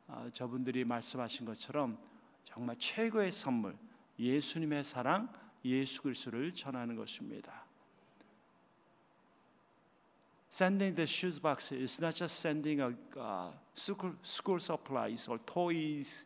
아, 0.08 0.28
저분들이 0.32 0.84
말씀하신 0.84 1.46
것처럼 1.46 1.98
정말 2.53 2.77
최고의 2.77 3.32
선물 3.32 3.77
예수님의 4.17 4.84
사랑 4.84 5.32
예수 5.63 6.01
그리스도를 6.01 6.53
전하는 6.53 6.95
것입니다. 6.95 7.65
Sending 10.51 10.95
the 10.95 11.05
shoes 11.05 11.39
box 11.39 11.71
is 11.71 12.01
not 12.01 12.15
just 12.15 12.39
sending 12.39 12.82
a 12.82 12.95
uh, 13.17 13.51
school, 13.75 14.15
school 14.23 14.59
supplies 14.59 15.27
or 15.27 15.38
toys, 15.45 16.25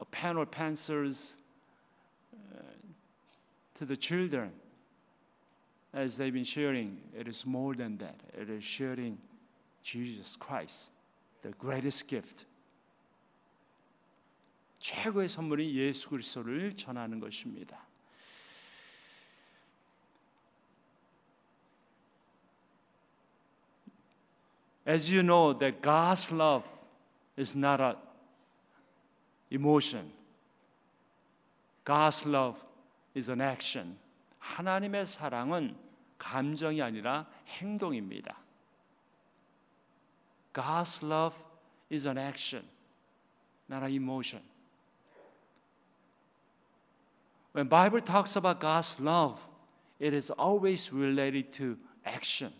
a 0.00 0.04
pen 0.04 0.36
or 0.36 0.44
pencils 0.44 1.36
uh, 2.34 2.62
to 3.74 3.86
the 3.86 3.96
children. 3.96 4.50
As 5.94 6.16
they've 6.16 6.32
been 6.32 6.44
sharing, 6.44 6.98
it 7.16 7.28
is 7.28 7.46
more 7.46 7.74
than 7.74 7.98
that. 7.98 8.16
It 8.34 8.50
is 8.50 8.64
sharing 8.64 9.18
Jesus 9.82 10.36
Christ, 10.36 10.90
the 11.42 11.50
greatest 11.50 12.08
gift. 12.08 12.44
최고의 14.87 15.27
선물이 15.27 15.75
예수 15.75 16.07
그리스도를 16.09 16.73
전하는 16.73 17.19
것입니다. 17.19 17.85
As 24.87 25.11
you 25.11 25.21
know 25.21 25.57
that 25.59 25.81
God's 25.81 26.33
love 26.33 26.65
is 27.37 27.57
not 27.57 27.83
a 27.83 27.95
emotion. 29.51 30.13
God's 31.83 32.25
love 32.25 32.61
is 33.13 33.29
an 33.29 33.41
action. 33.41 33.97
하나님의 34.39 35.05
사랑은 35.05 35.75
감정이 36.17 36.81
아니라 36.81 37.29
행동입니다. 37.45 38.37
God's 40.53 41.05
love 41.05 41.37
is 41.91 42.07
an 42.07 42.17
action, 42.17 42.65
not 43.69 43.83
an 43.83 43.91
emotion. 43.91 44.56
When 47.57 47.67
Bible 47.67 48.01
talks 48.01 48.37
about 48.37 48.59
God's 48.59 48.99
love, 48.99 49.41
it 49.99 50.13
is 50.13 50.31
always 50.37 50.93
related 50.93 51.51
to 51.53 51.75
action. 52.05 52.53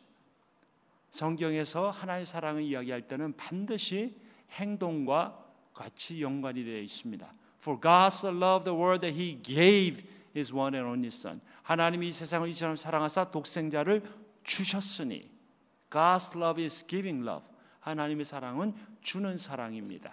성경에서 1.12 1.92
하나님의 1.92 2.26
사랑을 2.26 2.64
이야기할 2.64 3.04
때는 3.04 3.38
반드시 3.38 4.16
행동과 4.54 5.38
같이 5.76 6.24
연관이 6.24 6.64
되어 6.64 6.80
있습니다. 6.80 7.32
For 7.62 7.80
God 7.80 8.08
so 8.08 8.30
loved 8.30 8.64
the 8.64 8.76
world 8.76 9.02
that 9.02 9.14
he 9.14 9.40
gave 9.40 10.04
his 10.36 10.52
one 10.52 10.76
and 10.76 10.90
only 10.90 11.10
son. 11.10 11.42
하나님이 11.62 12.08
이 12.08 12.12
세상을 12.12 12.50
이처럼 12.50 12.76
사랑하사 12.76 13.30
독생자를 13.30 14.02
주셨으니 14.44 15.30
God's 15.92 16.36
love 16.36 16.64
is 16.64 16.84
giving 16.88 17.22
love. 17.22 17.46
하나님의 17.82 18.26
사랑은 18.26 18.74
주는 19.02 19.38
사랑입니다. 19.38 20.12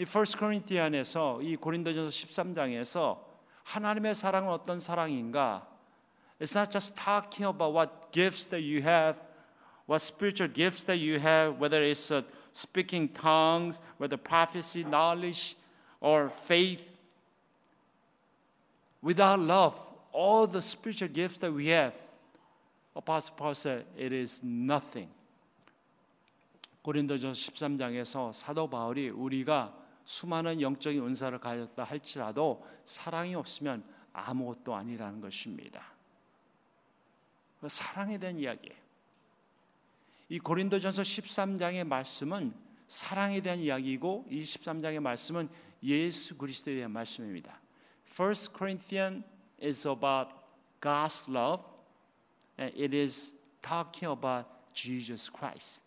이1 0.00 0.36
Corinthians에서 0.36 1.42
이 1.42 1.54
고린도전서 1.54 2.10
13장에서 2.10 3.31
하나님의 3.63 4.15
사랑은 4.15 4.49
어떤 4.49 4.79
사랑인가? 4.79 5.67
It's 6.39 6.55
not 6.55 6.71
just 6.71 6.95
talking 6.95 7.45
about 7.45 7.73
what 7.73 8.11
gifts 8.11 8.45
that 8.47 8.61
you 8.61 8.81
have, 8.81 9.17
what 9.87 10.01
spiritual 10.01 10.47
gifts 10.47 10.83
that 10.83 10.97
you 10.97 11.19
have, 11.19 11.59
whether 11.59 11.81
it's 11.81 12.11
uh, 12.11 12.21
speaking 12.53 13.07
tongues, 13.09 13.79
whether 13.97 14.17
prophecy, 14.17 14.83
knowledge, 14.83 15.55
or 15.99 16.29
faith. 16.29 16.91
Without 19.01 19.39
love, 19.39 19.79
all 20.11 20.47
the 20.47 20.61
spiritual 20.61 21.07
gifts 21.07 21.39
that 21.39 21.51
we 21.51 21.67
have, 21.67 21.93
Apostle 22.95 23.35
Paul 23.35 23.53
said, 23.53 23.85
it 23.97 24.11
is 24.11 24.41
nothing. 24.43 25.09
고린도전서 26.81 27.51
13장에서 27.51 28.31
사도 28.31 28.69
바울이 28.69 29.09
우리가 29.09 29.73
수많은 30.04 30.60
영적인 30.60 31.02
은사를 31.02 31.38
가졌다 31.38 31.82
할지라도 31.84 32.66
사랑이 32.84 33.34
없으면 33.34 33.84
아무것도 34.12 34.74
아니라는 34.74 35.20
것입니다. 35.20 35.92
그 37.60 37.68
사랑에 37.68 38.18
대한 38.18 38.38
이야기예요. 38.38 38.76
이 40.28 40.38
고린도전서 40.38 41.02
13장의 41.02 41.84
말씀은 41.84 42.54
사랑에 42.88 43.40
대한 43.40 43.58
이야기이고 43.58 44.26
이 44.30 44.42
13장의 44.42 45.00
말씀은 45.00 45.48
예수 45.82 46.36
그리스도에 46.36 46.76
대한 46.76 46.90
말씀입니다. 46.90 47.60
First 48.10 48.52
Corinthians 48.56 49.24
is 49.62 49.86
about 49.86 50.30
God's 50.80 51.28
love 51.30 51.64
and 52.58 52.76
it 52.78 52.96
is 52.96 53.34
talking 53.62 54.10
about 54.10 54.48
Jesus 54.72 55.30
Christ. 55.30 55.81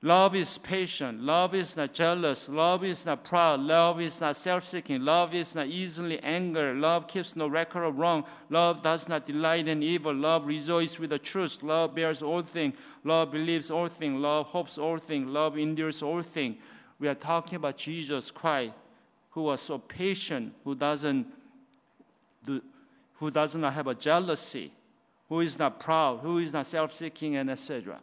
Love 0.00 0.36
is 0.36 0.58
patient. 0.58 1.20
Love 1.22 1.54
is 1.56 1.76
not 1.76 1.92
jealous. 1.92 2.48
Love 2.48 2.84
is 2.84 3.04
not 3.04 3.24
proud. 3.24 3.58
Love 3.58 4.00
is 4.00 4.20
not 4.20 4.36
self 4.36 4.64
seeking. 4.64 5.04
Love 5.04 5.34
is 5.34 5.56
not 5.56 5.66
easily 5.66 6.20
angered. 6.20 6.76
Love 6.76 7.08
keeps 7.08 7.34
no 7.34 7.48
record 7.48 7.82
of 7.82 7.98
wrong. 7.98 8.24
Love 8.48 8.80
does 8.80 9.08
not 9.08 9.26
delight 9.26 9.66
in 9.66 9.82
evil. 9.82 10.14
Love 10.14 10.46
rejoices 10.46 11.00
with 11.00 11.10
the 11.10 11.18
truth. 11.18 11.64
Love 11.64 11.96
bears 11.96 12.22
all 12.22 12.42
things. 12.42 12.74
Love 13.02 13.32
believes 13.32 13.72
all 13.72 13.88
things. 13.88 14.20
Love 14.20 14.46
hopes 14.46 14.78
all 14.78 14.98
things. 14.98 15.28
Love 15.28 15.58
endures 15.58 16.00
all 16.00 16.22
things. 16.22 16.58
We 17.00 17.08
are 17.08 17.14
talking 17.16 17.56
about 17.56 17.76
Jesus 17.76 18.30
Christ, 18.30 18.74
who 19.30 19.42
was 19.42 19.60
so 19.60 19.78
patient, 19.78 20.54
who 20.62 20.76
doesn't, 20.76 21.26
do, 22.46 22.62
who 23.14 23.32
does 23.32 23.56
not 23.56 23.72
have 23.72 23.88
a 23.88 23.96
jealousy, 23.96 24.72
who 25.28 25.40
is 25.40 25.58
not 25.58 25.80
proud, 25.80 26.20
who 26.20 26.38
is 26.38 26.52
not 26.52 26.66
self 26.66 26.94
seeking, 26.94 27.34
and 27.34 27.50
etc. 27.50 27.98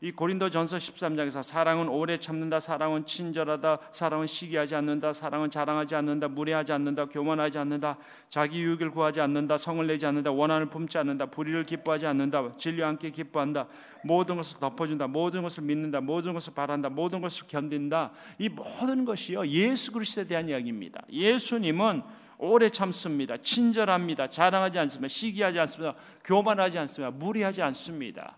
이 0.00 0.12
고린도전서 0.12 0.76
13장에서 0.76 1.42
사랑은 1.42 1.88
오래 1.88 2.18
참는다, 2.18 2.60
사랑은 2.60 3.06
친절하다, 3.06 3.78
사랑은 3.90 4.26
시기하지 4.26 4.74
않는다, 4.74 5.12
사랑은 5.12 5.48
자랑하지 5.48 5.94
않는다, 5.94 6.28
무례하지 6.28 6.72
않는다, 6.72 7.06
교만하지 7.06 7.58
않는다, 7.58 7.96
자기 8.28 8.62
유익을 8.62 8.90
구하지 8.90 9.20
않는다, 9.20 9.56
성을 9.56 9.86
내지 9.86 10.04
않는다, 10.04 10.32
원한을 10.32 10.66
품지 10.66 10.98
않는다, 10.98 11.26
불의를 11.26 11.64
기뻐하지 11.64 12.06
않는다, 12.06 12.56
진리와 12.58 12.88
함께 12.88 13.10
기뻐한다, 13.10 13.68
모든 14.04 14.36
것을 14.36 14.60
덮어준다, 14.60 15.06
모든 15.06 15.42
것을 15.42 15.62
믿는다, 15.62 16.00
모든 16.00 16.34
것을 16.34 16.52
바란다, 16.54 16.88
모든 16.90 17.20
것을 17.20 17.46
견딘다. 17.48 18.12
이 18.38 18.48
모든 18.48 19.04
것이요 19.04 19.46
예수 19.48 19.92
그리스도에 19.92 20.24
대한 20.24 20.48
이야기입니다. 20.48 21.02
예수님은 21.10 22.02
오래 22.38 22.68
참습니다. 22.68 23.38
친절합니다. 23.38 24.28
자랑하지 24.28 24.78
않습니다. 24.80 25.08
시기하지 25.08 25.58
않습니다. 25.60 25.94
교만하지 26.24 26.78
않습니다. 26.78 27.10
무리하지 27.10 27.62
않습니다. 27.62 28.36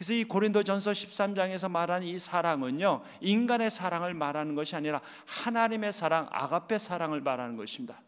그래서 0.00 0.14
이 0.14 0.24
고린도전서 0.24 0.92
13장에서 0.92 1.70
말하는 1.70 2.06
이 2.06 2.18
사랑은요 2.18 3.02
인간의 3.20 3.70
사랑을 3.70 4.14
말하는 4.14 4.54
것이 4.54 4.74
아니라 4.74 5.02
하나님의 5.26 5.92
사랑, 5.92 6.26
아가페 6.32 6.78
사랑을 6.78 7.20
말하는 7.20 7.58
것입니다. 7.58 8.00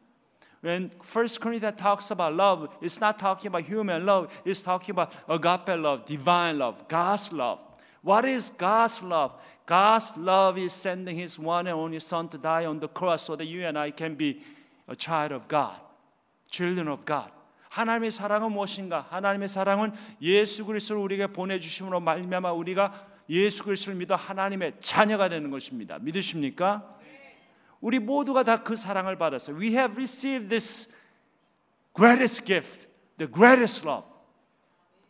When 0.65 0.91
1 1.03 1.27
Corinthians 1.39 1.77
talks 1.77 2.11
about 2.11 2.35
love, 2.35 2.69
it's 2.81 2.97
not 2.97 3.19
talking 3.19 3.49
about 3.49 3.69
human 3.71 4.07
love, 4.07 4.33
it's 4.47 4.63
talking 4.63 4.97
about 4.97 5.13
agape 5.29 5.77
love, 5.77 6.07
divine 6.07 6.57
love, 6.57 6.89
God's 6.89 7.31
love. 7.31 7.61
What 8.01 8.25
is 8.25 8.51
God's 8.57 9.03
love? 9.03 9.35
God's 9.67 10.17
love 10.17 10.57
is 10.57 10.73
sending 10.73 11.19
His 11.19 11.39
one 11.39 11.67
and 11.67 11.77
only 11.77 12.01
Son 12.01 12.27
to 12.31 12.39
die 12.39 12.65
on 12.65 12.81
the 12.81 12.89
cross 12.89 13.25
so 13.25 13.37
that 13.37 13.45
you 13.45 13.67
and 13.67 13.79
I 13.79 13.91
can 13.91 14.15
be 14.15 14.41
a 14.89 14.97
child 14.97 15.33
of 15.33 15.47
God, 15.47 15.77
children 16.49 16.89
of 16.89 17.05
God. 17.05 17.31
하나님의 17.73 18.11
사랑은 18.11 18.53
무엇인가? 18.53 19.07
하나님의 19.09 19.49
사랑은 19.49 19.93
예수 20.21 20.67
그리스도를 20.67 21.01
우리에게 21.01 21.29
보내 21.29 21.59
주심으로 21.59 22.01
말미암아 22.01 22.53
우리가 22.53 23.09
예수 23.31 23.65
그리스도를 23.65 23.99
믿어 23.99 24.15
하나님의 24.15 24.75
자녀가 24.81 25.31
되는 25.31 25.51
것입니다. 25.51 25.99
믿으십니까? 25.99 26.99
우리 27.81 27.99
모두가 27.99 28.43
다 28.43 28.63
그 28.63 28.77
사랑을 28.77 29.17
받았어요. 29.17 29.57
We 29.57 29.69
have 29.69 29.95
received 29.95 30.51
this 30.51 30.91
greatest 31.97 32.45
gift, 32.45 32.89
the 33.17 33.33
greatest 33.33 33.89
love. 33.89 34.07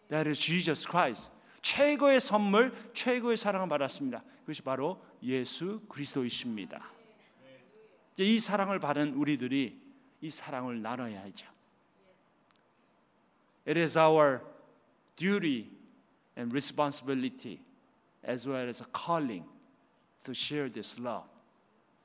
That 0.08 0.28
is 0.28 0.40
Jesus 0.40 0.86
Christ. 0.88 1.32
최고의 1.62 2.20
선물, 2.20 2.72
최고의 2.94 3.38
사랑을 3.38 3.68
받았습니다. 3.68 4.22
그것이 4.42 4.62
바로 4.62 5.04
예수 5.24 5.80
그리스도이십니다. 5.88 6.80
이 8.18 8.38
사랑을 8.38 8.78
받은 8.78 9.14
우리들이 9.14 9.82
이 10.20 10.30
사랑을 10.30 10.80
나눠야죠. 10.80 11.61
It 13.66 13.78
is 13.78 13.96
our 13.96 14.40
duty 15.16 15.70
and 16.36 16.52
responsibility 16.52 17.60
as 18.24 18.48
well 18.48 18.68
as 18.68 18.80
a 18.80 18.86
calling 18.92 19.44
to 20.24 20.32
share 20.32 20.68
this 20.68 20.98
love 20.98 21.24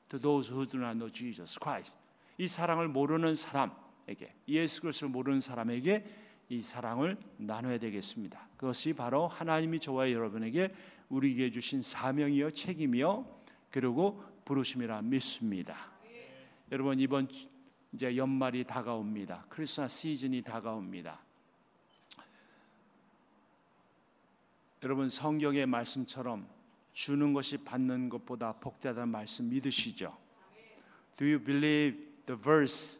to 0.09 0.19
those 0.19 0.49
who 0.49 0.65
do 0.65 0.77
not 0.77 0.97
know 0.97 1.09
Jesus 1.09 1.57
Christ. 1.59 1.97
이 2.37 2.47
사랑을 2.47 2.87
모르는 2.87 3.35
사람에게 3.35 4.33
예수 4.47 4.81
그리스도를 4.81 5.11
모르는 5.11 5.39
사람에게 5.41 6.05
이 6.49 6.61
사랑을 6.61 7.17
나눠야 7.37 7.77
되겠습니다. 7.77 8.47
그것이 8.55 8.93
바로 8.93 9.27
하나님이 9.27 9.79
저와 9.79 10.11
여러분에게 10.11 10.73
우리에게 11.09 11.51
주신 11.51 11.81
사명이요 11.81 12.51
책임이요 12.51 13.25
그리고 13.71 14.23
부르심이라 14.45 15.01
믿습니다. 15.01 15.91
여러분 16.71 16.99
이번 16.99 17.27
이제 17.93 18.15
연말이 18.15 18.63
다가옵니다. 18.63 19.45
크리스마스 19.49 19.99
시즌이 19.99 20.41
다가옵니다. 20.41 21.26
여러분 24.83 25.09
성경의 25.09 25.65
말씀처럼 25.65 26.47
주는 26.93 27.33
것이 27.33 27.57
받는 27.57 28.09
것보다 28.09 28.53
복되다는 28.53 29.09
말씀 29.09 29.49
믿으시죠? 29.49 30.17
Do 31.15 31.27
you 31.27 31.43
believe 31.43 31.97
the 32.25 32.39
verse 32.39 32.99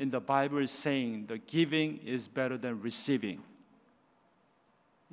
in 0.00 0.10
the 0.10 0.24
Bible 0.24 0.64
saying 0.64 1.26
the 1.28 1.40
giving 1.46 2.00
is 2.08 2.28
better 2.28 2.60
than 2.60 2.80
receiving? 2.80 3.42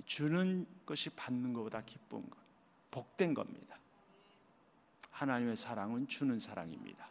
주는 0.06 0.66
것이 0.86 1.10
받는 1.12 1.54
것보다 1.54 1.82
기쁜 1.82 2.28
것, 2.30 2.40
복된 2.90 3.34
겁니다. 3.34 3.78
하나님의 5.12 5.56
사랑은 5.56 6.08
주는 6.08 6.40
사랑입니다. 6.40 7.10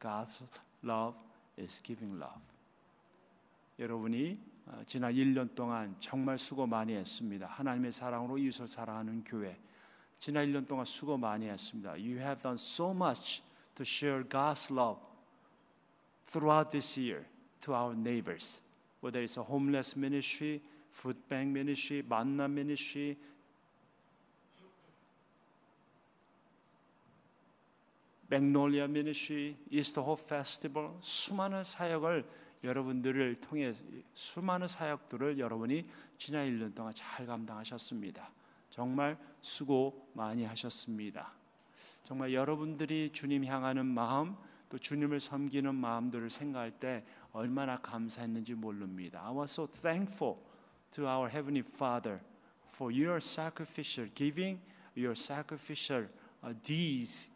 God's 0.00 0.42
love 0.82 1.18
is 1.58 1.80
giving 1.82 2.20
love. 2.20 2.40
여러분이 3.78 4.32
어, 4.32 4.49
지난 4.86 5.12
1년 5.12 5.54
동안 5.54 5.94
정말 6.00 6.38
수고 6.38 6.66
많이 6.66 6.94
했습니다. 6.94 7.46
하나님의 7.46 7.92
사랑으로 7.92 8.38
이웃을 8.38 8.68
사랑하는 8.68 9.24
교회. 9.24 9.58
지난 10.18 10.46
1년 10.46 10.66
동안 10.68 10.84
수고 10.84 11.16
많이 11.16 11.46
했습니다. 11.46 11.92
You 11.92 12.18
have 12.18 12.42
done 12.42 12.54
so 12.54 12.90
much 12.90 13.42
to 13.74 13.82
share 13.82 14.22
God's 14.28 14.72
love 14.72 15.00
throughout 16.24 16.70
this 16.70 17.00
year 17.00 17.24
to 17.62 17.74
our 17.74 17.94
neighbors. 17.94 18.62
Whether 19.00 19.22
it's 19.22 19.40
a 19.40 19.42
homeless 19.42 19.96
ministry, 19.96 20.60
food 20.90 21.18
bank 21.28 21.50
ministry, 21.50 22.02
만남 22.02 22.52
ministry, 22.52 23.16
맥놀리아 28.30 28.86
미니쉬, 28.86 29.56
이스터 29.70 30.02
홉 30.02 30.28
페스티벌 30.28 30.92
수많은 31.00 31.64
사역을 31.64 32.24
여러분들을 32.62 33.40
통해 33.40 33.74
수많은 34.14 34.68
사역들을 34.68 35.38
여러분이 35.38 35.88
지난 36.18 36.46
1년 36.46 36.74
동안 36.74 36.92
잘 36.94 37.26
감당하셨습니다. 37.26 38.30
정말 38.68 39.18
수고 39.40 40.08
많이 40.14 40.44
하셨습니다. 40.44 41.32
정말 42.04 42.34
여러분들이 42.34 43.10
주님 43.12 43.44
향하는 43.44 43.86
마음 43.86 44.36
또 44.68 44.78
주님을 44.78 45.20
섬기는 45.20 45.74
마음들을 45.74 46.30
생각할 46.30 46.70
때 46.72 47.04
얼마나 47.32 47.78
감사했는지 47.80 48.54
모릅니다. 48.54 49.22
I 49.24 49.34
was 49.34 49.52
so 49.52 49.66
thankful 49.66 50.36
to 50.92 51.06
our 51.06 51.28
heavenly 51.28 51.66
Father 51.66 52.20
for 52.74 52.92
your 52.94 53.16
sacrificial 53.16 54.12
giving, 54.14 54.60
your 54.96 55.18
sacrificial 55.18 56.08
uh, 56.44 56.54
deeds 56.62 57.30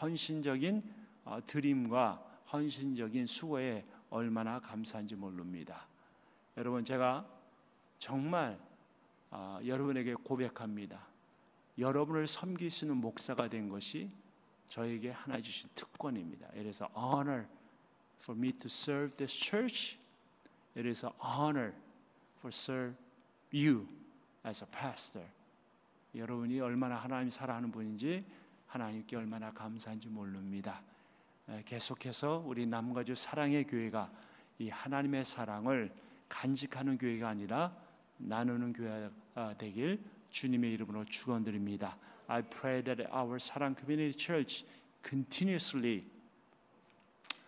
헌신적인 0.00 0.82
어, 1.24 1.40
드림과 1.44 2.22
헌신적인 2.52 3.26
수고에 3.26 3.84
얼마나 4.14 4.60
감사한지 4.60 5.16
모릅니다. 5.16 5.88
여러분 6.56 6.84
제가 6.84 7.28
정말 7.98 8.56
어, 9.30 9.58
여러분에게 9.64 10.14
고백합니다. 10.14 11.04
여러분을 11.76 12.28
섬길 12.28 12.70
수 12.70 12.84
있는 12.84 12.98
목사가 12.98 13.48
된 13.48 13.68
것이 13.68 14.08
저에게 14.68 15.10
하나 15.10 15.40
주신 15.40 15.68
특권입니다. 15.74 16.46
It 16.54 16.64
is 16.64 16.80
honor 16.96 17.46
for 18.20 18.38
me 18.38 18.52
to 18.52 18.66
serve 18.66 19.16
this 19.16 19.36
church. 19.36 19.98
It 20.76 20.88
is 20.88 21.04
honor 21.20 21.72
for 22.38 22.52
serve 22.52 22.94
you 23.52 23.88
as 24.46 24.62
a 24.62 24.70
pastor. 24.70 25.28
여러분이 26.14 26.60
얼마나 26.60 26.94
하나님 26.94 27.30
사랑하는 27.30 27.72
분인지 27.72 28.24
하나님께 28.68 29.16
얼마나 29.16 29.50
감사한지 29.50 30.08
모릅니다. 30.08 30.80
계속해서 31.64 32.42
우리 32.46 32.66
남가주 32.66 33.14
사랑의 33.14 33.64
교회가 33.64 34.10
이 34.58 34.68
하나님의 34.70 35.24
사랑을 35.24 35.94
간직하는 36.28 36.96
교회가 36.98 37.28
아니라 37.28 37.76
나누는 38.16 38.72
교회가 38.72 39.58
되길 39.58 40.02
주님의 40.30 40.72
이름으로 40.72 41.04
축원드립니다. 41.04 41.96
I 42.26 42.42
pray 42.42 42.82
that 42.82 43.06
our 43.12 43.38
사랑 43.38 43.76
community 43.76 44.16
church 44.16 44.64
continuously 45.02 46.04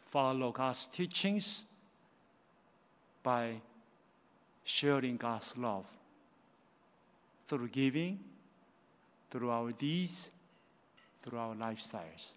follow 0.06 0.52
God's 0.52 0.86
teachings 0.90 1.64
by 3.22 3.60
sharing 4.64 5.18
God's 5.18 5.56
love 5.56 5.86
through 7.48 7.70
giving, 7.70 8.18
through 9.30 9.50
our 9.50 9.72
deeds, 9.72 10.30
through 11.22 11.38
our 11.40 11.54
lifestyles. 11.56 12.36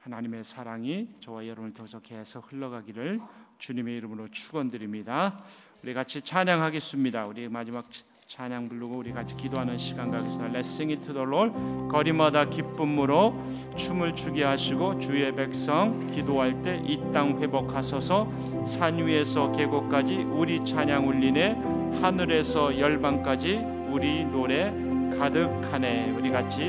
하나님의 0.00 0.44
사랑이 0.44 1.08
저와 1.20 1.46
여러분을 1.46 1.74
통해서 1.74 2.00
계속 2.00 2.50
흘러가기를 2.50 3.20
주님의 3.58 3.96
이름으로 3.98 4.28
축원드립니다. 4.28 5.42
우리 5.82 5.92
같이 5.94 6.22
찬양하겠습니다. 6.22 7.26
우리 7.26 7.48
마지막 7.48 7.86
찬양 8.26 8.68
부르고 8.68 8.96
우리 8.98 9.12
같이 9.12 9.36
기도하는 9.36 9.76
시간 9.76 10.10
가겠습니다. 10.10 10.62
The 10.62 11.20
Lord. 11.20 11.52
거리마다 11.90 12.44
기쁨으로 12.44 13.34
춤을 13.76 14.14
추게 14.14 14.44
하시고 14.44 14.98
주의 15.00 15.34
백성 15.34 16.06
기도할 16.06 16.62
때 16.62 16.80
이 16.84 16.96
땅 17.12 17.40
회복하소서 17.42 18.64
산 18.64 19.04
위에서 19.04 19.50
계곡까지 19.52 20.16
우리 20.18 20.64
찬양 20.64 21.08
울리네 21.08 21.54
하늘에서 22.00 22.78
열방까지 22.78 23.56
우리 23.90 24.24
노래 24.26 24.70
가득하네 25.18 26.12
우리 26.12 26.30
같이 26.30 26.68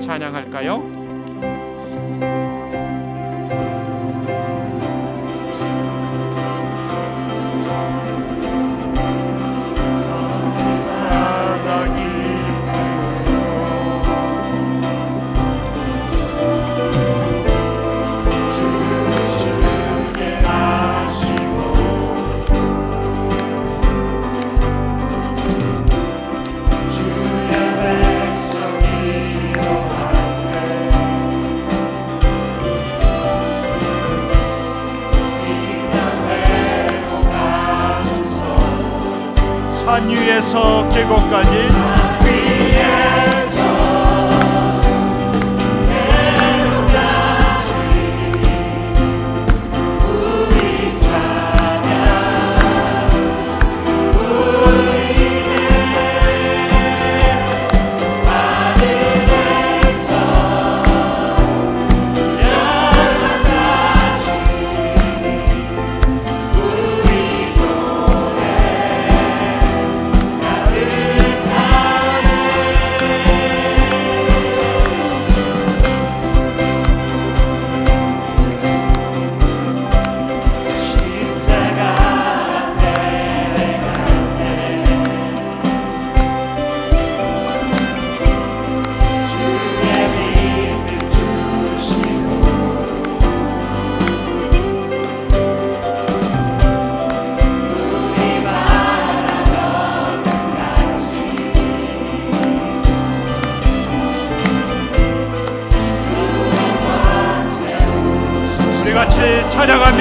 찬양할까요? 0.00 2.49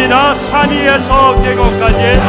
찬양합니다. 0.09 0.33
산 0.33 0.71
위에서 0.71 1.39
계곡까지. 1.39 2.28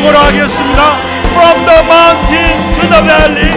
영어로 0.00 0.18
하겠습니다. 0.18 0.96
From 1.32 1.66
the 1.66 1.78
mountain 1.84 2.72
to 2.72 2.88
the 2.88 3.02
valley. 3.04 3.49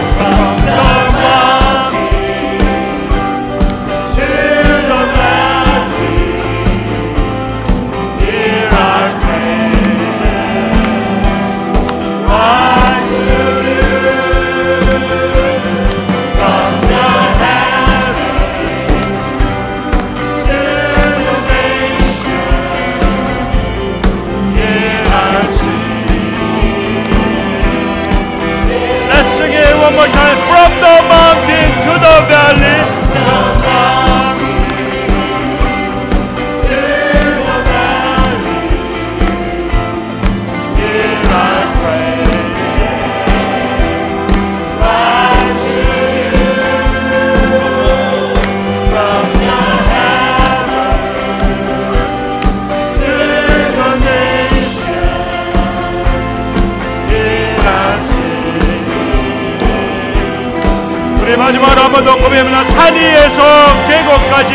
To 32.34 32.63
번 61.94 62.04
더 62.04 62.16
고백합니다. 62.16 62.64
산 62.64 62.92
위에서 62.92 63.42
계곡까지. 63.86 64.54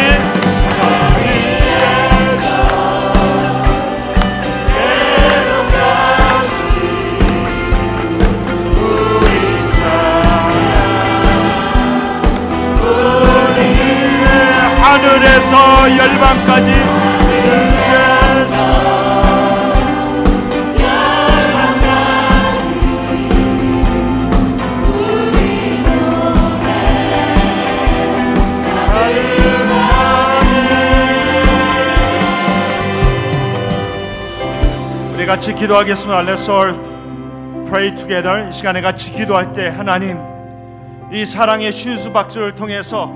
하늘에서 14.82 15.98
열방까지 15.98 16.99
같이 35.40 35.56
기도하겠습니다. 35.56 36.24
Let's 36.24 36.50
all 36.50 36.76
pray 37.66 37.96
together. 37.96 38.50
이 38.50 38.52
시간에 38.52 38.82
같이 38.82 39.10
기도할 39.10 39.54
때 39.54 39.70
하나님 39.70 40.18
이 41.14 41.26
사랑의 41.26 41.72
박스를 42.12 42.56
통해서 42.56 43.10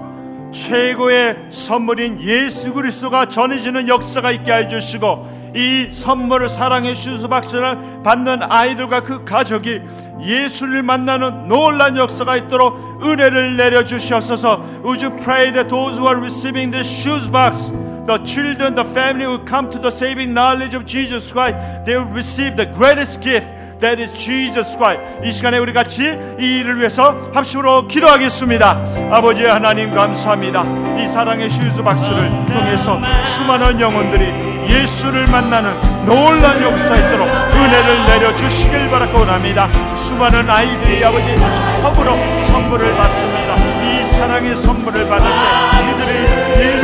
최고의 0.54 1.48
선물인 1.50 2.22
예수 2.22 2.72
그리스도가 2.74 3.26
전해지는 3.26 3.90
역사가 3.90 4.32
있게 4.32 4.54
해 4.54 4.68
주시고 4.70 5.52
이 5.54 5.90
선물을 5.92 6.48
사랑의 6.48 6.96
박스를 7.28 7.78
받는 8.04 8.44
아이들과 8.44 9.02
그 9.02 9.26
가족이 9.26 9.82
예수를 10.22 10.82
만나는 10.82 11.50
놀란 11.50 11.98
역사가 11.98 12.38
있도록 12.38 13.04
은혜를 13.04 13.58
내려 13.58 13.84
주시옵소서. 13.84 14.64
Would 14.86 15.06
you 15.06 15.20
pray 15.20 15.52
that 15.52 15.68
those 15.68 16.00
who 16.00 16.08
are 16.08 16.22
receiving 16.22 16.72
this 16.72 16.90
shoes 16.90 17.30
box 17.30 17.74
the 18.06 18.18
children, 18.20 18.76
the 18.76 18.84
family 18.84 19.26
will 19.26 19.46
come 19.46 19.70
to 19.72 19.80
the 19.80 19.90
saving 19.90 20.34
knowledge 20.34 20.74
of 20.74 20.86
Jesus 20.86 21.32
Christ. 21.32 21.58
They 21.86 21.98
will 21.98 22.12
receive 22.14 22.56
the 22.56 22.66
greatest 22.66 23.22
gift 23.22 23.48
that 23.80 24.00
is 24.00 24.14
Jesus 24.18 24.76
Christ. 24.78 25.02
이 25.24 25.32
시간에 25.32 25.58
우리 25.58 25.74
같이 25.74 26.18
이 26.40 26.60
일을 26.60 26.78
위해서 26.80 27.16
합심으로 27.34 27.88
기도하겠습니다. 27.88 29.10
아버지 29.12 29.46
하나님 29.46 29.94
감사합니다. 29.94 30.64
이 30.98 31.08
사랑의 31.08 31.50
shoes 31.50 31.84
box를 31.84 32.30
통해서 32.46 33.00
수많은 33.26 33.80
영혼들이 33.80 34.54
예수를 34.70 35.28
만나는 35.28 35.74
놀라운 36.06 36.62
역사 36.62 36.96
있도록 36.96 37.28
은혜를 37.28 38.06
내려 38.08 38.36
주시길 38.36 38.90
바라고 38.90 39.20
원합니다. 39.20 39.70
수많은 39.96 40.50
아이들이 40.50 41.04
아버지 41.04 41.26
처음으로 41.38 42.42
선물을 42.42 42.96
받습니다. 42.96 43.56
이 43.84 44.04
사랑의 44.06 44.56
선물을 44.56 45.08
받을 45.08 45.28
때 45.28 45.92
이들이 45.92 46.78
예수 46.78 46.83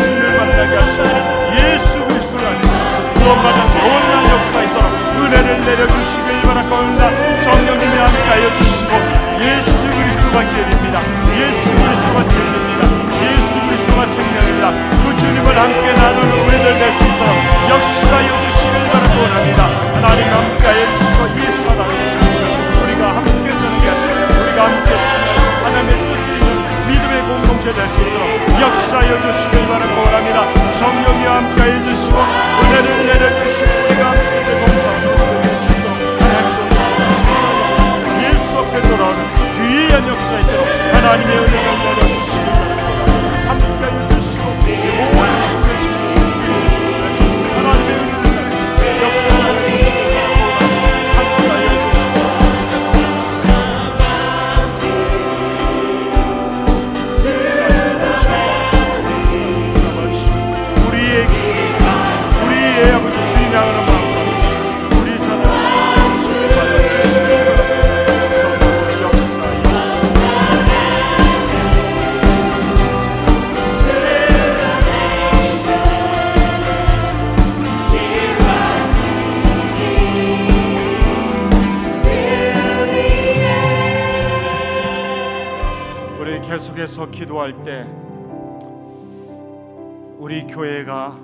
를 0.60 0.68
만나게 0.68 0.76
하시고 0.76 1.04
예수 1.56 2.06
그리스도를 2.06 2.46
안에서 2.46 3.14
구원받은 3.14 3.60
놀란 3.80 4.30
역사 4.30 4.62
있도록 4.62 4.92
은혜를 5.20 5.66
내려주시길 5.66 6.42
바라옵니다. 6.42 7.42
성령님이 7.42 7.98
함께하여 7.98 8.56
주시고 8.58 8.92
예수 9.40 9.88
그리스도가 9.88 10.44
길입니다. 10.44 11.00
예수 11.40 11.72
그리스도가 11.76 12.24
진리입니다. 12.24 12.82
예수 13.24 13.62
그리스도가 13.62 14.06
생명입니다. 14.06 14.72
그 15.06 15.16
주님을 15.16 15.58
함께 15.58 15.94
나누는 15.94 16.48
우리들 16.48 16.80
될 16.80 16.94
수 16.94 17.04
있도록 17.06 17.36
역사하여 17.70 18.50
주시길 18.52 18.92
바라고 18.92 19.22
원합니다. 19.22 19.64
하나님 19.96 20.24
함께하여 20.28 20.96
주시고 20.98 21.28
이 21.40 21.52
사랑을 21.54 21.96
우리가 22.84 23.16
함께 23.16 23.50
전하게 23.52 23.90
하시고 23.90 24.14
우리가 24.44 24.66
함께 24.66 25.39
믿음의 27.60 27.70
공동체 27.70 27.74
될수 27.74 28.02
있도록 28.02 28.26
역사하여 28.62 29.22
주시길 29.22 29.68
바라고 29.68 30.02
원합니다. 30.02 30.72
성령이 30.72 31.26
함께하여 31.26 31.84
주시고 31.84 32.18
은혜를 32.18 33.08
내려주시고 33.08 33.72
우리가 33.86 34.12
함께 34.12 34.26
공동체 34.46 35.42
될수 35.44 35.68
있도록 35.68 35.96
하나님 36.22 36.50
도와주시고 36.70 37.34
예수 38.24 38.58
앞에 38.60 38.82
돌아오는 38.82 39.20
귀한 39.56 40.08
역사 40.08 40.40
있도록 40.40 40.66
하나님의 40.94 41.38
은혜를 41.38 41.68
내려주시길 41.84 42.46
바랍니다. 42.46 43.50
함께하여 43.50 44.08
주시고 44.08 44.46
모든 44.46 45.42
하나님의 45.42 45.99
기도할 87.50 87.64
때 87.64 87.86
우리 90.18 90.46
교회가 90.46 91.18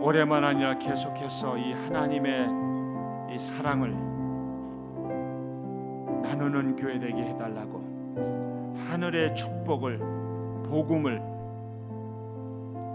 올해만 0.00 0.44
아니라 0.44 0.78
계속해서 0.78 1.58
이 1.58 1.72
하나님의 1.72 3.34
이 3.34 3.38
사랑을 3.38 3.90
나누는 6.22 6.76
교회 6.76 6.98
되게 6.98 7.22
해달라고 7.22 8.76
하늘의 8.88 9.34
축복을 9.34 9.98
복음을 10.64 11.20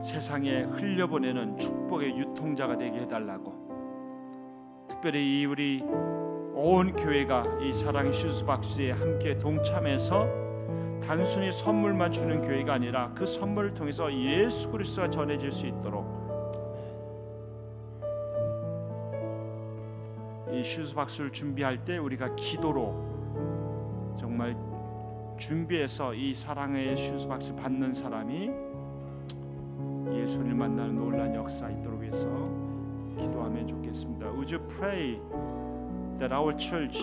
세상에 0.02 0.64
흘려보내는 0.64 1.57
축복의 1.57 2.18
유통자가 2.18 2.77
되게 2.77 3.02
해달라고 3.02 4.88
특별히 4.88 5.41
이 5.41 5.45
우리 5.45 5.84
온 6.56 6.94
교회가 6.95 7.60
이 7.61 7.73
사랑의 7.73 8.14
shoes 8.14 8.57
box에 8.57 8.91
함께 8.91 9.38
동참해서 9.38 10.43
단순히 11.08 11.52
선물만 11.52 12.12
주는 12.12 12.42
교회가 12.42 12.74
아니라 12.74 13.12
그 13.14 13.26
선물을 13.26 13.74
통해서 13.74 14.12
예수 14.14 14.70
그리스도가 14.72 15.10
전해질 15.10 15.52
수 15.52 15.68
있도록 15.68 16.24
이 20.52 20.64
shoes 20.64 20.92
box를 20.92 21.32
준비할 21.32 21.84
때 21.84 21.98
우리가 21.98 22.36
기도로 22.36 24.16
정말 24.18 24.56
준비해서 25.38 26.14
이 26.14 26.34
사랑의 26.34 26.96
shoes 26.95 27.33
box 27.33 27.56
받는 27.56 27.94
사람이 27.94 28.52
예수를 30.14 30.54
만나는 30.54 30.96
놀라운 30.95 31.36
역사 31.36 31.70
있도록 31.70 32.04
해서 32.04 32.28
기도하면 33.18 33.68
좋겠습니다. 33.68 34.28
Would 34.28 34.56
you 34.56 34.68
pray 34.68 35.20
that 36.20 36.34
our 36.34 36.56
church 36.58 37.02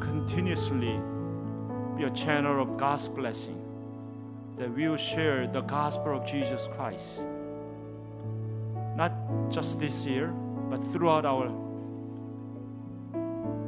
continuously 0.00 1.00
be 2.00 2.06
a 2.06 2.10
channel 2.10 2.62
of 2.62 2.78
God's 2.78 3.08
blessing, 3.08 3.60
that 4.56 4.72
we 4.74 4.88
will 4.88 4.96
share 4.96 5.46
the 5.46 5.60
gospel 5.60 6.16
of 6.16 6.24
Jesus 6.24 6.66
Christ, 6.72 7.26
not 8.96 9.12
just 9.50 9.78
this 9.78 10.06
year, 10.06 10.28
but 10.70 10.78
throughout 10.78 11.26
our 11.26 11.48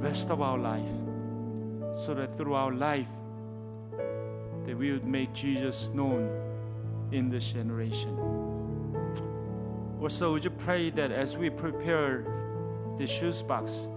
rest 0.01 0.31
of 0.31 0.41
our 0.41 0.57
life, 0.57 0.95
so 1.95 2.15
that 2.15 2.35
through 2.35 2.55
our 2.55 2.73
life, 2.73 3.11
that 4.65 4.79
we 4.79 4.93
would 4.93 5.05
make 5.05 5.35
Jesus 5.35 5.91
known 5.91 6.31
in 7.11 7.29
this 7.29 7.53
generation. 7.53 8.17
Also, 10.01 10.33
would 10.33 10.45
you 10.45 10.51
pray 10.51 10.89
that 10.89 11.13
as 11.13 11.37
we 11.37 11.51
prepare 11.51 12.25
the 12.97 13.07
shoes 13.07 13.43
box, 13.43 13.89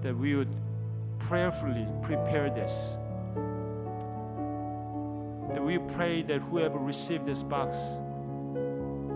that 0.00 0.16
we 0.16 0.34
would 0.34 0.50
prayerfully 1.20 1.86
prepare 2.02 2.50
this. 2.50 2.96
That 5.62 5.66
we 5.68 5.78
pray 5.94 6.22
that 6.22 6.40
whoever 6.40 6.76
received 6.76 7.24
this 7.24 7.44
box 7.44 7.76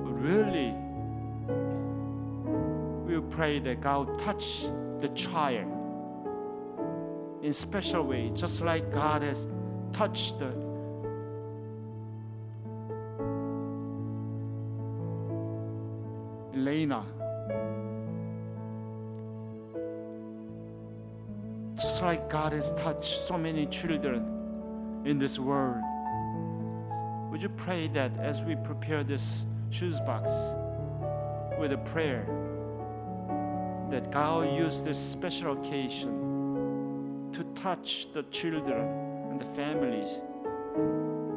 really, 0.05 0.73
we 3.05 3.21
pray 3.31 3.59
that 3.59 3.81
God 3.81 4.17
touch 4.21 4.63
the 5.01 5.09
child 5.09 5.67
in 7.43 7.53
special 7.53 8.05
way, 8.05 8.31
just 8.33 8.63
like 8.63 8.93
God 8.93 9.23
has 9.23 9.49
touched 9.91 10.39
the 10.39 10.53
Elena. 16.55 17.05
Just 21.75 22.03
like 22.03 22.31
God 22.31 22.53
has 22.53 22.71
touched 22.75 23.05
so 23.27 23.37
many 23.37 23.67
children 23.67 25.03
in 25.05 25.19
this 25.19 25.41
world, 25.41 25.83
would 27.37 27.43
you 27.43 27.51
pray 27.51 27.87
that 27.89 28.11
as 28.19 28.43
we 28.45 28.57
prepare 28.57 29.05
this 29.05 29.45
shoes 29.69 30.01
box 30.01 30.31
with 31.59 31.71
a 31.71 31.77
prayer, 31.85 32.25
that 33.91 34.11
God 34.11 34.57
use 34.57 34.81
this 34.81 34.99
special 34.99 35.53
occasion 35.53 37.29
to 37.33 37.45
touch 37.55 38.11
the 38.15 38.23
children 38.31 38.89
and 39.29 39.39
the 39.39 39.45
families, 39.45 40.23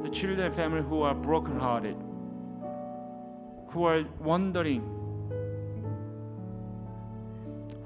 the 0.01 0.09
children 0.09 0.39
and 0.39 0.55
family 0.55 0.81
who 0.81 1.01
are 1.01 1.13
brokenhearted, 1.13 1.97
who 3.67 3.83
are 3.83 4.05
wondering, 4.21 4.81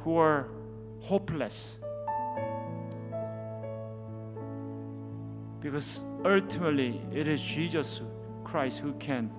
who 0.01 0.17
are 0.17 0.49
hopeless. 0.99 1.79
Because 5.61 6.03
ultimately, 6.25 7.01
it 7.11 7.27
is 7.27 7.41
Jesus 7.41 8.01
Christ 8.43 8.79
who 8.79 8.93
can 8.93 9.31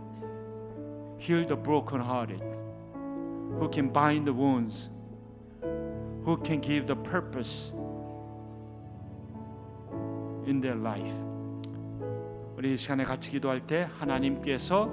heal 1.19 1.45
the 1.47 1.57
brokenhearted, 1.57 2.43
who 3.59 3.69
can 3.69 3.89
bind 3.89 4.27
the 4.27 4.33
wounds, 4.33 4.89
who 6.25 6.37
can 6.43 6.61
give 6.61 6.87
the 6.87 6.97
purpose 6.97 7.73
in 10.47 10.61
their 10.61 10.77
life. 10.77 11.15
우리 12.57 12.75
이 12.75 12.77
시간에 12.77 13.05
같이 13.05 13.31
기도할 13.31 13.67
때 13.67 13.89
하나님께서 13.99 14.91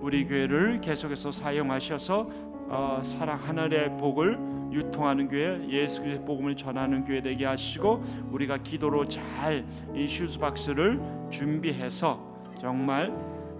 우리 0.00 0.24
교회를 0.24 0.80
계속해서 0.80 1.32
사용하셔서 1.32 2.28
어, 2.68 3.00
사랑 3.02 3.38
하늘의 3.38 3.98
복을 3.98 4.59
유통하는 4.72 5.28
교회, 5.28 5.60
예수 5.68 6.00
그리스도의 6.02 6.26
복음을 6.26 6.56
전하는 6.56 7.04
교회 7.04 7.20
되게 7.20 7.44
하시고 7.44 8.02
우리가 8.30 8.58
기도로 8.58 9.04
잘 9.04 9.64
이 9.94 10.06
shoes 10.06 10.38
box를 10.38 10.98
준비해서 11.30 12.20
정말 12.60 13.12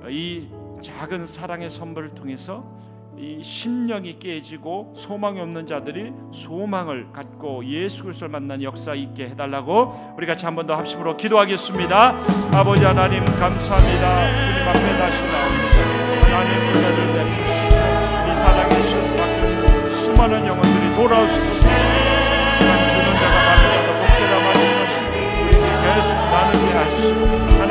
이 0.08 0.46
작은 0.82 1.26
사랑의 1.26 1.68
선물을 1.70 2.10
통해서 2.14 2.64
이 3.18 3.42
심령이 3.42 4.18
깨지고 4.18 4.92
소망이 4.96 5.40
없는 5.40 5.66
자들이 5.66 6.12
소망을 6.32 7.12
갖고 7.12 7.62
예수 7.66 8.04
그리스도를 8.04 8.30
만난 8.30 8.62
역사 8.62 8.94
있게 8.94 9.24
해달라고 9.30 10.14
우리 10.16 10.26
같이 10.26 10.46
한 10.46 10.54
번 10.54 10.66
더 10.66 10.74
합심으로 10.76 11.16
기도하겠습니다. 11.18 12.18
아버지 12.54 12.82
하나님 12.84 13.22
감사합니다. 13.24 14.38
주님 14.40 14.68
앞에 14.68 14.98
다시 14.98 15.22
나옵니다. 15.24 16.36
하나님 16.38 16.68
은혜를 16.78 17.09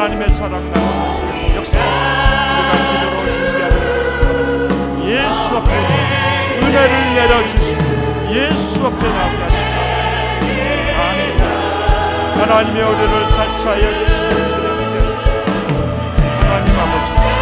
하나님의 0.10 0.30
사랑 0.31 0.72
계속 1.31 1.56
역사하시고 1.56 2.10
우리가 2.56 2.72
기도로 2.90 3.31
준비하는 3.31 3.76
것을 3.94 5.07
예수 5.07 5.56
앞에 5.57 5.69
은혜를 6.57 6.94
내려주시고 7.14 7.81
예수 8.31 8.88
앞에 8.88 9.07
나오게 9.07 9.38
하시고 9.38 9.69
아멘. 10.99 11.40
하나님의 12.40 12.81
주시고 14.07 14.34
우리에게 14.36 14.81
주시고 15.14 15.36
하나님 16.41 16.68
아버지 16.80 17.39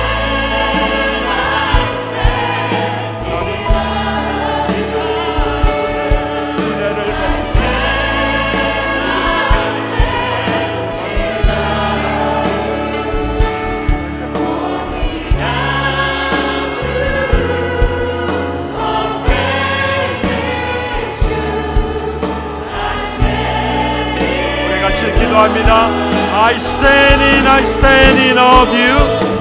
같이 25.37 25.37
기도합니다. 25.37 25.89
I 26.35 26.57
stand 26.57 27.23
in, 27.23 27.47
I 27.47 27.63
stand 27.63 28.21
in 28.21 28.39
of 28.39 28.69
you. 28.75 29.36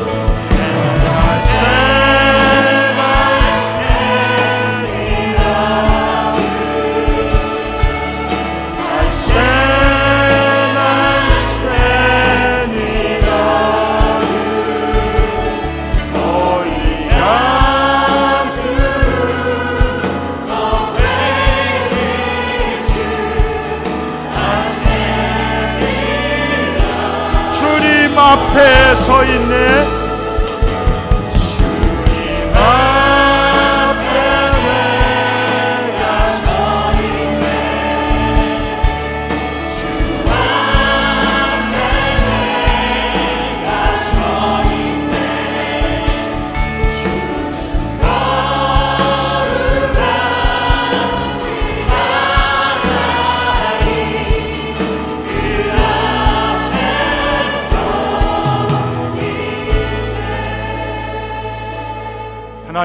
서 29.07 29.25
있네. 29.25 29.96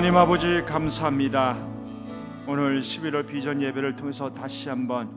하나님 0.01 0.17
아버지 0.17 0.63
감사합니다. 0.63 1.55
오늘 2.47 2.79
11월 2.79 3.27
비전 3.27 3.61
예배를 3.61 3.95
통해서 3.95 4.31
다시 4.31 4.67
한번 4.67 5.11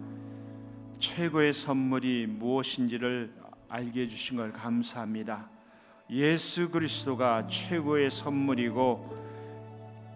최고의 0.99 1.55
선물이 1.55 2.27
무엇인지를 2.27 3.33
알게 3.71 4.03
해 4.03 4.07
주신 4.07 4.37
걸 4.37 4.53
감사합니다. 4.53 5.49
예수 6.11 6.71
그리스도가 6.71 7.47
최고의 7.47 8.11
선물이고 8.11 9.17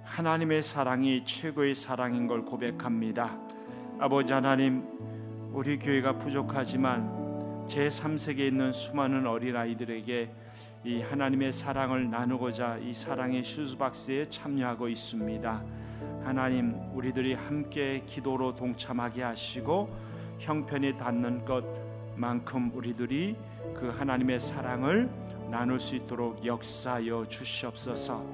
하나님의 0.05 0.63
사랑이 0.63 1.25
최고의 1.25 1.75
사랑인 1.75 2.27
걸 2.27 2.45
고백합니다. 2.45 3.39
아버지 3.99 4.35
하나님, 4.35 4.85
우리 5.51 5.79
교회가 5.79 6.19
부족하지만 6.19 7.67
제 7.67 7.89
3세계에 7.89 8.49
있는 8.49 8.75
수많은 8.75 9.27
어린아이들에게 9.27 10.31
이 10.85 11.01
하나님의 11.03 11.53
사랑을 11.53 12.09
나누고자 12.09 12.79
이 12.79 12.95
사랑의 12.95 13.43
shoes 13.43 13.89
box에 13.89 14.27
참여하고 14.27 14.89
있습니다. 14.89 15.63
하나님, 16.23 16.77
우리들이 16.95 17.35
함께 17.35 18.03
기도로 18.07 18.55
동참하게 18.55 19.23
하시고 19.25 19.89
형편이 20.39 20.95
닿는 20.95 21.45
것만큼 21.45 22.71
우리들이 22.75 23.35
그 23.75 23.89
하나님의 23.89 24.39
사랑을 24.39 25.11
나눌 25.51 25.81
수 25.81 25.97
있도록 25.97 26.47
역사하여 26.47 27.27
주시옵소서. 27.27 28.25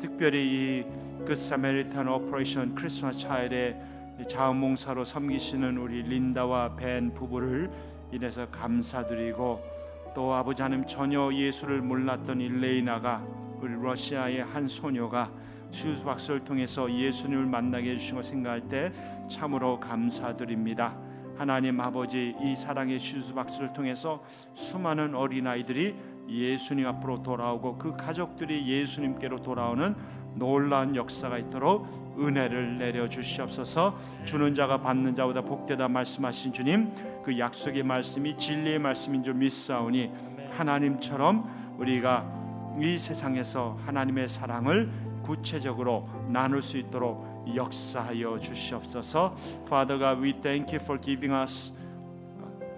특별히 0.00 0.84
이 1.20 1.24
그 1.24 1.36
Samaritan 1.36 2.08
Operation 2.08 2.74
Christmas 2.74 3.18
Child에 3.20 3.78
자원봉사로 4.26 5.04
섬기시는 5.04 5.76
우리 5.76 6.02
린다와 6.02 6.76
벤 6.76 7.12
부부를 7.12 7.70
인해서 8.10 8.48
감사드리고 8.50 9.69
또 10.14 10.34
아버지 10.34 10.62
하나님 10.62 10.86
전혀 10.86 11.30
예수를 11.32 11.82
몰랐던 11.82 12.40
일레이나가 12.40 13.24
우리 13.60 13.74
러시아의 13.80 14.44
한 14.44 14.66
소녀가 14.66 15.30
shoes 15.70 15.99
box를 15.99 16.40
통해서 16.44 16.92
예수님을 16.92 17.46
만나게 17.46 17.92
해주신 17.92 18.14
걸 18.14 18.22
생각할 18.24 18.68
때 18.68 18.92
참으로 19.28 19.78
감사드립니다. 19.78 20.96
하나님 21.36 21.80
아버지 21.80 22.34
이 22.40 22.56
사랑의 22.56 22.98
shoes 22.98 23.29
box를 23.29 23.72
통해서 23.72 24.22
수많은 24.52 25.14
어린아이들이 25.14 25.94
예수님 26.28 26.86
앞으로 26.86 27.22
돌아오고 27.22 27.78
그 27.78 27.96
가족들이 27.96 28.66
예수님께로 28.66 29.42
돌아오는 29.42 29.94
놀라운 30.34 30.96
역사가 30.96 31.38
있도록 31.38 31.86
은혜를 32.18 32.78
내려 32.78 33.08
주시옵소서. 33.08 33.96
주는 34.24 34.54
자가 34.54 34.80
받는 34.80 35.14
자보다 35.14 35.40
복되다 35.42 35.88
말씀하신 35.88 36.52
주님, 36.52 36.90
그 37.24 37.38
약속의 37.38 37.82
말씀이 37.82 38.36
진리의 38.36 38.78
말씀인 38.78 39.22
줄 39.22 39.34
믿사오니 39.34 40.10
하나님처럼 40.50 41.76
우리가 41.78 42.40
이 42.78 42.98
세상에서 42.98 43.78
하나님의 43.84 44.28
사랑을 44.28 44.90
구체적으로 45.22 46.08
나눌 46.28 46.62
수 46.62 46.76
있도록 46.78 47.44
역사하여 47.54 48.38
주시옵소서. 48.38 49.34
Father 49.66 49.98
God, 49.98 50.22
we 50.22 50.32
thank 50.32 50.72
you 50.72 50.82
for 50.82 51.00
giving 51.00 51.32
us 51.32 51.72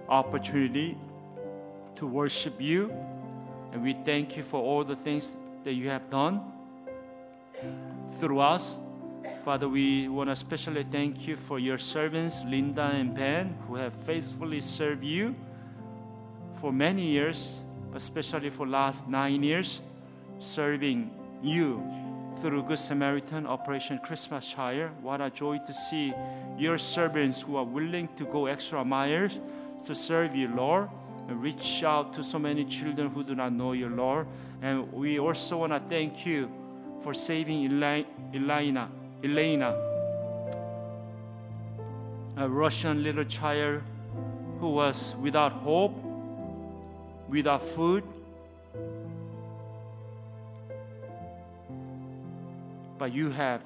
opportunity 0.07 0.97
to 1.95 2.07
worship 2.07 2.61
you. 2.61 2.91
And 3.73 3.83
we 3.83 3.93
thank 3.93 4.37
you 4.37 4.43
for 4.43 4.61
all 4.61 4.85
the 4.85 4.95
things 4.95 5.37
that 5.63 5.73
you 5.73 5.89
have 5.89 6.09
done 6.09 6.52
through 8.19 8.39
us. 8.39 8.77
Father, 9.43 9.67
we 9.67 10.07
want 10.07 10.27
to 10.27 10.31
especially 10.31 10.83
thank 10.83 11.27
you 11.27 11.35
for 11.35 11.59
your 11.59 11.77
servants, 11.77 12.43
Linda 12.45 12.83
and 12.93 13.13
Ben, 13.13 13.57
who 13.67 13.75
have 13.75 13.93
faithfully 13.93 14.61
served 14.61 15.03
you 15.03 15.35
for 16.61 16.71
many 16.71 17.05
years, 17.05 17.63
especially 17.93 18.49
for 18.49 18.65
last 18.65 19.07
nine 19.09 19.43
years, 19.43 19.81
serving 20.39 21.11
you 21.41 21.83
through 22.37 22.63
Good 22.63 22.79
Samaritan 22.79 23.45
Operation 23.45 23.99
Christmas 23.99 24.49
Child. 24.51 24.91
What 25.01 25.19
a 25.19 25.29
joy 25.29 25.57
to 25.67 25.73
see 25.73 26.13
your 26.57 26.77
servants 26.77 27.41
who 27.41 27.57
are 27.57 27.65
willing 27.65 28.07
to 28.15 28.25
go 28.25 28.45
extra 28.45 28.85
miles 28.85 29.39
to 29.85 29.93
serve 29.93 30.35
you, 30.35 30.47
Lord 30.47 30.89
and 31.27 31.41
reach 31.41 31.83
out 31.83 32.13
to 32.13 32.23
so 32.23 32.37
many 32.37 32.65
children 32.65 33.09
who 33.09 33.23
do 33.23 33.35
not 33.35 33.53
know 33.53 33.71
you, 33.71 33.89
Lord. 33.89 34.27
And 34.61 34.91
we 34.91 35.19
also 35.19 35.57
want 35.57 35.73
to 35.73 35.79
thank 35.79 36.25
you 36.25 36.51
for 37.03 37.13
saving 37.13 37.65
Elena, 37.65 38.89
Elena, 39.23 39.75
a 42.37 42.47
Russian 42.47 43.03
little 43.03 43.25
child 43.25 43.81
who 44.59 44.69
was 44.69 45.13
without 45.17 45.51
hope, 45.51 45.93
without 47.27 47.61
food. 47.61 48.05
But 52.97 53.11
you 53.11 53.31
have 53.31 53.61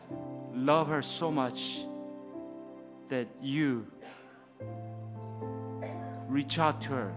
loved 0.55 0.89
her 0.89 1.03
so 1.03 1.31
much 1.31 1.83
that 3.09 3.27
you 3.39 3.85
reach 6.27 6.57
out 6.57 6.81
to 6.81 6.89
her 6.89 7.13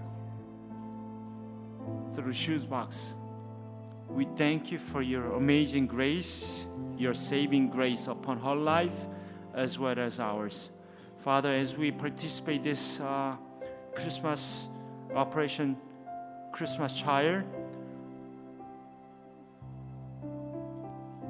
through 2.13 2.35
Shoes 2.35 2.67
Box. 2.67 3.17
We 4.15 4.27
thank 4.37 4.73
you 4.73 4.79
for 4.79 5.03
your 5.03 5.35
amazing 5.35 5.87
grace, 5.87 6.67
your 6.99 7.15
saving 7.15 7.71
grace 7.71 8.09
upon 8.09 8.41
her 8.41 8.57
life 8.57 9.07
as 9.55 9.79
well 9.79 9.99
as 9.99 10.19
ours. 10.19 10.71
Father, 11.19 11.53
as 11.53 11.77
we 11.77 11.93
participate 11.93 12.65
this 12.65 12.99
uh, 13.01 13.37
Christmas 13.95 14.69
operation, 15.15 15.77
Christmas 16.53 17.01
Child, 17.01 17.45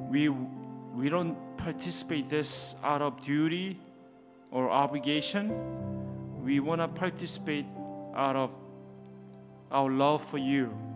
we 0.09 0.29
we 0.29 1.09
don't 1.09 1.37
participate 1.57 2.29
this 2.29 2.75
out 2.83 3.03
of 3.03 3.23
duty 3.23 3.79
or 4.51 4.71
obligation. 4.71 5.53
We 6.43 6.61
want 6.61 6.81
to 6.81 6.89
participate 6.89 7.67
out 8.15 8.37
of 8.37 8.51
our 9.71 9.91
love 9.91 10.23
for 10.23 10.39
you. 10.39 10.90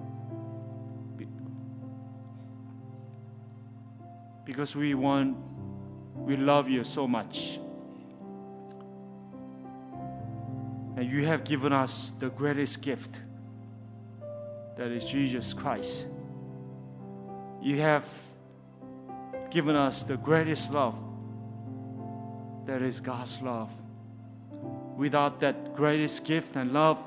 Because 4.45 4.77
we 4.77 4.95
want, 4.95 5.37
we 6.15 6.37
love 6.37 6.69
you 6.69 6.85
so 6.85 7.07
much. 7.07 7.59
And 10.97 11.11
you 11.11 11.27
have 11.27 11.45
given 11.45 11.73
us 11.73 12.13
the 12.13 12.31
greatest 12.31 12.81
gift 12.81 13.21
that 14.77 14.91
is 14.91 15.09
Jesus 15.09 15.53
Christ. 15.53 16.07
You 17.61 17.81
have 17.81 18.09
given 19.51 19.75
us 19.77 20.03
the 20.03 20.17
greatest 20.17 20.73
love 20.73 20.99
that 22.67 22.83
is 22.83 23.01
God's 23.01 23.41
love. 23.41 23.73
Without 24.97 25.41
that 25.41 25.75
greatest 25.75 26.25
gift 26.25 26.57
and 26.57 26.73
love, 26.73 27.03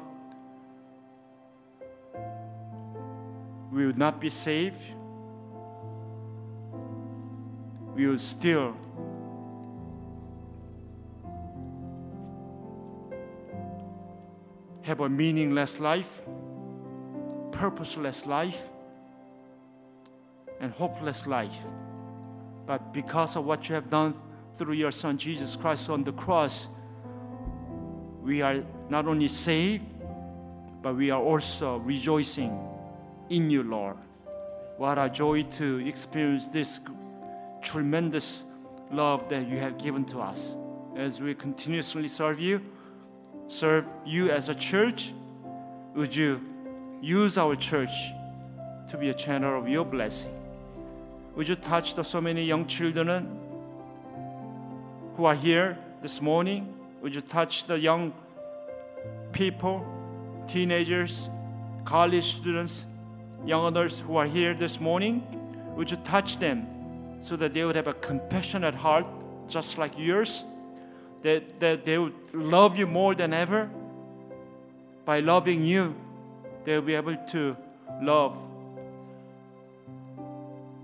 we 3.72 3.86
would 3.86 3.98
not 3.98 4.20
be 4.20 4.30
saved. 4.30 4.84
Would 7.98 8.20
still 8.20 8.76
have 14.84 15.00
a 15.00 15.10
meaningless 15.10 15.80
life, 15.80 16.22
purposeless 17.52 18.28
life, 18.28 18.70
and 20.62 20.72
hopeless 20.72 21.26
life. 21.26 21.58
But 22.68 22.94
because 22.94 23.36
of 23.36 23.46
what 23.46 23.68
you 23.68 23.74
have 23.74 23.90
done 23.90 24.14
through 24.54 24.76
your 24.76 24.92
Son 24.92 25.18
Jesus 25.18 25.56
Christ 25.56 25.90
on 25.90 26.04
the 26.04 26.14
cross, 26.14 26.70
we 28.22 28.44
are 28.44 28.64
not 28.90 29.08
only 29.08 29.28
saved, 29.28 29.86
but 30.84 30.96
we 30.96 31.10
are 31.10 31.22
also 31.22 31.78
rejoicing 31.78 32.58
in 33.30 33.50
you, 33.50 33.64
Lord. 33.64 33.98
What 34.78 35.00
a 35.00 35.10
joy 35.10 35.44
to 35.44 35.86
experience 35.88 36.48
this 36.48 36.80
tremendous 37.62 38.46
love 38.92 39.30
that 39.30 39.48
you 39.48 39.58
have 39.58 39.78
given 39.78 40.06
to 40.06 40.20
us. 40.20 40.56
As 40.96 41.22
we 41.22 41.36
continuously 41.36 42.08
serve 42.08 42.40
you, 42.40 42.62
serve 43.48 43.88
you 44.06 44.32
as 44.32 44.50
a 44.50 44.56
church, 44.56 45.14
would 45.96 46.16
you 46.16 46.42
use 47.02 47.38
our 47.38 47.56
church 47.56 48.12
to 48.90 48.98
be 48.98 49.10
a 49.10 49.14
channel 49.14 49.60
of 49.60 49.68
your 49.68 49.86
blessing? 49.86 50.34
Would 51.36 51.48
you 51.48 51.56
touch 51.56 51.94
the 51.94 52.04
so 52.04 52.20
many 52.20 52.44
young 52.44 52.66
children 52.66 53.40
who 55.16 55.26
are 55.26 55.36
here 55.36 55.78
this 56.02 56.22
morning? 56.22 56.74
Would 57.02 57.14
you 57.14 57.22
touch 57.22 57.66
the 57.66 57.80
young 57.80 58.14
people, 59.32 59.86
teenagers, 60.48 61.30
college 61.86 62.24
students, 62.24 62.86
young 63.46 63.68
adults 63.68 64.00
who 64.00 64.18
are 64.18 64.26
here 64.26 64.54
this 64.54 64.82
morning? 64.82 65.24
Would 65.76 65.92
you 65.92 65.98
touch 65.98 66.38
them 66.38 66.68
so 67.20 67.36
that 67.36 67.54
they 67.54 67.64
would 67.64 67.76
have 67.76 67.88
a 67.88 67.94
compassionate 67.94 68.76
heart 68.76 69.06
just 69.48 69.78
like 69.78 69.98
yours? 69.98 70.44
That, 71.24 71.60
that 71.60 71.86
they 71.86 71.98
would 71.98 72.14
love 72.34 72.78
you 72.78 72.88
more 72.88 73.16
than 73.16 73.34
ever? 73.34 73.70
By 75.06 75.20
loving 75.20 75.64
you, 75.66 75.96
they'll 76.64 76.82
be 76.82 76.96
able 76.96 77.16
to 77.16 77.58
love 78.02 78.38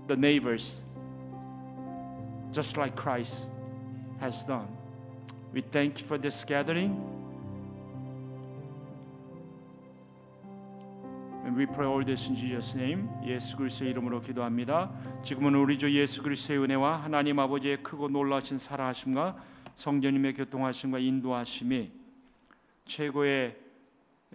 the 0.06 0.16
neighbors 0.16 0.82
just 2.52 2.76
like 2.76 2.94
Christ 2.94 3.48
has 4.20 4.44
done. 4.44 4.68
We 5.52 5.60
thank 5.60 6.00
you 6.00 6.06
for 6.06 6.18
this 6.18 6.44
gathering. 6.44 7.13
We 11.52 11.66
pray 11.66 11.86
all 11.86 12.04
this 12.04 12.28
in 12.28 12.34
Jesus' 12.34 12.76
name. 12.76 13.08
예수 13.24 13.56
그리스도의 13.56 13.90
이름으로 13.90 14.20
기도합니다. 14.20 14.90
지금은 15.22 15.54
우리 15.54 15.78
주 15.78 15.92
예수 15.94 16.22
그리스도의 16.22 16.60
은혜와 16.60 17.02
하나님 17.04 17.38
아버지의 17.38 17.82
크고 17.82 18.08
놀라신 18.08 18.58
사랑하심과 18.58 19.36
성령님의 19.74 20.34
교통하심과 20.34 20.98
인도하심이 20.98 21.92
최고의 22.86 23.56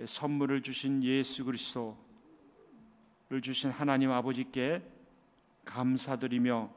선물을 0.05 0.61
주신 0.61 1.03
예수 1.03 1.45
그리스도를 1.45 1.95
주신 3.41 3.71
하나님 3.71 4.11
아버지께 4.11 4.81
감사드리며 5.65 6.69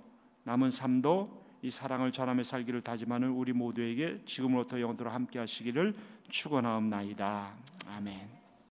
남은 0.45 0.71
삶도 0.71 1.43
이 1.63 1.71
사랑을 1.71 2.11
전하며 2.11 2.43
살기를 2.43 2.81
다짐하는 2.81 3.29
우리 3.31 3.53
모두에게 3.53 4.21
지금으로부터 4.25 4.81
영원토록 4.81 5.13
함께 5.13 5.39
하시기를 5.39 5.95
축원하옵나이다. 6.29 7.55
아멘. 7.87 8.41